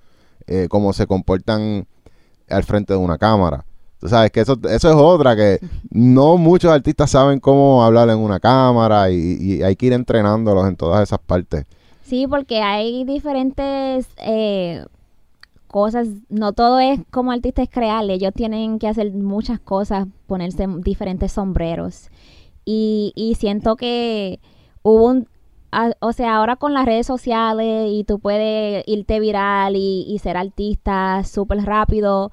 eh, 0.47 0.67
cómo 0.69 0.93
se 0.93 1.07
comportan 1.07 1.87
al 2.49 2.65
frente 2.65 2.93
de 2.93 2.99
una 2.99 3.17
cámara. 3.17 3.65
Tú 4.01 4.09
sabes 4.09 4.31
que 4.31 4.41
eso, 4.41 4.59
eso 4.69 4.89
es 4.89 4.97
otra, 4.97 5.37
que 5.37 5.61
no 5.91 6.37
muchos 6.37 6.73
artistas 6.73 7.11
saben 7.11 7.39
cómo 7.39 7.85
hablar 7.85 8.09
en 8.09 8.19
una 8.19 8.41
cámara 8.41 9.11
y, 9.11 9.37
y 9.39 9.63
hay 9.63 9.77
que 9.77 9.87
ir 9.87 9.93
entrenándolos 9.93 10.67
en 10.67 10.75
todas 10.77 11.03
esas 11.03 11.19
partes. 11.21 11.67
Sí, 12.03 12.27
porque 12.27 12.61
hay 12.61 13.05
diferentes 13.05 14.09
eh, 14.17 14.85
cosas, 15.71 16.09
no 16.29 16.53
todo 16.53 16.81
es 16.81 17.01
como 17.11 17.33
artistas 17.33 17.69
crearle, 17.71 18.15
ellos 18.15 18.33
tienen 18.35 18.79
que 18.79 18.89
hacer 18.89 19.13
muchas 19.13 19.61
cosas, 19.61 20.09
ponerse 20.27 20.67
diferentes 20.79 21.33
sombreros. 21.33 22.11
Y, 22.65 23.13
y 23.15 23.37
siento 23.37 23.77
que 23.77 24.41
hubo 24.83 25.07
un, 25.07 25.29
o 26.01 26.13
sea, 26.13 26.37
ahora 26.37 26.57
con 26.57 26.75
las 26.75 26.87
redes 26.87 27.07
sociales 27.07 27.89
y 27.91 28.05
tú 28.05 28.19
puedes 28.19 28.85
irte 28.87 29.21
viral 29.21 29.77
y, 29.77 30.05
y 30.09 30.19
ser 30.19 30.37
artista 30.37 31.23
súper 31.25 31.65
rápido, 31.65 32.33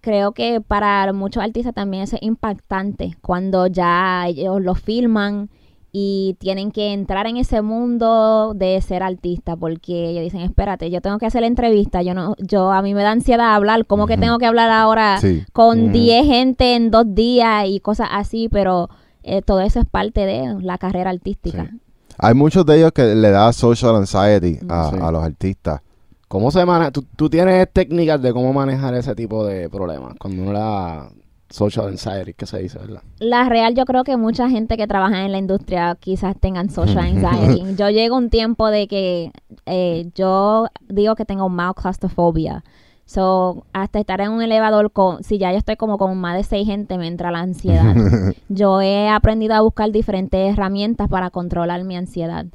creo 0.00 0.32
que 0.32 0.60
para 0.60 1.12
muchos 1.12 1.42
artistas 1.42 1.74
también 1.74 2.04
es 2.04 2.16
impactante 2.20 3.16
cuando 3.20 3.66
ya 3.66 4.26
ellos 4.28 4.60
lo 4.62 4.74
filman 4.74 5.50
y 5.94 6.36
tienen 6.40 6.70
que 6.72 6.92
entrar 6.94 7.26
en 7.26 7.36
ese 7.36 7.60
mundo 7.60 8.54
de 8.54 8.80
ser 8.80 9.02
artista 9.02 9.56
porque 9.56 10.08
ellos 10.10 10.22
dicen, 10.24 10.40
espérate, 10.40 10.90
yo 10.90 11.00
tengo 11.02 11.18
que 11.18 11.26
hacer 11.26 11.42
la 11.42 11.46
entrevista, 11.48 12.00
yo 12.02 12.14
no, 12.14 12.34
yo 12.38 12.72
a 12.72 12.80
mí 12.80 12.94
me 12.94 13.02
da 13.02 13.10
ansiedad 13.10 13.54
hablar, 13.54 13.84
¿cómo 13.86 14.06
que 14.06 14.16
tengo 14.16 14.38
que 14.38 14.46
hablar 14.46 14.70
ahora 14.70 15.18
Sí. 15.20 15.44
con 15.52 15.88
Mm. 15.88 15.92
10 15.92 16.26
gente 16.26 16.74
en 16.76 16.90
dos 16.90 17.14
días 17.14 17.66
y 17.68 17.80
cosas 17.80 18.08
así? 18.10 18.48
Pero 18.50 18.88
eh, 19.22 19.42
todo 19.42 19.60
eso 19.60 19.80
es 19.80 19.86
parte 19.86 20.24
de 20.26 20.56
la 20.62 20.78
carrera 20.78 21.10
artística. 21.10 21.66
Sí. 21.70 21.78
Hay 22.18 22.34
muchos 22.34 22.64
de 22.66 22.78
ellos 22.78 22.92
que 22.92 23.14
le 23.14 23.30
da 23.30 23.52
social 23.52 23.94
anxiety 23.96 24.58
a, 24.68 24.90
Sí. 24.90 24.96
a 25.00 25.12
los 25.12 25.22
artistas. 25.22 25.80
¿Cómo 26.28 26.50
se 26.50 26.64
maneja? 26.64 26.90
¿Tú, 26.90 27.04
tú 27.16 27.28
tienes 27.28 27.68
técnicas 27.70 28.20
de 28.22 28.32
cómo 28.32 28.52
manejar 28.54 28.94
ese 28.94 29.14
tipo 29.14 29.44
de 29.44 29.68
problemas? 29.68 30.14
Cuando 30.18 30.42
uno 30.42 30.52
le 30.54 30.58
da 30.58 31.08
social 31.52 31.88
anxiety, 31.88 32.34
¿qué 32.34 32.46
se 32.46 32.58
dice, 32.58 32.78
verdad? 32.78 33.02
La 33.18 33.48
real, 33.48 33.74
yo 33.74 33.84
creo 33.84 34.04
que 34.04 34.16
mucha 34.16 34.48
gente 34.48 34.76
que 34.76 34.86
trabaja 34.86 35.24
en 35.24 35.32
la 35.32 35.38
industria 35.38 35.96
quizás 36.00 36.36
tengan 36.38 36.70
social 36.70 36.98
anxiety. 36.98 37.74
yo 37.76 37.90
llego 37.90 38.16
un 38.16 38.30
tiempo 38.30 38.68
de 38.68 38.88
que 38.88 39.30
eh, 39.66 40.10
yo 40.14 40.68
digo 40.88 41.14
que 41.14 41.24
tengo 41.24 41.48
mild 41.48 41.74
claustrofobia. 41.74 42.64
So, 43.04 43.66
hasta 43.74 43.98
estar 43.98 44.20
en 44.22 44.30
un 44.30 44.42
elevador 44.42 44.90
con, 44.90 45.22
si 45.22 45.36
ya 45.36 45.52
yo 45.52 45.58
estoy 45.58 45.76
como 45.76 45.98
con 45.98 46.16
más 46.18 46.36
de 46.36 46.44
seis 46.44 46.66
gente, 46.66 46.96
me 46.96 47.06
entra 47.06 47.30
la 47.30 47.40
ansiedad. 47.40 47.94
yo 48.48 48.80
he 48.80 49.08
aprendido 49.08 49.54
a 49.54 49.60
buscar 49.60 49.90
diferentes 49.92 50.52
herramientas 50.52 51.08
para 51.08 51.28
controlar 51.30 51.84
mi 51.84 51.96
ansiedad. 51.96 52.46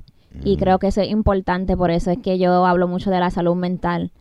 Y 0.43 0.58
creo 0.58 0.78
que 0.78 0.88
eso 0.88 1.02
es 1.02 1.10
importante, 1.10 1.76
por 1.76 1.89
eso 1.89 2.12
es 2.12 2.20
que 2.20 2.38
yo 2.38 2.66
hablo 2.66 2.88
mucho 2.88 3.10
de 3.10 3.20
la 3.20 3.32
salud 3.32 3.56
mental. 3.56 4.12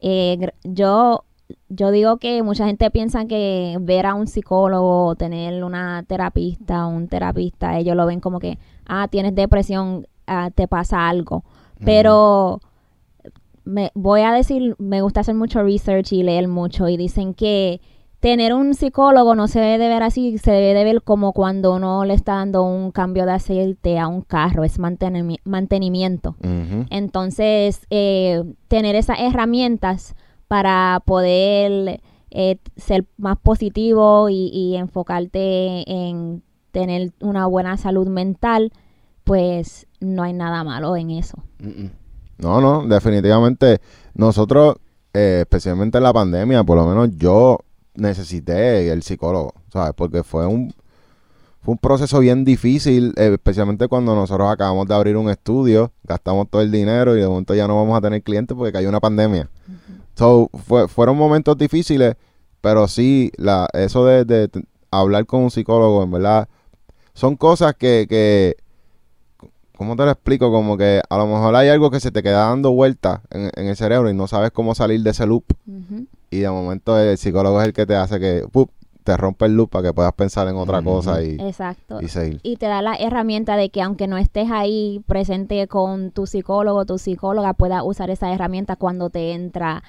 Eh, 0.00 0.50
yo, 0.64 1.24
yo 1.68 1.90
digo 1.90 2.16
que 2.18 2.42
mucha 2.42 2.66
gente 2.66 2.90
piensa 2.90 3.26
que 3.26 3.76
ver 3.80 4.06
a 4.06 4.14
un 4.14 4.26
psicólogo 4.26 5.06
o 5.06 5.14
tener 5.14 5.62
una 5.64 6.04
terapista 6.06 6.86
un 6.86 7.08
terapista, 7.08 7.78
ellos 7.78 7.96
lo 7.96 8.06
ven 8.06 8.20
como 8.20 8.38
que, 8.38 8.58
ah, 8.86 9.08
tienes 9.08 9.34
depresión, 9.34 10.06
ah, 10.26 10.50
te 10.54 10.68
pasa 10.68 11.08
algo. 11.08 11.44
Pero 11.84 12.60
me, 13.64 13.90
voy 13.94 14.22
a 14.22 14.32
decir, 14.32 14.74
me 14.78 15.02
gusta 15.02 15.20
hacer 15.20 15.34
mucho 15.34 15.62
research 15.62 16.12
y 16.12 16.22
leer 16.22 16.48
mucho 16.48 16.88
y 16.88 16.96
dicen 16.96 17.34
que 17.34 17.80
tener 18.20 18.54
un 18.54 18.74
psicólogo 18.74 19.34
no 19.34 19.48
se 19.48 19.58
debe 19.58 19.78
de 19.78 19.88
ver 19.88 20.02
así, 20.04 20.38
se 20.38 20.52
debe 20.52 20.74
de 20.74 20.84
ver 20.84 21.02
como 21.02 21.32
cuando 21.32 21.74
uno 21.74 22.04
le 22.04 22.14
está 22.14 22.34
dando 22.34 22.62
un 22.62 22.92
cambio 22.92 23.26
de 23.26 23.32
aceite 23.32 23.98
a 23.98 24.06
un 24.06 24.22
carro, 24.22 24.62
es 24.62 24.78
mantenimi- 24.78 25.40
mantenimiento. 25.44 26.36
Entonces, 26.90 27.84
eh, 27.90 28.44
tener 28.68 28.94
esas 28.94 29.18
herramientas 29.18 30.14
para 30.52 31.00
poder 31.06 32.02
eh, 32.30 32.58
ser 32.76 33.06
más 33.16 33.38
positivo 33.38 34.28
y, 34.28 34.50
y 34.52 34.76
enfocarte 34.76 35.90
en 35.90 36.42
tener 36.72 37.10
una 37.20 37.46
buena 37.46 37.78
salud 37.78 38.06
mental, 38.06 38.70
pues 39.24 39.86
no 40.00 40.24
hay 40.24 40.34
nada 40.34 40.62
malo 40.62 40.94
en 40.94 41.08
eso. 41.08 41.42
No, 42.36 42.60
no, 42.60 42.86
definitivamente 42.86 43.80
nosotros, 44.12 44.76
eh, 45.14 45.38
especialmente 45.40 45.96
en 45.96 46.04
la 46.04 46.12
pandemia, 46.12 46.62
por 46.64 46.76
lo 46.76 46.86
menos 46.86 47.16
yo 47.16 47.60
necesité 47.94 48.92
el 48.92 49.02
psicólogo, 49.02 49.54
¿sabes? 49.72 49.94
Porque 49.96 50.22
fue 50.22 50.46
un, 50.46 50.74
fue 51.62 51.72
un 51.72 51.78
proceso 51.78 52.18
bien 52.18 52.44
difícil, 52.44 53.14
eh, 53.16 53.30
especialmente 53.32 53.88
cuando 53.88 54.14
nosotros 54.14 54.50
acabamos 54.50 54.86
de 54.86 54.94
abrir 54.94 55.16
un 55.16 55.30
estudio, 55.30 55.92
gastamos 56.04 56.50
todo 56.50 56.60
el 56.60 56.70
dinero 56.70 57.16
y 57.16 57.22
de 57.22 57.26
momento 57.26 57.54
ya 57.54 57.66
no 57.66 57.76
vamos 57.76 57.96
a 57.96 58.02
tener 58.02 58.22
clientes 58.22 58.54
porque 58.54 58.72
cayó 58.72 58.90
una 58.90 59.00
pandemia. 59.00 59.48
So, 60.14 60.50
fue- 60.66 60.88
fueron 60.88 61.16
momentos 61.16 61.56
difíciles, 61.56 62.16
pero 62.60 62.86
sí, 62.88 63.30
la, 63.36 63.68
eso 63.72 64.04
de, 64.04 64.24
de 64.24 64.50
hablar 64.90 65.26
con 65.26 65.40
un 65.42 65.50
psicólogo, 65.50 66.02
en 66.02 66.10
verdad, 66.10 66.48
son 67.14 67.36
cosas 67.36 67.74
que, 67.74 68.06
que, 68.08 68.56
¿cómo 69.76 69.96
te 69.96 70.04
lo 70.04 70.10
explico? 70.10 70.50
Como 70.52 70.76
que 70.76 71.00
a 71.08 71.16
lo 71.16 71.26
mejor 71.26 71.54
hay 71.56 71.68
algo 71.68 71.90
que 71.90 72.00
se 72.00 72.10
te 72.10 72.22
queda 72.22 72.48
dando 72.48 72.72
vueltas 72.72 73.20
en, 73.30 73.50
en 73.56 73.66
el 73.68 73.76
cerebro 73.76 74.10
y 74.10 74.14
no 74.14 74.26
sabes 74.26 74.50
cómo 74.50 74.74
salir 74.74 75.02
de 75.02 75.10
ese 75.10 75.26
loop. 75.26 75.44
Y 76.30 76.38
de 76.38 76.50
momento 76.50 76.98
el 76.98 77.18
psicólogo 77.18 77.60
es 77.60 77.66
el 77.66 77.72
que 77.72 77.84
te 77.86 77.94
hace 77.96 78.18
que 78.20 78.46
¡pup! 78.50 78.70
Te 79.04 79.16
rompe 79.16 79.46
el 79.46 79.56
loop 79.56 79.70
para 79.70 79.88
que 79.88 79.94
puedas 79.94 80.12
pensar 80.12 80.48
en 80.48 80.56
otra 80.56 80.82
cosa 80.82 81.22
y, 81.22 81.36
Exacto. 81.40 82.00
y 82.00 82.08
seguir. 82.08 82.40
Y 82.42 82.56
te 82.56 82.66
da 82.66 82.82
la 82.82 82.94
herramienta 82.96 83.56
de 83.56 83.70
que 83.70 83.82
aunque 83.82 84.06
no 84.06 84.16
estés 84.18 84.50
ahí 84.50 85.02
presente 85.06 85.66
con 85.68 86.10
tu 86.10 86.26
psicólogo, 86.26 86.84
tu 86.86 86.98
psicóloga 86.98 87.54
pueda 87.54 87.82
usar 87.82 88.10
esa 88.10 88.32
herramienta 88.32 88.76
cuando 88.76 89.10
te 89.10 89.32
entra 89.32 89.82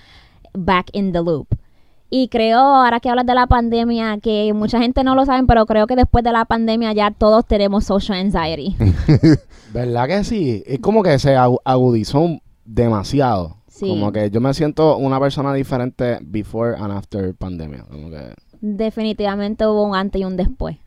back 0.53 0.88
in 0.93 1.11
the 1.11 1.20
loop. 1.22 1.47
Y 2.09 2.28
creo, 2.28 2.59
ahora 2.59 2.99
que 2.99 3.09
hablas 3.09 3.26
de 3.26 3.34
la 3.34 3.47
pandemia, 3.47 4.20
que 4.20 4.53
mucha 4.53 4.80
gente 4.80 5.03
no 5.03 5.16
lo 5.16 5.26
sabe, 5.26 5.47
pero 5.47 5.66
creo 5.66 5.88
que 5.88 5.95
después 5.95 6.24
de 6.24 6.32
la 6.32 6.45
pandemia 6.45 6.93
ya 6.93 7.09
todos 7.09 7.43
tenemos 7.47 7.86
social 7.86 8.20
anxiety. 8.20 8.76
¿Verdad 9.74 10.07
que 10.07 10.24
sí? 10.24 10.64
Es 10.68 10.80
como 10.80 11.01
que 11.01 11.18
se 11.18 11.36
agu- 11.36 11.59
agudizó 11.66 12.28
demasiado. 12.66 13.57
Sí. 13.68 13.89
Como 13.89 14.11
que 14.11 14.30
yo 14.30 14.39
me 14.39 14.53
siento 14.53 14.97
una 14.97 15.20
persona 15.20 15.51
diferente 15.53 16.20
before 16.22 16.76
and 16.78 16.91
after 16.93 17.34
pandemia. 17.34 17.84
Como 17.89 18.11
que 18.11 18.36
Definitivamente 18.66 19.68
hubo 19.68 19.84
un 19.84 19.93
antes 19.93 20.22
y 20.22 20.24
un 20.24 20.38
después. 20.38 20.78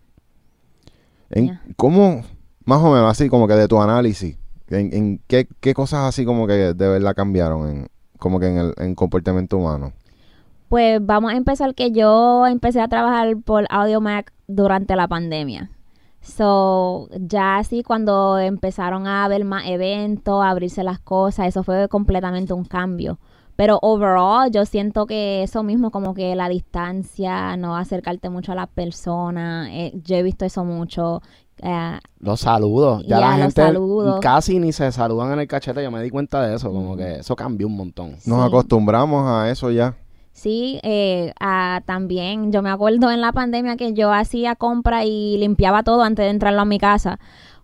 En- 1.28 1.48
Ya. 1.48 1.62
¿Cómo, 1.76 2.22
más 2.64 2.80
o 2.82 2.90
menos 2.90 3.10
así, 3.10 3.28
como 3.28 3.46
que 3.46 3.52
de 3.54 3.68
tu 3.68 3.78
análisis, 3.80 4.38
en, 4.70 4.94
en 4.94 5.20
qué, 5.26 5.46
qué 5.60 5.74
cosas 5.74 6.00
así 6.08 6.24
como 6.24 6.46
que 6.46 6.54
de 6.72 6.88
verdad 6.88 7.14
cambiaron 7.14 7.68
en, 7.68 7.88
como 8.18 8.40
que 8.40 8.46
en 8.48 8.56
el 8.56 8.74
en 8.78 8.94
comportamiento 8.94 9.58
humano? 9.58 9.92
Pues 10.70 11.04
vamos 11.04 11.32
a 11.32 11.36
empezar 11.36 11.74
que 11.74 11.92
yo 11.92 12.46
empecé 12.46 12.80
a 12.80 12.88
trabajar 12.88 13.36
por 13.44 13.66
AudioMac 13.68 14.32
durante 14.48 14.96
la 14.96 15.06
pandemia. 15.06 15.70
So, 16.22 17.08
ya 17.20 17.58
así 17.58 17.82
cuando 17.82 18.38
empezaron 18.38 19.06
a 19.06 19.24
haber 19.24 19.44
más 19.44 19.64
eventos, 19.66 20.42
a 20.42 20.48
abrirse 20.48 20.82
las 20.82 20.98
cosas, 20.98 21.46
eso 21.48 21.62
fue 21.62 21.88
completamente 21.88 22.54
un 22.54 22.64
cambio. 22.64 23.18
Pero 23.57 23.78
overall, 23.82 24.50
yo 24.50 24.66
siento 24.66 25.07
que 25.07 25.42
eso 25.42 25.62
mismo, 25.62 25.90
como 25.90 26.12
que 26.14 26.36
la 26.36 26.48
distancia, 26.48 27.57
no 27.57 27.76
acercarte 27.76 28.28
mucho 28.28 28.52
a 28.52 28.54
las 28.54 28.68
personas, 28.68 29.68
eh, 29.72 29.92
yo 30.04 30.16
he 30.16 30.22
visto 30.22 30.44
eso 30.44 30.64
mucho. 30.64 31.22
eh, 31.62 31.98
los 32.20 32.40
saludos. 32.40 33.02
Ya 33.04 33.09
Ya, 33.09 33.20
la 33.20 33.30
los 33.30 33.36
gente 33.38 33.62
saludos. 33.62 34.20
casi 34.20 34.59
ni 34.59 34.72
se 34.72 34.92
saludan 34.92 35.32
en 35.32 35.40
el 35.40 35.48
cachete. 35.48 35.82
Yo 35.82 35.90
me 35.90 36.02
di 36.02 36.11
cuenta 36.11 36.46
de 36.46 36.54
eso. 36.57 36.70
Como 36.70 36.98
que 36.98 37.20
eso 37.20 37.34
cambió 37.34 37.66
un 37.66 37.76
montón. 37.76 38.11
Nos 38.26 38.42
Sí. 38.42 38.46
acostumbramos 38.48 39.26
a 39.26 39.50
eso 39.50 39.70
ya. 39.70 39.94
Sí, 40.32 40.78
eh, 40.82 41.32
ah, 41.40 41.80
también 41.86 42.52
yo 42.52 42.61
me 42.61 42.68
acuerdo 42.68 43.11
en 43.11 43.22
la 43.22 43.32
pandemia 43.32 43.78
que 43.78 43.94
yo 43.94 44.12
hacía 44.12 44.54
compra 44.54 45.07
y 45.07 45.38
limpiaba 45.38 45.82
todo 45.82 46.02
antes 46.02 46.26
de 46.26 46.30
entrarlo 46.30 46.61
a 46.61 46.64
mi 46.66 46.78
casa. 46.78 47.18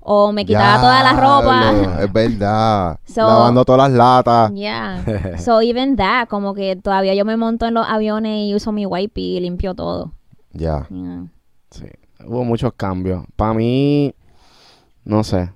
O 0.05 0.33
me 0.33 0.45
quitaba 0.45 0.81
toda 0.81 1.03
la 1.03 1.13
ropa. 1.13 2.03
Es 2.03 2.13
verdad. 2.13 2.99
So- 3.07 3.21
Lavando 3.27 3.65
todas 3.65 3.91
las 3.91 3.97
latas. 3.99 4.53
Yeah. 4.53 5.03
So 5.39 5.61
even 5.63 5.97
that, 5.97 6.29
como 6.29 6.55
que 6.55 6.77
todavía 6.77 7.15
yo 7.15 7.25
me 7.25 7.37
monto 7.37 7.67
en 7.67 7.75
los 7.75 7.87
aviones 7.89 8.49
y 8.49 8.55
uso 8.55 8.73
mi 8.73 8.85
wipe 8.87 9.21
y 9.21 9.41
limpio 9.41 9.75
todo. 9.75 10.13
Ya. 10.53 10.87
Yeah. 10.91 11.27
Sí, 11.71 11.87
hubo 12.27 12.45
muchos 12.45 12.73
cambios. 12.77 13.25
Para 13.37 13.55
mí, 13.55 14.15
no 15.05 15.23
sé. 15.25 15.51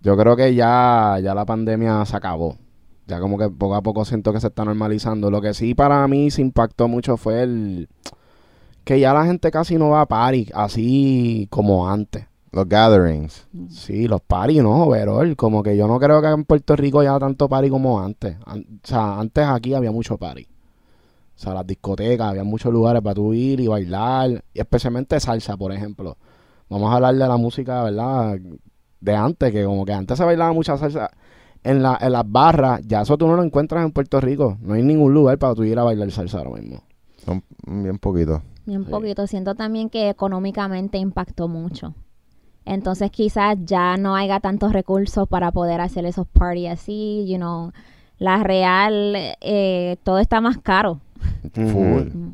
Yo 0.00 0.16
creo 0.16 0.34
que 0.36 0.54
ya, 0.54 1.18
ya 1.22 1.34
la 1.34 1.44
pandemia 1.46 2.04
se 2.04 2.16
acabó. 2.16 2.56
Ya 3.06 3.20
como 3.20 3.38
que 3.38 3.48
poco 3.50 3.74
a 3.74 3.82
poco 3.82 4.04
siento 4.04 4.32
que 4.32 4.40
se 4.40 4.48
está 4.48 4.64
normalizando. 4.64 5.30
Lo 5.30 5.40
que 5.40 5.54
sí 5.54 5.74
para 5.74 6.06
mí 6.08 6.30
se 6.30 6.40
impactó 6.42 6.88
mucho 6.88 7.16
fue 7.16 7.42
el 7.42 7.88
que 8.84 8.98
ya 8.98 9.14
la 9.14 9.24
gente 9.24 9.50
casi 9.52 9.76
no 9.76 9.90
va 9.90 10.00
a 10.02 10.06
party 10.06 10.48
así 10.54 11.46
como 11.50 11.88
antes. 11.88 12.26
Los 12.52 12.68
gatherings. 12.68 13.46
Sí, 13.70 14.06
los 14.06 14.20
party 14.20 14.58
no, 14.60 14.86
pero 14.90 15.20
como 15.36 15.62
que 15.62 15.74
yo 15.76 15.88
no 15.88 15.98
creo 15.98 16.20
que 16.20 16.28
en 16.28 16.44
Puerto 16.44 16.76
Rico 16.76 17.00
haya 17.00 17.18
tanto 17.18 17.48
party 17.48 17.70
como 17.70 17.98
antes. 18.00 18.36
An- 18.44 18.66
o 18.84 18.86
sea, 18.86 19.18
antes 19.18 19.44
aquí 19.46 19.72
había 19.74 19.90
mucho 19.90 20.18
party. 20.18 20.42
O 20.44 21.38
sea, 21.38 21.54
las 21.54 21.66
discotecas, 21.66 22.28
había 22.28 22.44
muchos 22.44 22.70
lugares 22.72 23.00
para 23.02 23.14
tú 23.14 23.32
ir 23.32 23.58
y 23.60 23.66
bailar, 23.68 24.44
y 24.52 24.60
especialmente 24.60 25.18
salsa, 25.18 25.56
por 25.56 25.72
ejemplo. 25.72 26.16
Vamos 26.68 26.92
a 26.92 26.96
hablar 26.96 27.14
de 27.14 27.26
la 27.26 27.36
música, 27.38 27.82
¿verdad? 27.84 28.38
De 29.00 29.16
antes, 29.16 29.50
que 29.50 29.64
como 29.64 29.84
que 29.86 29.92
antes 29.94 30.16
se 30.18 30.24
bailaba 30.24 30.52
mucha 30.52 30.76
salsa 30.76 31.10
en, 31.64 31.82
la, 31.82 31.98
en 32.00 32.12
las 32.12 32.30
barras, 32.30 32.82
ya 32.86 33.00
eso 33.00 33.16
tú 33.16 33.26
no 33.26 33.34
lo 33.34 33.42
encuentras 33.42 33.82
en 33.84 33.92
Puerto 33.92 34.20
Rico. 34.20 34.58
No 34.60 34.74
hay 34.74 34.82
ningún 34.82 35.14
lugar 35.14 35.38
para 35.38 35.54
tú 35.54 35.64
ir 35.64 35.78
a 35.78 35.84
bailar 35.84 36.10
salsa 36.10 36.38
ahora 36.38 36.50
mismo. 36.60 36.82
Son 37.24 37.42
bien 37.66 37.98
poquitos. 37.98 38.42
Bien 38.66 38.84
Sí. 38.84 38.90
poquito. 38.90 39.26
Siento 39.26 39.54
también 39.54 39.88
que 39.88 40.10
económicamente 40.10 40.98
impactó 40.98 41.48
mucho. 41.48 41.94
Entonces 42.64 43.10
quizás 43.10 43.56
ya 43.64 43.96
no 43.96 44.14
haya 44.14 44.40
tantos 44.40 44.72
recursos 44.72 45.28
para 45.28 45.50
poder 45.50 45.80
hacer 45.80 46.04
esos 46.04 46.26
parties 46.26 46.70
así, 46.70 47.26
you 47.28 47.36
know. 47.36 47.72
La 48.18 48.42
real, 48.44 49.16
eh, 49.40 49.96
todo 50.04 50.18
está 50.18 50.40
más 50.40 50.58
caro. 50.58 51.00
Full. 51.54 52.32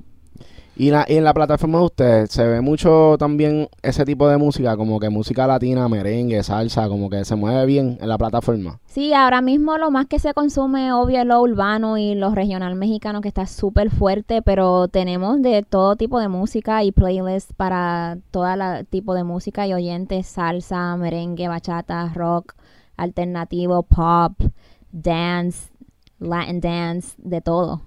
Y, 0.79 0.93
la- 0.93 1.05
y 1.09 1.17
en 1.17 1.25
la 1.25 1.35
plataforma 1.35 1.79
de 1.81 1.85
ustedes 1.87 2.31
se 2.31 2.47
ve 2.47 2.61
mucho 2.61 3.17
también 3.19 3.69
ese 3.83 4.05
tipo 4.05 4.29
de 4.29 4.37
música, 4.37 4.77
como 4.77 5.01
que 5.01 5.09
música 5.09 5.45
latina, 5.45 5.89
merengue, 5.89 6.41
salsa, 6.45 6.89
como 6.89 7.11
que 7.11 7.25
se 7.25 7.35
mueve 7.35 7.67
bien 7.67 7.99
en 8.01 8.09
la 8.09 8.17
plataforma. 8.17 8.79
Sí, 8.87 9.13
ahora 9.13 9.41
mismo 9.41 9.77
lo 9.77 9.91
más 9.91 10.07
que 10.07 10.21
se 10.21 10.33
consume, 10.35 10.93
obvio, 10.93 11.19
es 11.21 11.27
lo 11.27 11.41
urbano 11.43 11.99
y 11.99 12.15
lo 12.15 12.33
regional 12.33 12.77
mexicano, 12.77 13.21
que 13.21 13.27
está 13.29 13.47
súper 13.47 13.91
fuerte, 13.91 14.41
pero 14.41 14.87
tenemos 14.87 15.43
de 15.43 15.65
todo 15.69 15.97
tipo 15.97 16.21
de 16.21 16.29
música 16.29 16.85
y 16.85 16.93
playlists 16.93 17.53
para 17.55 18.19
todo 18.31 18.47
tipo 18.89 19.15
de 19.15 19.25
música 19.25 19.67
y 19.67 19.75
oyentes, 19.75 20.29
salsa, 20.29 20.97
merengue, 20.97 21.49
bachata, 21.49 22.13
rock, 22.15 22.55
alternativo, 22.97 23.83
pop, 23.83 24.33
dance, 24.93 25.71
Latin 26.21 26.61
dance, 26.61 27.15
de 27.19 27.41
todo. 27.41 27.83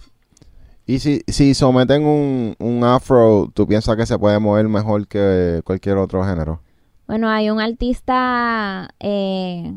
Y 0.86 1.00
si, 1.00 1.22
si 1.28 1.54
someten 1.54 2.06
un, 2.06 2.56
un 2.60 2.84
afro, 2.84 3.50
¿tú 3.54 3.68
piensas 3.68 3.96
que 3.96 4.06
se 4.06 4.18
puede 4.18 4.40
mover 4.40 4.68
mejor 4.68 5.08
que 5.08 5.62
cualquier 5.64 5.98
otro 5.98 6.24
género? 6.24 6.62
Bueno, 7.08 7.30
hay 7.30 7.50
un 7.50 7.60
artista 7.60 8.90
eh, 9.00 9.74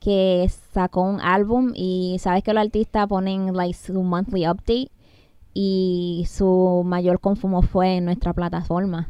que 0.00 0.50
sacó 0.72 1.02
un 1.02 1.20
álbum 1.20 1.72
y 1.74 2.16
sabes 2.20 2.42
que 2.42 2.52
los 2.52 2.64
artistas 2.64 3.06
ponen 3.06 3.54
like 3.54 3.74
su 3.74 4.02
monthly 4.02 4.48
update 4.48 4.90
y 5.54 6.26
su 6.28 6.82
mayor 6.84 7.20
consumo 7.20 7.62
fue 7.62 7.96
en 7.96 8.04
nuestra 8.04 8.32
plataforma. 8.32 9.08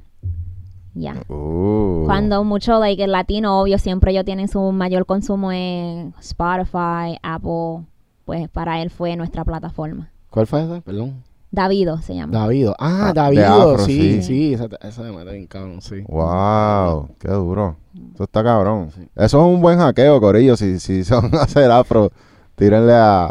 Ya. 0.95 1.15
Uh. 1.29 2.05
Cuando 2.07 2.45
mucho 2.45 2.79
like 2.79 3.03
el 3.03 3.13
latino 3.13 3.61
obvio 3.61 3.79
siempre 3.79 4.13
ellos 4.13 4.25
tienen 4.25 4.49
su 4.49 4.61
mayor 4.73 5.07
consumo 5.07 5.51
en 5.51 6.15
Spotify, 6.21 7.19
Apple, 7.23 7.87
pues 8.25 8.49
para 8.49 8.81
él 8.81 8.91
fue 8.91 9.17
nuestra 9.17 9.45
plataforma. 9.45 10.11
¿Cuál 10.37 10.47
fue 10.47 10.63
ese? 10.65 10.83
Perdón. 10.83 11.23
Davido 11.51 11.97
se 12.03 12.15
llama. 12.15 12.31
Davido. 12.39 12.77
Ah, 12.79 13.05
Ah, 13.05 13.07
de 13.09 13.13
Davido, 13.15 13.73
afro, 13.73 13.79
sí, 13.87 14.17
sí. 14.17 14.23
sí, 14.23 14.53
ese, 14.53 14.69
ese 14.83 15.01
me 15.03 15.13
mete 15.13 15.33
bien 15.33 15.47
cabrón, 15.47 15.81
sí. 15.81 16.03
Wow, 16.07 17.09
qué 17.19 17.29
duro. 17.29 17.77
Eso 18.15 18.25
está 18.25 18.45
cabrón. 18.45 18.91
Sí. 18.95 19.09
Eso 19.17 19.41
es 19.41 19.55
un 19.55 19.63
buen 19.63 19.79
hackeo, 19.79 20.21
Corillo. 20.21 20.59
Si, 20.59 20.79
si 20.79 21.05
son 21.05 21.35
a 21.35 21.45
hacer 21.45 21.71
afro, 21.71 22.11
tírenle 22.55 22.93
a, 22.93 23.25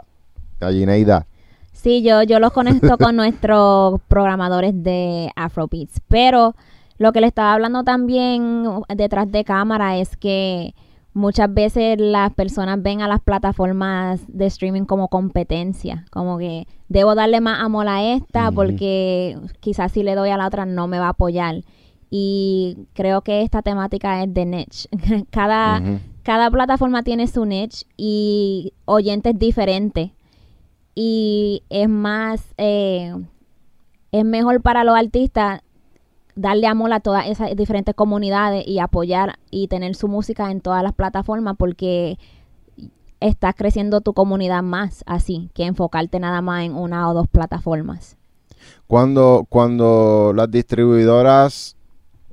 a 0.62 0.72
Gineida. 0.72 1.28
Sí, 1.74 2.02
yo, 2.02 2.24
yo 2.24 2.40
los 2.40 2.52
conecto 2.52 2.98
con 2.98 3.16
nuestros 3.18 4.02
programadores 4.08 4.74
de 4.84 5.30
Afrobeats. 5.36 6.02
Pero 6.08 6.56
lo 6.98 7.14
que 7.14 7.22
le 7.22 7.28
estaba 7.28 7.54
hablando 7.54 7.84
también 7.84 8.66
detrás 8.96 9.32
de 9.32 9.44
cámara 9.44 9.98
es 10.00 10.18
que 10.18 10.74
muchas 11.16 11.52
veces 11.52 11.98
las 12.00 12.32
personas 12.34 12.84
ven 12.84 13.02
a 13.02 13.08
las 13.08 13.22
plataformas 13.22 14.22
de 14.28 14.46
streaming 14.48 14.84
como 14.84 15.08
competencia. 15.08 16.06
Como 16.12 16.38
que 16.38 16.68
debo 16.90 17.16
darle 17.16 17.42
más 17.42 17.62
amor 17.62 17.88
a 17.88 18.04
esta 18.04 18.52
porque 18.52 19.38
quizás 19.62 19.94
si 19.94 20.04
le 20.04 20.14
doy 20.14 20.30
a 20.30 20.38
la 20.38 20.46
otra 20.46 20.66
no 20.66 20.88
me 20.88 21.00
va 21.00 21.08
a 21.08 21.10
apoyar. 21.10 21.64
Y 22.12 22.78
creo 22.94 23.22
que 23.22 23.42
esta 23.42 23.62
temática 23.62 24.22
es 24.22 24.34
de 24.34 24.46
niche. 24.46 24.90
Cada, 25.32 25.82
cada 26.22 26.52
plataforma 26.52 27.02
tiene 27.02 27.28
su 27.28 27.46
niche 27.46 27.86
y 27.98 28.74
oyentes 28.84 29.40
diferentes. 29.40 30.12
Y 30.96 31.64
es 31.70 31.90
más, 31.90 32.54
eh, 32.58 33.14
es 34.12 34.26
mejor 34.26 34.62
para 34.62 34.84
los 34.84 34.96
artistas 34.96 35.62
darle 36.36 36.68
amor 36.68 36.94
a 36.94 37.00
todas 37.00 37.28
esas 37.28 37.56
diferentes 37.56 37.96
comunidades 37.96 38.68
y 38.68 38.80
apoyar 38.80 39.40
y 39.50 39.68
tener 39.68 39.96
su 39.96 40.08
música 40.08 40.52
en 40.52 40.62
todas 40.62 40.84
las 40.84 40.94
plataformas 40.94 41.56
porque 41.58 42.20
estás 43.20 43.56
creciendo 43.56 44.02
tu 44.02 44.14
comunidad 44.14 44.62
más 44.62 45.04
así 45.08 45.50
que 45.54 45.64
enfocarte 45.66 46.20
nada 46.20 46.42
más 46.42 46.64
en 46.64 46.76
una 46.76 47.10
o 47.10 47.14
dos 47.14 47.28
plataformas. 47.28 48.18
Cuando, 48.88 49.46
cuando 49.50 50.34
las 50.36 50.52
distribuidoras 50.52 51.76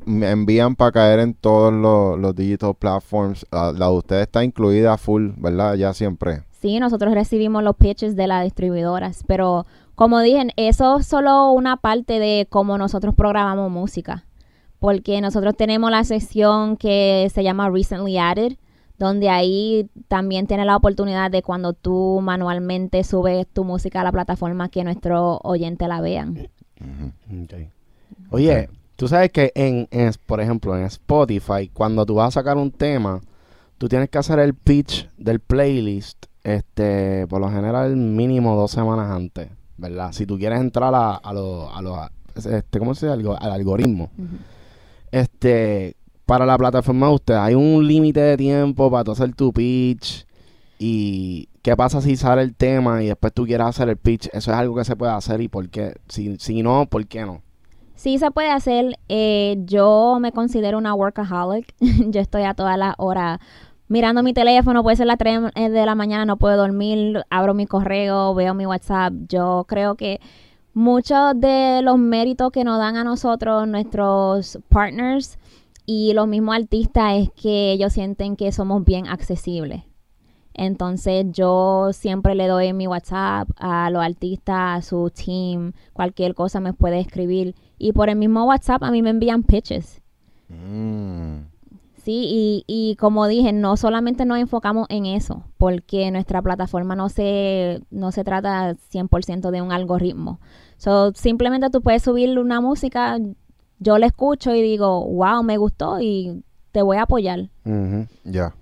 me 0.04 0.30
envían 0.30 0.74
para 0.74 0.92
caer 0.92 1.20
en 1.20 1.34
todos 1.34 1.72
los, 1.72 2.18
los 2.18 2.34
digital 2.34 2.74
platforms, 2.74 3.46
la, 3.50 3.72
la 3.72 3.86
de 3.86 3.92
ustedes 3.92 4.22
está 4.22 4.42
incluida 4.42 4.96
full, 4.98 5.30
¿verdad? 5.36 5.74
Ya 5.74 5.94
siempre. 5.94 6.42
Sí, 6.50 6.78
nosotros 6.80 7.14
recibimos 7.14 7.62
los 7.62 7.76
pitches 7.76 8.16
de 8.16 8.26
las 8.26 8.44
distribuidoras, 8.44 9.24
pero 9.26 9.66
como 9.94 10.20
dije, 10.20 10.48
eso 10.56 10.98
es 10.98 11.06
solo 11.06 11.52
una 11.52 11.76
parte 11.76 12.18
de 12.18 12.46
cómo 12.48 12.78
nosotros 12.78 13.14
programamos 13.14 13.70
música, 13.70 14.24
porque 14.78 15.20
nosotros 15.20 15.56
tenemos 15.56 15.90
la 15.90 16.04
sección 16.04 16.76
que 16.76 17.30
se 17.32 17.42
llama 17.44 17.68
Recently 17.70 18.18
Added, 18.18 18.54
donde 18.98 19.28
ahí 19.28 19.88
también 20.08 20.46
tiene 20.46 20.64
la 20.64 20.76
oportunidad 20.76 21.30
de 21.30 21.42
cuando 21.42 21.72
tú 21.72 22.20
manualmente 22.22 23.02
subes 23.04 23.46
tu 23.52 23.64
música 23.64 24.00
a 24.00 24.04
la 24.04 24.12
plataforma 24.12 24.68
que 24.68 24.84
nuestros 24.84 25.38
oyentes 25.42 25.88
la 25.88 26.00
vean. 26.00 26.48
Oye, 28.30 28.68
tú 28.96 29.08
sabes 29.08 29.30
que 29.30 29.52
en, 29.54 29.88
en- 29.90 30.12
por 30.26 30.40
ejemplo, 30.40 30.76
en 30.76 30.84
Spotify, 30.84 31.68
cuando 31.72 32.06
tú 32.06 32.14
vas 32.14 32.28
a 32.28 32.40
sacar 32.40 32.56
un 32.56 32.70
tema, 32.70 33.20
tú 33.78 33.88
tienes 33.88 34.08
que 34.08 34.18
hacer 34.18 34.38
el 34.38 34.54
pitch 34.54 35.08
del 35.16 35.40
playlist, 35.40 36.26
este, 36.44 37.26
por 37.28 37.40
lo 37.40 37.50
general 37.50 37.96
mínimo 37.96 38.56
dos 38.56 38.70
semanas 38.70 39.10
antes, 39.10 39.48
¿verdad? 39.82 40.12
Si 40.12 40.24
tú 40.24 40.38
quieres 40.38 40.60
entrar 40.60 40.94
a, 40.94 41.16
a 41.16 41.32
los, 41.34 41.68
a 41.76 41.82
los, 41.82 41.98
este, 42.36 42.78
¿cómo 42.78 42.94
se 42.94 43.14
dice? 43.14 43.28
Al 43.38 43.52
algoritmo. 43.52 44.10
Este, 45.10 45.96
para 46.24 46.46
la 46.46 46.56
plataforma 46.56 47.08
de 47.08 47.14
ustedes, 47.14 47.40
¿hay 47.40 47.54
un 47.54 47.86
límite 47.86 48.20
de 48.20 48.36
tiempo 48.36 48.90
para 48.90 49.04
tú 49.04 49.12
hacer 49.12 49.34
tu 49.34 49.52
pitch? 49.52 50.26
¿Y 50.78 51.48
qué 51.62 51.76
pasa 51.76 52.00
si 52.00 52.16
sale 52.16 52.42
el 52.42 52.54
tema 52.54 53.02
y 53.02 53.08
después 53.08 53.32
tú 53.32 53.44
quieres 53.44 53.66
hacer 53.66 53.88
el 53.88 53.96
pitch? 53.96 54.28
¿Eso 54.32 54.50
es 54.50 54.56
algo 54.56 54.74
que 54.74 54.84
se 54.84 54.96
puede 54.96 55.12
hacer 55.12 55.40
y 55.40 55.48
por 55.48 55.68
qué? 55.68 55.94
Si, 56.08 56.36
si 56.38 56.62
no, 56.62 56.86
¿por 56.86 57.06
qué 57.06 57.26
no? 57.26 57.42
Sí 57.94 58.18
se 58.18 58.30
puede 58.30 58.50
hacer. 58.50 58.98
eh, 59.08 59.56
yo 59.64 60.18
me 60.20 60.32
considero 60.32 60.78
una 60.78 60.94
workaholic. 60.94 61.74
yo 62.08 62.20
estoy 62.20 62.42
a 62.44 62.54
todas 62.54 62.78
las 62.78 62.94
horas 62.98 63.38
mirando 63.88 64.22
mi 64.22 64.32
teléfono. 64.32 64.82
Puede 64.82 64.96
ser 64.96 65.06
las 65.06 65.18
3 65.18 65.52
de 65.54 65.86
la 65.86 65.94
mañana, 65.94 66.24
no 66.24 66.36
puedo 66.36 66.56
dormir. 66.56 67.24
Abro 67.30 67.54
mi 67.54 67.66
correo, 67.66 68.34
veo 68.34 68.54
mi 68.54 68.66
WhatsApp. 68.66 69.12
Yo 69.28 69.64
creo 69.68 69.96
que 69.96 70.20
muchos 70.74 71.38
de 71.38 71.80
los 71.82 71.98
méritos 71.98 72.50
que 72.52 72.64
nos 72.64 72.78
dan 72.78 72.96
a 72.96 73.04
nosotros 73.04 73.68
nuestros 73.68 74.58
partners 74.68 75.38
y 75.86 76.12
los 76.14 76.28
mismos 76.28 76.56
artistas 76.56 77.14
es 77.16 77.30
que 77.30 77.72
ellos 77.72 77.92
sienten 77.92 78.36
que 78.36 78.52
somos 78.52 78.84
bien 78.84 79.08
accesibles. 79.08 79.82
Entonces 80.54 81.26
yo 81.32 81.90
siempre 81.92 82.34
le 82.34 82.46
doy 82.46 82.72
mi 82.72 82.86
WhatsApp 82.86 83.48
a 83.56 83.88
los 83.90 84.02
artistas, 84.02 84.78
a 84.78 84.82
su 84.82 85.10
team, 85.10 85.72
cualquier 85.92 86.34
cosa 86.34 86.60
me 86.60 86.74
puede 86.74 87.00
escribir. 87.00 87.54
Y 87.78 87.92
por 87.92 88.10
el 88.10 88.16
mismo 88.16 88.44
WhatsApp 88.44 88.82
a 88.82 88.90
mí 88.90 89.02
me 89.02 89.10
envían 89.10 89.42
pitches. 89.42 90.02
Mm. 90.48 91.51
Sí, 92.04 92.24
y, 92.28 92.64
y 92.66 92.96
como 92.96 93.28
dije, 93.28 93.52
no 93.52 93.76
solamente 93.76 94.24
nos 94.24 94.38
enfocamos 94.38 94.86
en 94.90 95.06
eso, 95.06 95.44
porque 95.56 96.10
nuestra 96.10 96.42
plataforma 96.42 96.96
no 96.96 97.08
se, 97.08 97.80
no 97.90 98.10
se 98.10 98.24
trata 98.24 98.74
100% 98.74 99.50
de 99.50 99.62
un 99.62 99.70
algoritmo. 99.70 100.40
So, 100.78 101.12
simplemente 101.14 101.70
tú 101.70 101.80
puedes 101.80 102.02
subir 102.02 102.36
una 102.40 102.60
música, 102.60 103.18
yo 103.78 103.98
la 103.98 104.06
escucho 104.06 104.52
y 104.52 104.62
digo, 104.62 105.06
wow, 105.06 105.44
me 105.44 105.58
gustó 105.58 106.00
y 106.00 106.42
te 106.72 106.82
voy 106.82 106.96
a 106.96 107.02
apoyar. 107.02 107.50
Ya. 108.24 108.52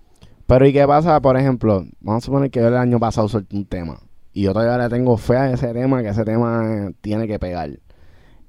Pero 0.46 0.66
¿y 0.66 0.72
qué 0.74 0.86
pasa, 0.86 1.18
por 1.20 1.38
ejemplo? 1.38 1.86
Vamos 2.00 2.24
a 2.24 2.26
suponer 2.26 2.50
que 2.50 2.60
yo 2.60 2.68
el 2.68 2.76
año 2.76 2.98
pasado 3.00 3.26
solté 3.28 3.56
un 3.56 3.64
tema 3.64 4.00
y 4.32 4.42
yo 4.42 4.52
todavía 4.52 4.76
le 4.76 4.88
tengo 4.94 5.16
fe 5.16 5.36
a 5.36 5.50
ese 5.50 5.72
tema, 5.72 6.02
que 6.02 6.08
ese 6.08 6.24
tema 6.24 6.90
tiene 7.00 7.26
que 7.26 7.38
pegar. 7.38 7.70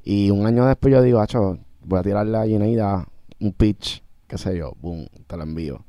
Y 0.03 0.31
un 0.31 0.45
año 0.45 0.65
después 0.65 0.93
yo 0.93 1.01
digo, 1.01 1.19
acho, 1.19 1.57
voy 1.85 1.99
a 1.99 2.03
tirarle 2.03 2.37
a 2.37 2.45
Gineida 2.45 3.07
un 3.39 3.53
pitch, 3.53 4.03
qué 4.31 4.37
sé 4.37 4.57
yo, 4.57 4.71
boom, 4.79 5.07
te 5.27 5.35
lo 5.35 5.43
envío. 5.43 5.83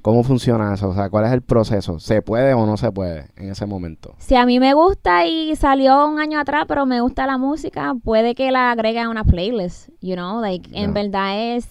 ¿Cómo 0.00 0.22
funciona 0.22 0.72
eso? 0.72 0.88
O 0.88 0.94
sea, 0.94 1.10
¿cuál 1.10 1.26
es 1.26 1.32
el 1.32 1.42
proceso? 1.42 2.00
¿Se 2.00 2.22
puede 2.22 2.54
o 2.54 2.64
no 2.64 2.78
se 2.78 2.90
puede 2.90 3.26
en 3.36 3.50
ese 3.50 3.66
momento? 3.66 4.14
Si 4.16 4.34
a 4.36 4.46
mí 4.46 4.58
me 4.58 4.72
gusta 4.72 5.26
y 5.26 5.54
salió 5.54 6.08
un 6.08 6.18
año 6.18 6.40
atrás, 6.40 6.64
pero 6.66 6.86
me 6.86 7.02
gusta 7.02 7.26
la 7.26 7.36
música, 7.36 7.94
puede 8.02 8.34
que 8.34 8.50
la 8.50 8.70
agregue 8.70 9.00
a 9.00 9.10
una 9.10 9.22
playlist, 9.22 9.90
you 10.00 10.14
know, 10.14 10.40
like, 10.40 10.70
en 10.72 10.94
verdad 10.94 11.56
es 11.56 11.68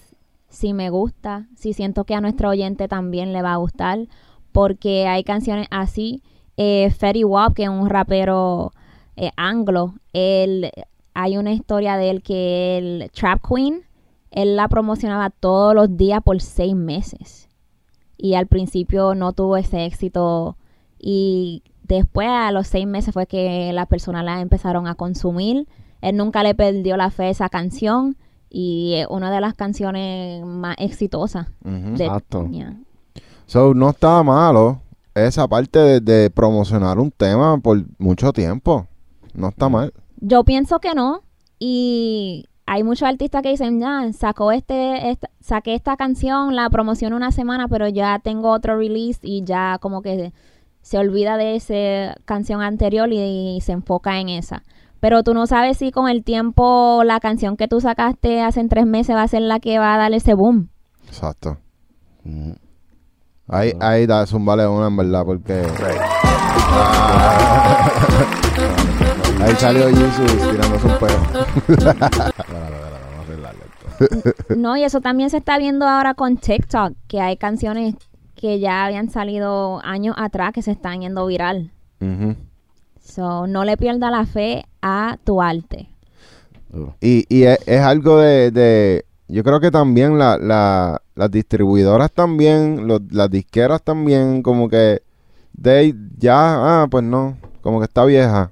si 0.50 0.74
me 0.74 0.92
gusta, 0.92 1.48
si 1.56 1.74
siento 1.74 2.04
que 2.04 2.14
a 2.14 2.22
nuestro 2.22 2.50
oyente 2.50 2.88
también 2.88 3.34
le 3.34 3.42
va 3.42 3.54
a 3.54 3.58
gustar, 3.58 4.08
porque 4.52 5.08
hay 5.08 5.24
canciones 5.24 5.66
así. 5.72 6.22
Eh, 6.58 6.92
Fetty 6.92 7.24
Wap, 7.24 7.56
que 7.56 7.64
es 7.64 7.70
un 7.70 7.90
rapero 7.90 8.72
eh, 9.16 9.32
anglo, 9.36 9.96
él, 10.14 10.70
hay 11.16 11.38
una 11.38 11.54
historia 11.54 11.98
de 11.98 12.12
él 12.12 12.22
que 12.22 12.78
el 12.78 13.10
Trap 13.12 13.42
Queen, 13.48 13.84
él 14.34 14.56
la 14.56 14.68
promocionaba 14.68 15.30
todos 15.30 15.74
los 15.76 15.96
días 15.96 16.22
por 16.24 16.42
seis 16.42 16.76
meses. 16.76 17.48
Y 18.18 18.36
al 18.36 18.48
principio 18.48 19.16
no 19.16 19.34
tuvo 19.34 19.58
ese 19.58 19.86
éxito 19.86 20.58
y 21.00 21.64
después 21.84 22.28
a 22.30 22.52
los 22.52 22.68
seis 22.68 22.88
meses 22.88 23.14
fue 23.14 23.28
que 23.28 23.72
las 23.74 23.88
personas 23.88 24.24
la 24.24 24.40
empezaron 24.42 24.88
a 24.88 24.96
consumir. 24.96 25.68
Él 26.02 26.18
nunca 26.18 26.44
le 26.44 26.56
perdió 26.56 26.96
la 26.98 27.10
fe 27.12 27.26
a 27.26 27.30
esa 27.30 27.50
canción 27.50 28.18
y 28.50 28.94
es 28.96 29.08
una 29.10 29.32
de 29.32 29.42
las 29.42 29.54
canciones 29.56 30.46
más 30.46 30.76
exitosas. 30.80 31.48
De- 31.62 32.06
Exacto. 32.06 32.48
yeah. 32.50 32.78
So, 33.46 33.74
no 33.74 33.90
está 33.90 34.24
malo 34.24 34.82
esa 35.16 35.48
parte 35.48 35.80
de, 35.80 36.00
de 36.00 36.30
promocionar 36.30 36.98
un 37.00 37.12
tema 37.12 37.58
por 37.58 37.84
mucho 37.98 38.32
tiempo. 38.32 38.88
No 39.34 39.50
está 39.50 39.68
mal. 39.70 39.94
Yo 40.22 40.44
pienso 40.44 40.80
que 40.80 40.94
no 40.96 41.24
y 41.60 42.46
hay 42.66 42.84
muchos 42.84 43.08
artistas 43.08 43.42
que 43.42 43.50
dicen, 43.50 43.80
ya, 43.80 44.12
sacó 44.14 44.52
este, 44.52 45.12
esta- 45.12 45.30
saqué 45.42 45.76
esta 45.76 45.98
canción, 45.98 46.56
la 46.56 46.70
promociono 46.70 47.16
una 47.16 47.32
semana, 47.32 47.68
pero 47.68 47.88
ya 47.88 48.20
tengo 48.20 48.52
otro 48.52 48.78
release 48.78 49.20
y 49.22 49.44
ya 49.44 49.78
como 49.80 50.02
que 50.02 50.34
se 50.82 50.98
olvida 50.98 51.38
de 51.38 51.56
esa 51.56 52.16
canción 52.26 52.62
anterior 52.62 53.10
y, 53.12 53.60
se 53.62 53.72
enfoca 53.72 54.20
en 54.20 54.30
esa. 54.30 54.64
Pero 55.00 55.24
tú 55.24 55.34
no 55.34 55.48
sabes 55.48 55.78
si 55.78 55.92
con 55.92 56.10
el 56.10 56.24
tiempo 56.24 57.02
la 57.06 57.20
canción 57.20 57.58
que 57.58 57.68
tú 57.68 57.82
sacaste 57.82 58.42
hace 58.42 58.66
tres 58.68 58.86
meses 58.86 59.16
va 59.16 59.24
a 59.24 59.28
ser 59.28 59.42
la 59.42 59.60
que 59.60 59.80
va 59.80 59.96
a 59.96 59.98
dar 59.98 60.14
ese 60.14 60.34
boom. 60.34 60.70
Exacto. 61.08 61.58
Mm. 62.24 62.54
Ahí, 63.48 63.74
ahí 63.82 64.06
da, 64.06 64.26
zumbale 64.26 64.66
una 64.68 64.88
en 64.88 64.96
verdad, 64.96 65.26
porque... 65.26 65.64
ahí 69.44 69.56
salió 69.58 69.88
Jesus 69.88 70.50
tirándose 70.52 70.88
un 70.88 70.98
pedo. 71.00 71.20
No, 74.58 74.76
y 74.76 74.84
eso 74.84 75.02
también 75.02 75.30
se 75.30 75.38
está 75.38 75.58
viendo 75.58 75.88
ahora 75.88 76.14
con 76.14 76.38
TikTok, 76.38 76.94
que 77.08 77.22
hay 77.22 77.38
canciones 77.38 77.96
que 78.36 78.60
ya 78.60 78.86
habían 78.86 79.10
salido 79.10 79.80
años 79.86 80.16
atrás 80.18 80.52
que 80.54 80.62
se 80.62 80.72
están 80.72 81.02
yendo 81.02 81.26
viral. 81.26 81.72
So, 83.02 83.48
no 83.48 83.64
le 83.64 83.78
pierda 83.78 84.10
la 84.12 84.26
fe 84.26 84.66
a 84.82 85.18
tu 85.24 85.42
arte. 85.42 85.90
Y, 87.00 87.26
y 87.30 87.44
es, 87.44 87.60
es 87.68 87.80
algo 87.82 88.18
de, 88.18 88.52
de- 88.52 89.06
Yo 89.28 89.44
creo 89.44 89.60
que 89.62 89.72
también 89.72 90.18
la, 90.18 90.38
la- 90.38 91.02
las 91.16 91.32
distribuidoras 91.32 92.12
también, 92.12 92.88
los- 92.88 93.02
las 93.12 93.30
disqueras 93.30 93.82
también, 93.84 94.42
como 94.42 94.68
que... 94.70 95.02
De 95.54 95.94
ya, 96.18 96.82
ah, 96.82 96.88
pues 96.90 97.04
no, 97.04 97.38
como 97.62 97.80
que 97.80 97.86
está 97.86 98.04
vieja. 98.06 98.52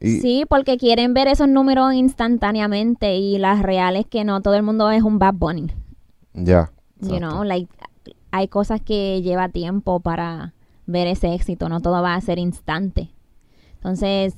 Y, 0.00 0.20
Sí, 0.20 0.44
porque 0.48 0.76
quieren 0.76 1.14
ver 1.14 1.28
esos 1.28 1.48
números 1.48 1.94
instantáneamente 1.94 3.16
y 3.16 3.38
las 3.38 3.62
reales 3.62 4.06
que 4.06 4.24
no 4.24 4.40
todo 4.42 4.54
el 4.54 4.62
mundo 4.62 4.90
es 4.90 5.02
un 5.02 5.18
Bad 5.18 5.34
Bunny. 5.34 5.66
Ya. 6.34 6.70
You 7.00 7.14
exacto. 7.14 7.28
know, 7.30 7.44
like, 7.44 7.68
hay 8.30 8.48
cosas 8.48 8.80
que 8.80 9.22
lleva 9.22 9.48
tiempo 9.48 10.00
para 10.00 10.54
ver 10.86 11.06
ese 11.06 11.34
éxito, 11.34 11.68
no 11.68 11.80
todo 11.80 12.02
va 12.02 12.14
a 12.14 12.20
ser 12.20 12.38
instante. 12.38 13.10
Entonces, 13.74 14.34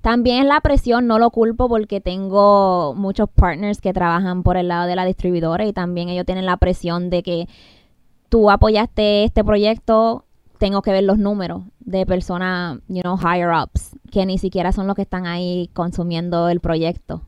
también 0.00 0.48
la 0.48 0.60
presión 0.60 1.06
no 1.06 1.18
lo 1.18 1.30
culpo 1.30 1.68
porque 1.68 2.00
tengo 2.00 2.94
muchos 2.94 3.28
partners 3.28 3.80
que 3.80 3.92
trabajan 3.92 4.42
por 4.42 4.56
el 4.56 4.68
lado 4.68 4.86
de 4.86 4.96
la 4.96 5.04
distribuidora 5.04 5.66
y 5.66 5.72
también 5.72 6.08
ellos 6.08 6.26
tienen 6.26 6.46
la 6.46 6.56
presión 6.56 7.10
de 7.10 7.22
que 7.22 7.48
tú 8.28 8.50
apoyaste 8.50 9.24
este 9.24 9.42
proyecto, 9.44 10.24
tengo 10.58 10.82
que 10.82 10.92
ver 10.92 11.04
los 11.04 11.18
números 11.18 11.62
de 11.80 12.04
personas, 12.04 12.78
you 12.88 13.00
know, 13.02 13.16
higher 13.16 13.50
ups, 13.50 13.96
que 14.10 14.26
ni 14.26 14.38
siquiera 14.38 14.72
son 14.72 14.86
los 14.86 14.96
que 14.96 15.02
están 15.02 15.26
ahí 15.26 15.70
consumiendo 15.72 16.48
el 16.48 16.60
proyecto. 16.60 17.22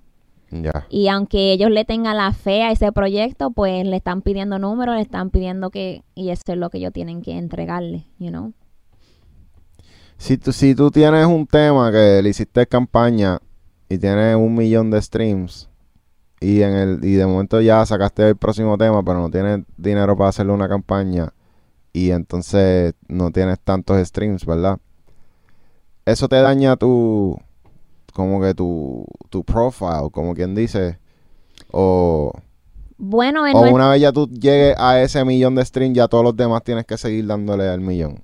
Ya. 0.51 0.87
Y 0.91 1.09
aunque 1.09 1.53
ellos 1.53 1.71
le 1.71 1.85
tengan 1.85 2.17
la 2.17 2.33
fe 2.33 2.63
a 2.65 2.73
ese 2.73 2.91
proyecto, 2.91 3.53
pues 3.53 3.87
le 3.87 3.97
están 3.97 4.21
pidiendo 4.21 4.59
números, 4.59 4.97
le 4.97 5.03
están 5.03 5.31
pidiendo 5.31 5.71
que, 5.71 6.03
y 6.15 6.31
eso 6.31 6.43
es 6.47 6.59
lo 6.59 6.71
que 6.71 6.79
ellos 6.79 6.93
tienen 6.93 7.23
que 7.23 7.39
entregarle, 7.39 8.05
you 8.19 8.31
know. 8.31 8.53
Si 10.17 10.37
tú, 10.37 10.53
si 10.53 10.75
tú 10.75 10.91
tienes 10.91 11.25
un 11.25 11.47
tema 11.47 11.91
que 11.93 12.21
le 12.23 12.29
hiciste 12.29 12.67
campaña 12.67 13.39
y 13.89 13.97
tienes 13.99 14.37
un 14.37 14.55
millón 14.55 14.91
de 14.91 15.01
streams 15.01 15.71
y 16.41 16.63
en 16.63 16.73
el 16.73 17.05
y 17.05 17.15
de 17.15 17.27
momento 17.27 17.61
ya 17.61 17.85
sacaste 17.87 18.29
el 18.29 18.37
próximo 18.37 18.79
tema 18.79 19.03
pero 19.03 19.19
no 19.21 19.31
tienes 19.31 19.61
dinero 19.77 20.17
para 20.17 20.31
hacerle 20.31 20.53
una 20.53 20.69
campaña 20.69 21.33
y 21.93 22.11
entonces 22.11 22.95
no 23.09 23.31
tienes 23.31 23.61
tantos 23.61 24.07
streams, 24.07 24.47
¿verdad? 24.47 24.79
Eso 26.05 26.29
te 26.29 26.37
daña 26.37 26.77
tu 26.77 27.39
como 28.13 28.41
que 28.41 28.55
tu, 28.55 29.05
tu 29.29 29.45
profile, 29.45 30.11
como 30.11 30.35
quien 30.35 30.55
dice 30.55 30.99
o, 31.73 32.33
Bueno, 32.99 33.47
en 33.47 33.57
o 33.57 33.61
una 33.63 33.89
vez 33.89 34.01
ya 34.01 34.13
tú 34.13 34.29
llegues 34.29 34.77
a 34.79 35.01
ese 35.01 35.25
millón 35.25 35.55
de 35.55 35.65
streams 35.65 35.97
ya 35.97 36.09
todos 36.09 36.25
los 36.25 36.37
demás 36.37 36.63
tienes 36.65 36.87
que 36.87 36.97
seguir 36.97 37.27
dándole 37.27 37.69
al 37.69 37.81
millón. 37.81 38.23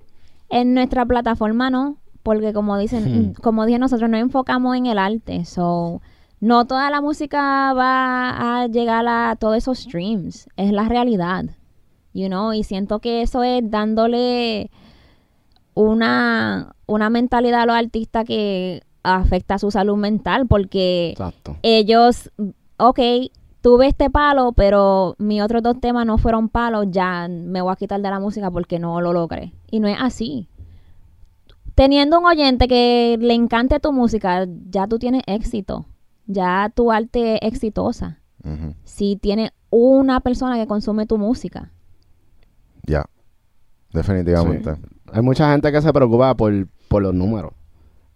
En 0.48 0.74
nuestra 0.74 1.04
plataforma 1.04 1.70
no, 1.70 1.98
porque 2.22 2.52
como 2.52 2.76
dicen, 2.78 3.34
como 3.42 3.66
dije, 3.66 3.78
nosotros 3.78 4.10
nos 4.10 4.20
enfocamos 4.20 4.76
en 4.76 4.86
el 4.86 4.98
arte, 4.98 5.44
so 5.44 6.00
no 6.40 6.66
toda 6.66 6.90
la 6.90 7.00
música 7.00 7.72
va 7.72 8.62
a 8.62 8.66
llegar 8.66 9.06
a 9.08 9.36
todos 9.36 9.56
esos 9.56 9.78
streams, 9.78 10.48
es 10.56 10.72
la 10.72 10.88
realidad, 10.88 11.44
you 12.16 12.28
know, 12.28 12.52
y 12.52 12.64
siento 12.64 12.98
que 13.00 13.22
eso 13.22 13.42
es 13.42 13.62
dándole 13.70 14.70
una, 15.74 16.74
una 16.86 17.10
mentalidad 17.10 17.62
a 17.62 17.66
los 17.66 17.76
artistas 17.76 18.24
que 18.24 18.82
afecta 19.02 19.58
su 19.58 19.70
salud 19.70 19.96
mental, 19.96 20.46
porque 20.46 21.10
Exacto. 21.10 21.56
ellos, 21.62 22.30
ok, 22.78 22.98
tuve 23.60 23.88
este 23.88 24.10
palo, 24.10 24.52
pero 24.52 25.14
mis 25.18 25.42
otros 25.42 25.62
dos 25.62 25.80
temas 25.80 26.06
no 26.06 26.18
fueron 26.18 26.48
palos, 26.48 26.86
ya 26.90 27.28
me 27.28 27.60
voy 27.60 27.72
a 27.72 27.76
quitar 27.76 28.00
de 28.00 28.10
la 28.10 28.18
música 28.18 28.50
porque 28.50 28.78
no 28.78 29.00
lo 29.00 29.12
logré. 29.12 29.52
Y 29.70 29.80
no 29.80 29.88
es 29.88 29.98
así. 30.00 30.48
Teniendo 31.74 32.18
un 32.18 32.26
oyente 32.26 32.68
que 32.68 33.18
le 33.20 33.34
encante 33.34 33.78
tu 33.80 33.92
música, 33.92 34.46
ya 34.70 34.86
tú 34.86 34.98
tienes 34.98 35.22
éxito. 35.26 35.84
Ya 36.26 36.72
tu 36.74 36.90
arte 36.90 37.34
es 37.34 37.52
exitosa. 37.52 38.20
Si 38.84 39.16
tienes 39.16 39.50
una 39.70 40.20
persona 40.20 40.56
que 40.56 40.68
consume 40.68 41.06
tu 41.06 41.18
música. 41.18 41.72
Ya. 42.86 43.04
Definitivamente. 43.92 44.74
Hay 45.12 45.22
mucha 45.22 45.50
gente 45.52 45.70
que 45.72 45.80
se 45.80 45.92
preocupa 45.92 46.34
por, 46.34 46.52
por 46.88 47.02
los 47.02 47.14
números. 47.14 47.52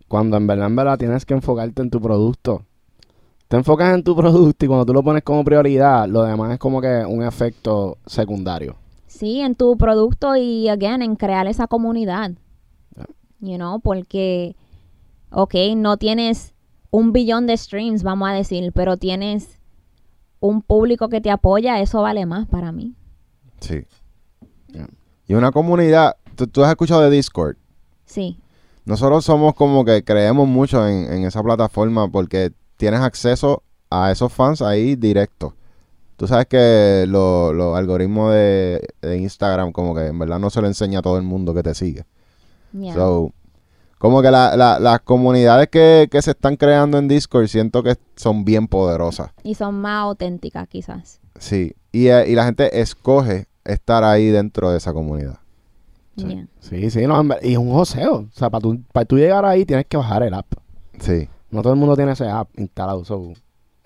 Cuando 0.08 0.36
en 0.36 0.46
verdad, 0.46 0.66
en 0.66 0.76
verdad 0.76 0.98
tienes 0.98 1.24
que 1.24 1.34
enfocarte 1.34 1.82
en 1.82 1.90
tu 1.90 2.00
producto. 2.00 2.62
Te 3.48 3.56
enfocas 3.56 3.94
en 3.94 4.04
tu 4.04 4.14
producto 4.14 4.64
y 4.64 4.68
cuando 4.68 4.86
tú 4.86 4.92
lo 4.92 5.02
pones 5.02 5.22
como 5.22 5.44
prioridad, 5.44 6.08
lo 6.08 6.22
demás 6.22 6.52
es 6.52 6.58
como 6.58 6.80
que 6.80 7.04
un 7.06 7.22
efecto 7.22 7.98
secundario. 8.06 8.76
Sí, 9.06 9.40
en 9.40 9.54
tu 9.54 9.76
producto 9.76 10.36
y, 10.36 10.68
again, 10.68 11.02
en 11.02 11.16
crear 11.16 11.46
esa 11.46 11.66
comunidad. 11.66 12.32
Ya. 12.96 13.06
You 13.40 13.56
know, 13.56 13.80
porque, 13.80 14.54
ok, 15.30 15.54
no 15.76 15.96
tienes 15.96 16.54
un 16.90 17.12
billón 17.12 17.46
de 17.46 17.56
streams, 17.56 18.02
vamos 18.02 18.28
a 18.28 18.32
decir, 18.32 18.72
pero 18.72 18.96
tienes 18.96 19.58
un 20.40 20.62
público 20.62 21.08
que 21.08 21.20
te 21.20 21.30
apoya, 21.30 21.80
eso 21.80 22.02
vale 22.02 22.26
más 22.26 22.46
para 22.46 22.72
mí. 22.72 22.94
Sí. 23.60 23.84
Y 25.30 25.34
una 25.34 25.52
comunidad, 25.52 26.16
¿tú, 26.34 26.48
tú 26.48 26.64
has 26.64 26.70
escuchado 26.70 27.02
de 27.02 27.10
Discord. 27.10 27.56
Sí, 28.04 28.36
Nosotros 28.84 29.24
somos 29.24 29.54
como 29.54 29.84
que 29.84 30.02
creemos 30.02 30.48
mucho 30.48 30.84
en, 30.88 31.12
en 31.12 31.24
esa 31.24 31.40
plataforma 31.42 32.08
porque 32.10 32.50
tienes 32.76 32.98
acceso 33.00 33.62
a 33.90 34.10
esos 34.10 34.32
fans 34.32 34.60
ahí 34.60 34.96
directo. 34.96 35.54
Tú 36.16 36.26
sabes 36.26 36.46
que 36.46 37.04
lo- 37.06 37.52
los 37.52 37.76
algoritmos 37.78 38.32
de, 38.32 38.88
de 39.02 39.18
Instagram 39.18 39.70
como 39.70 39.94
que 39.94 40.06
en 40.06 40.18
verdad 40.18 40.40
no 40.40 40.50
se 40.50 40.60
lo 40.60 40.66
enseña 40.66 40.98
a 40.98 41.02
todo 41.02 41.16
el 41.16 41.22
mundo 41.22 41.54
que 41.54 41.62
te 41.62 41.74
sigue. 41.74 42.04
yeah. 42.72 42.94
So, 42.94 43.32
como 43.98 44.22
que 44.22 44.30
la- 44.32 44.56
la- 44.56 44.80
las 44.80 45.00
comunidades 45.02 45.68
que, 45.68 46.08
que 46.10 46.20
se 46.22 46.32
están 46.32 46.56
creando 46.56 46.98
en 46.98 47.06
Discord 47.06 47.46
siento 47.46 47.82
que 47.84 47.96
son 48.16 48.44
bien 48.44 48.66
poderosas. 48.66 49.30
y 49.44 49.54
son 49.54 49.76
más 49.80 50.02
auténticas 50.02 50.66
quizás. 50.66 51.20
Sí. 51.38 51.74
Y, 51.92 52.08
eh, 52.08 52.24
y 52.28 52.34
la 52.34 52.44
gente 52.46 52.80
escoge 52.80 53.46
estar 53.72 54.04
ahí 54.04 54.26
dentro 54.28 54.70
de 54.70 54.78
esa 54.78 54.92
comunidad. 54.92 55.38
Sí. 56.16 56.26
Yeah. 56.26 56.46
Sí, 56.60 56.90
sí, 56.90 57.06
no, 57.06 57.22
y 57.42 57.52
es 57.52 57.58
un 57.58 57.70
joseo. 57.72 58.14
O 58.16 58.28
sea, 58.32 58.50
para 58.50 58.60
tú, 58.62 58.80
para 58.92 59.04
tú 59.06 59.16
llegar 59.16 59.44
ahí 59.44 59.64
tienes 59.64 59.86
que 59.86 59.96
bajar 59.96 60.22
el 60.22 60.34
app. 60.34 60.46
Sí. 60.98 61.28
No 61.50 61.62
todo 61.62 61.72
el 61.72 61.78
mundo 61.78 61.96
tiene 61.96 62.12
ese 62.12 62.28
app 62.28 62.48
instalado. 62.58 63.04
so, 63.04 63.32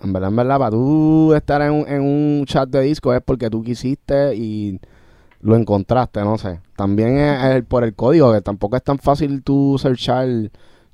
En 0.01 0.11
verdad, 0.13 0.29
en 0.29 0.35
verdad, 0.35 0.57
para 0.59 0.71
tú 0.71 1.33
estar 1.33 1.61
en 1.61 1.71
un, 1.71 1.87
en 1.87 2.01
un 2.01 2.45
chat 2.45 2.69
de 2.69 2.81
disco 2.81 3.13
es 3.13 3.21
porque 3.21 3.49
tú 3.49 3.63
quisiste 3.63 4.35
y 4.35 4.79
lo 5.39 5.55
encontraste, 5.55 6.21
no 6.21 6.37
sé. 6.37 6.59
También 6.75 7.17
es, 7.17 7.43
el- 7.55 7.63
por 7.63 7.83
el 7.83 7.95
código, 7.95 8.33
que 8.33 8.41
tampoco 8.41 8.75
es 8.75 8.83
tan 8.83 8.97
fácil 8.99 9.41
tú 9.43 9.77
searchar. 9.79 10.27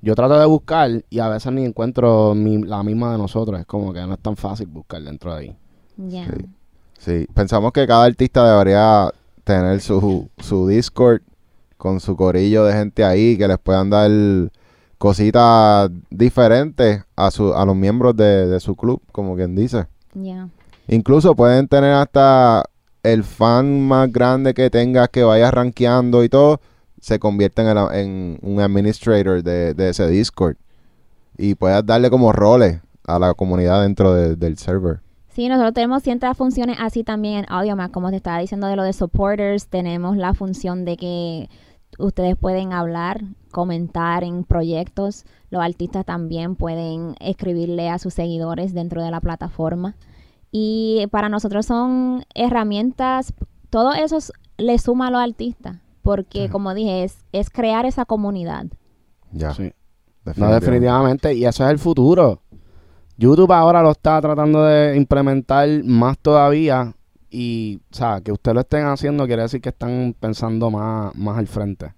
Yo 0.03 0.15
trato 0.15 0.37
de 0.39 0.45
buscar 0.45 0.89
y 1.09 1.19
a 1.19 1.27
veces 1.29 1.51
ni 1.53 1.63
encuentro 1.65 2.33
mi- 2.35 2.63
la 2.63 2.83
misma 2.83 3.11
de 3.11 3.17
nosotros. 3.17 3.59
Es 3.59 3.65
como 3.65 3.93
que 3.93 4.01
no 4.01 4.13
es 4.13 4.19
tan 4.19 4.35
fácil 4.35 4.67
buscar 4.67 5.01
dentro 5.01 5.33
de 5.33 5.39
ahí. 5.39 5.57
Ya. 5.97 6.25
Sí. 6.25 6.45
Sí, 7.03 7.25
pensamos 7.33 7.71
que 7.71 7.87
cada 7.87 8.05
artista 8.05 8.47
debería 8.47 9.11
tener 9.43 9.81
su, 9.81 10.29
su 10.37 10.67
Discord 10.67 11.21
con 11.77 11.99
su 11.99 12.15
corillo 12.15 12.63
de 12.65 12.73
gente 12.73 13.03
ahí 13.03 13.37
que 13.39 13.47
les 13.47 13.57
puedan 13.57 13.89
dar 13.89 14.11
cositas 14.99 15.89
diferentes 16.11 17.03
a, 17.15 17.31
su, 17.31 17.55
a 17.55 17.65
los 17.65 17.75
miembros 17.75 18.15
de, 18.15 18.45
de 18.47 18.59
su 18.59 18.75
club, 18.75 19.01
como 19.11 19.35
quien 19.35 19.55
dice. 19.55 19.87
Ya. 20.13 20.47
Incluso 20.87 21.35
pueden 21.35 21.67
tener 21.67 21.93
hasta 21.93 22.65
el 23.01 23.23
fan 23.23 23.81
más 23.87 24.11
grande 24.11 24.53
que 24.53 24.69
tengas 24.69 25.09
que 25.09 25.23
vaya 25.23 25.49
rankeando 25.49 26.23
y 26.23 26.29
todo, 26.29 26.61
se 26.99 27.17
convierte 27.17 27.63
en, 27.63 27.67
el- 27.69 27.95
en 27.95 28.39
un 28.43 28.59
administrator 28.59 29.41
de, 29.41 29.73
de 29.73 29.89
ese 29.89 30.07
Discord. 30.07 30.55
Y 31.35 31.55
puedas 31.55 31.83
darle 31.83 32.11
como 32.11 32.31
roles 32.31 32.79
a 33.07 33.17
la 33.17 33.33
comunidad 33.33 33.81
dentro 33.81 34.13
de- 34.13 34.35
del 34.35 34.59
server. 34.59 34.99
Sí, 35.33 35.47
nosotros 35.47 35.73
tenemos 35.73 36.03
ciertas 36.03 36.35
funciones 36.35 36.77
así 36.79 37.03
también 37.03 37.39
en 37.39 37.45
AudioMac, 37.47 37.91
como 37.91 38.09
te 38.09 38.17
estaba 38.17 38.39
diciendo 38.39 38.67
de 38.67 38.75
lo 38.75 38.83
de 38.83 38.91
supporters, 38.91 39.67
tenemos 39.67 40.17
la 40.17 40.33
función 40.33 40.83
de 40.83 40.97
que 40.97 41.49
ustedes 41.97 42.35
pueden 42.35 42.73
hablar, 42.73 43.21
comentar 43.49 44.25
en 44.25 44.43
proyectos, 44.43 45.25
los 45.49 45.61
artistas 45.61 46.05
también 46.05 46.55
pueden 46.55 47.15
escribirle 47.21 47.89
a 47.89 47.97
sus 47.97 48.13
seguidores 48.13 48.73
dentro 48.73 49.01
de 49.03 49.11
la 49.11 49.21
plataforma. 49.21 49.95
Y 50.51 51.07
para 51.11 51.29
nosotros 51.29 51.65
son 51.65 52.25
herramientas, 52.35 53.33
todo 53.69 53.93
eso 53.93 54.17
le 54.57 54.77
suma 54.79 55.07
a 55.07 55.11
los 55.11 55.21
artistas, 55.21 55.77
porque 56.01 56.49
como 56.49 56.73
dije, 56.73 57.05
es, 57.05 57.23
es 57.31 57.49
crear 57.49 57.85
esa 57.85 58.03
comunidad. 58.03 58.65
Ya. 59.31 59.53
Sí. 59.53 59.71
No, 60.35 60.51
definitivamente. 60.51 61.33
Y 61.33 61.45
eso 61.45 61.63
es 61.63 61.71
el 61.71 61.79
futuro. 61.79 62.40
YouTube 63.21 63.51
ahora 63.51 63.83
lo 63.83 63.91
está 63.91 64.19
tratando 64.19 64.63
de 64.63 64.97
implementar 64.97 65.69
más 65.83 66.17
todavía. 66.17 66.93
Y, 67.29 67.79
o 67.91 67.95
sea, 67.95 68.19
que 68.19 68.31
ustedes 68.31 68.55
lo 68.55 68.61
estén 68.61 68.85
haciendo 68.87 69.27
quiere 69.27 69.43
decir 69.43 69.61
que 69.61 69.69
están 69.69 70.15
pensando 70.19 70.71
más, 70.71 71.15
más 71.15 71.37
al 71.37 71.45
frente. 71.47 71.93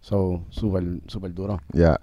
So, 0.00 0.42
súper, 0.50 0.82
súper 1.06 1.32
duro. 1.32 1.60
Ya. 1.72 2.00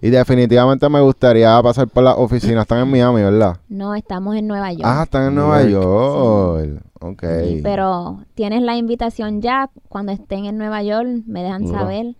Y 0.00 0.08
definitivamente 0.08 0.88
me 0.88 1.00
gustaría 1.00 1.60
pasar 1.62 1.88
por 1.88 2.04
las 2.04 2.16
oficinas. 2.16 2.62
Están 2.62 2.80
en 2.80 2.90
Miami, 2.90 3.22
¿verdad? 3.22 3.58
No 3.68 3.94
estamos 3.94 4.34
en 4.34 4.46
Nueva 4.46 4.72
York. 4.72 4.84
Ah, 4.84 5.02
están 5.04 5.28
en 5.28 5.34
Nueva 5.34 5.62
York. 5.62 6.66
York. 6.68 6.82
Ok. 7.00 7.22
Sí, 7.44 7.60
pero 7.62 8.20
tienes 8.34 8.62
la 8.62 8.76
invitación 8.76 9.42
ya. 9.42 9.70
Cuando 9.88 10.12
estén 10.12 10.46
en 10.46 10.56
Nueva 10.56 10.82
York, 10.82 11.22
me 11.26 11.42
dejan 11.42 11.64
Duro. 11.64 11.78
saber. 11.78 12.16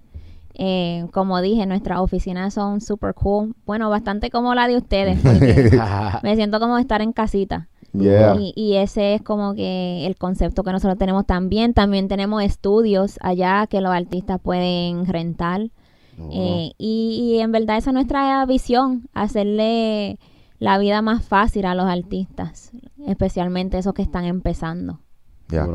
Eh, 0.59 1.07
como 1.13 1.41
dije, 1.43 1.67
nuestras 1.67 2.01
oficinas 2.01 2.55
son 2.55 2.81
super 2.81 3.15
cool. 3.15 3.55
Bueno, 3.67 3.91
bastante 3.91 4.31
como 4.31 4.55
la 4.55 4.67
de 4.69 4.77
ustedes. 4.77 5.19
porque 5.23 5.79
me 6.23 6.35
siento 6.35 6.61
como 6.61 6.79
estar 6.79 7.03
en 7.03 7.13
casita. 7.13 7.69
Yeah. 7.93 8.37
Y, 8.39 8.53
y 8.57 8.77
ese 8.77 9.15
es 9.15 9.23
como 9.23 9.55
que 9.55 10.07
el 10.07 10.17
concepto 10.17 10.63
que 10.65 10.73
nosotros 10.73 10.99
tenemos 10.99 11.27
también. 11.27 11.75
También 11.75 12.09
tenemos 12.09 12.43
estudios 12.43 13.19
allá 13.21 13.67
que 13.67 13.81
los 13.81 13.93
artistas 13.93 14.41
pueden 14.41 15.07
rentar. 15.07 15.71
Duro. 16.17 16.31
Eh, 16.33 16.73
y, 16.79 17.35
y 17.35 17.41
en 17.41 17.53
verdad 17.53 17.77
esa 17.77 17.91
es 17.91 17.95
nuestra 17.95 18.45
visión, 18.47 19.09
hacerle 19.13 20.19
la 20.59 20.79
vida 20.79 21.03
más 21.03 21.23
fácil 21.23 21.67
a 21.67 21.75
los 21.75 21.85
artistas, 21.85 22.73
especialmente 23.07 23.77
esos 23.77 23.93
que 23.93 24.01
están 24.01 24.25
empezando. 24.25 25.01
Ya. 25.49 25.67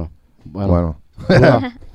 Bueno. 0.45 0.97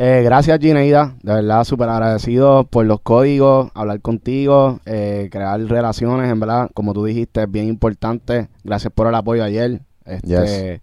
Eh, 0.00 0.22
gracias 0.22 0.60
Gineida, 0.60 1.16
de 1.24 1.34
verdad 1.34 1.64
súper 1.64 1.88
agradecido 1.88 2.62
por 2.62 2.86
los 2.86 3.00
códigos, 3.00 3.72
hablar 3.74 4.00
contigo, 4.00 4.78
eh, 4.86 5.28
crear 5.32 5.60
relaciones, 5.60 6.30
en 6.30 6.38
verdad, 6.38 6.70
como 6.72 6.92
tú 6.94 7.04
dijiste, 7.04 7.42
es 7.42 7.50
bien 7.50 7.66
importante. 7.66 8.48
Gracias 8.62 8.92
por 8.92 9.08
el 9.08 9.14
apoyo 9.16 9.42
ayer. 9.42 9.80
Este, 10.04 10.80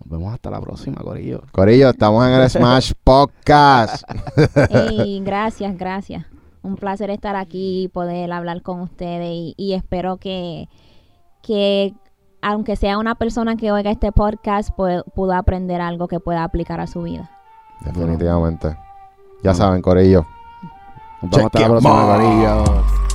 Nos 0.00 0.10
vemos 0.10 0.34
hasta 0.34 0.50
la 0.50 0.60
próxima, 0.60 0.98
Corillo. 1.00 1.40
Corillo, 1.52 1.88
estamos 1.88 2.26
en 2.26 2.34
el 2.34 2.50
Smash 2.50 2.92
Podcast. 3.02 4.04
Ey, 4.68 5.20
gracias, 5.24 5.78
gracias. 5.78 6.26
Un 6.62 6.76
placer 6.76 7.08
estar 7.08 7.36
aquí 7.36 7.84
y 7.84 7.88
poder 7.88 8.30
hablar 8.32 8.60
con 8.60 8.80
ustedes 8.82 9.30
y, 9.32 9.54
y 9.56 9.72
espero 9.72 10.18
que, 10.18 10.68
que 11.42 11.94
aunque 12.42 12.76
sea 12.76 12.98
una 12.98 13.14
persona 13.14 13.56
que 13.56 13.72
oiga 13.72 13.90
este 13.90 14.12
podcast, 14.12 14.68
pu- 14.76 15.04
pueda 15.14 15.38
aprender 15.38 15.80
algo 15.80 16.06
que 16.06 16.20
pueda 16.20 16.44
aplicar 16.44 16.80
a 16.80 16.86
su 16.86 17.00
vida. 17.02 17.30
Definitivamente. 17.80 18.76
Ya 19.42 19.54
saben, 19.54 19.80
Corillo. 19.82 20.26
Nos 21.22 21.30
vemos 21.30 21.46
hasta 21.46 21.60
la 21.60 21.68
próxima, 21.68 22.16
Corillo. 22.16 23.09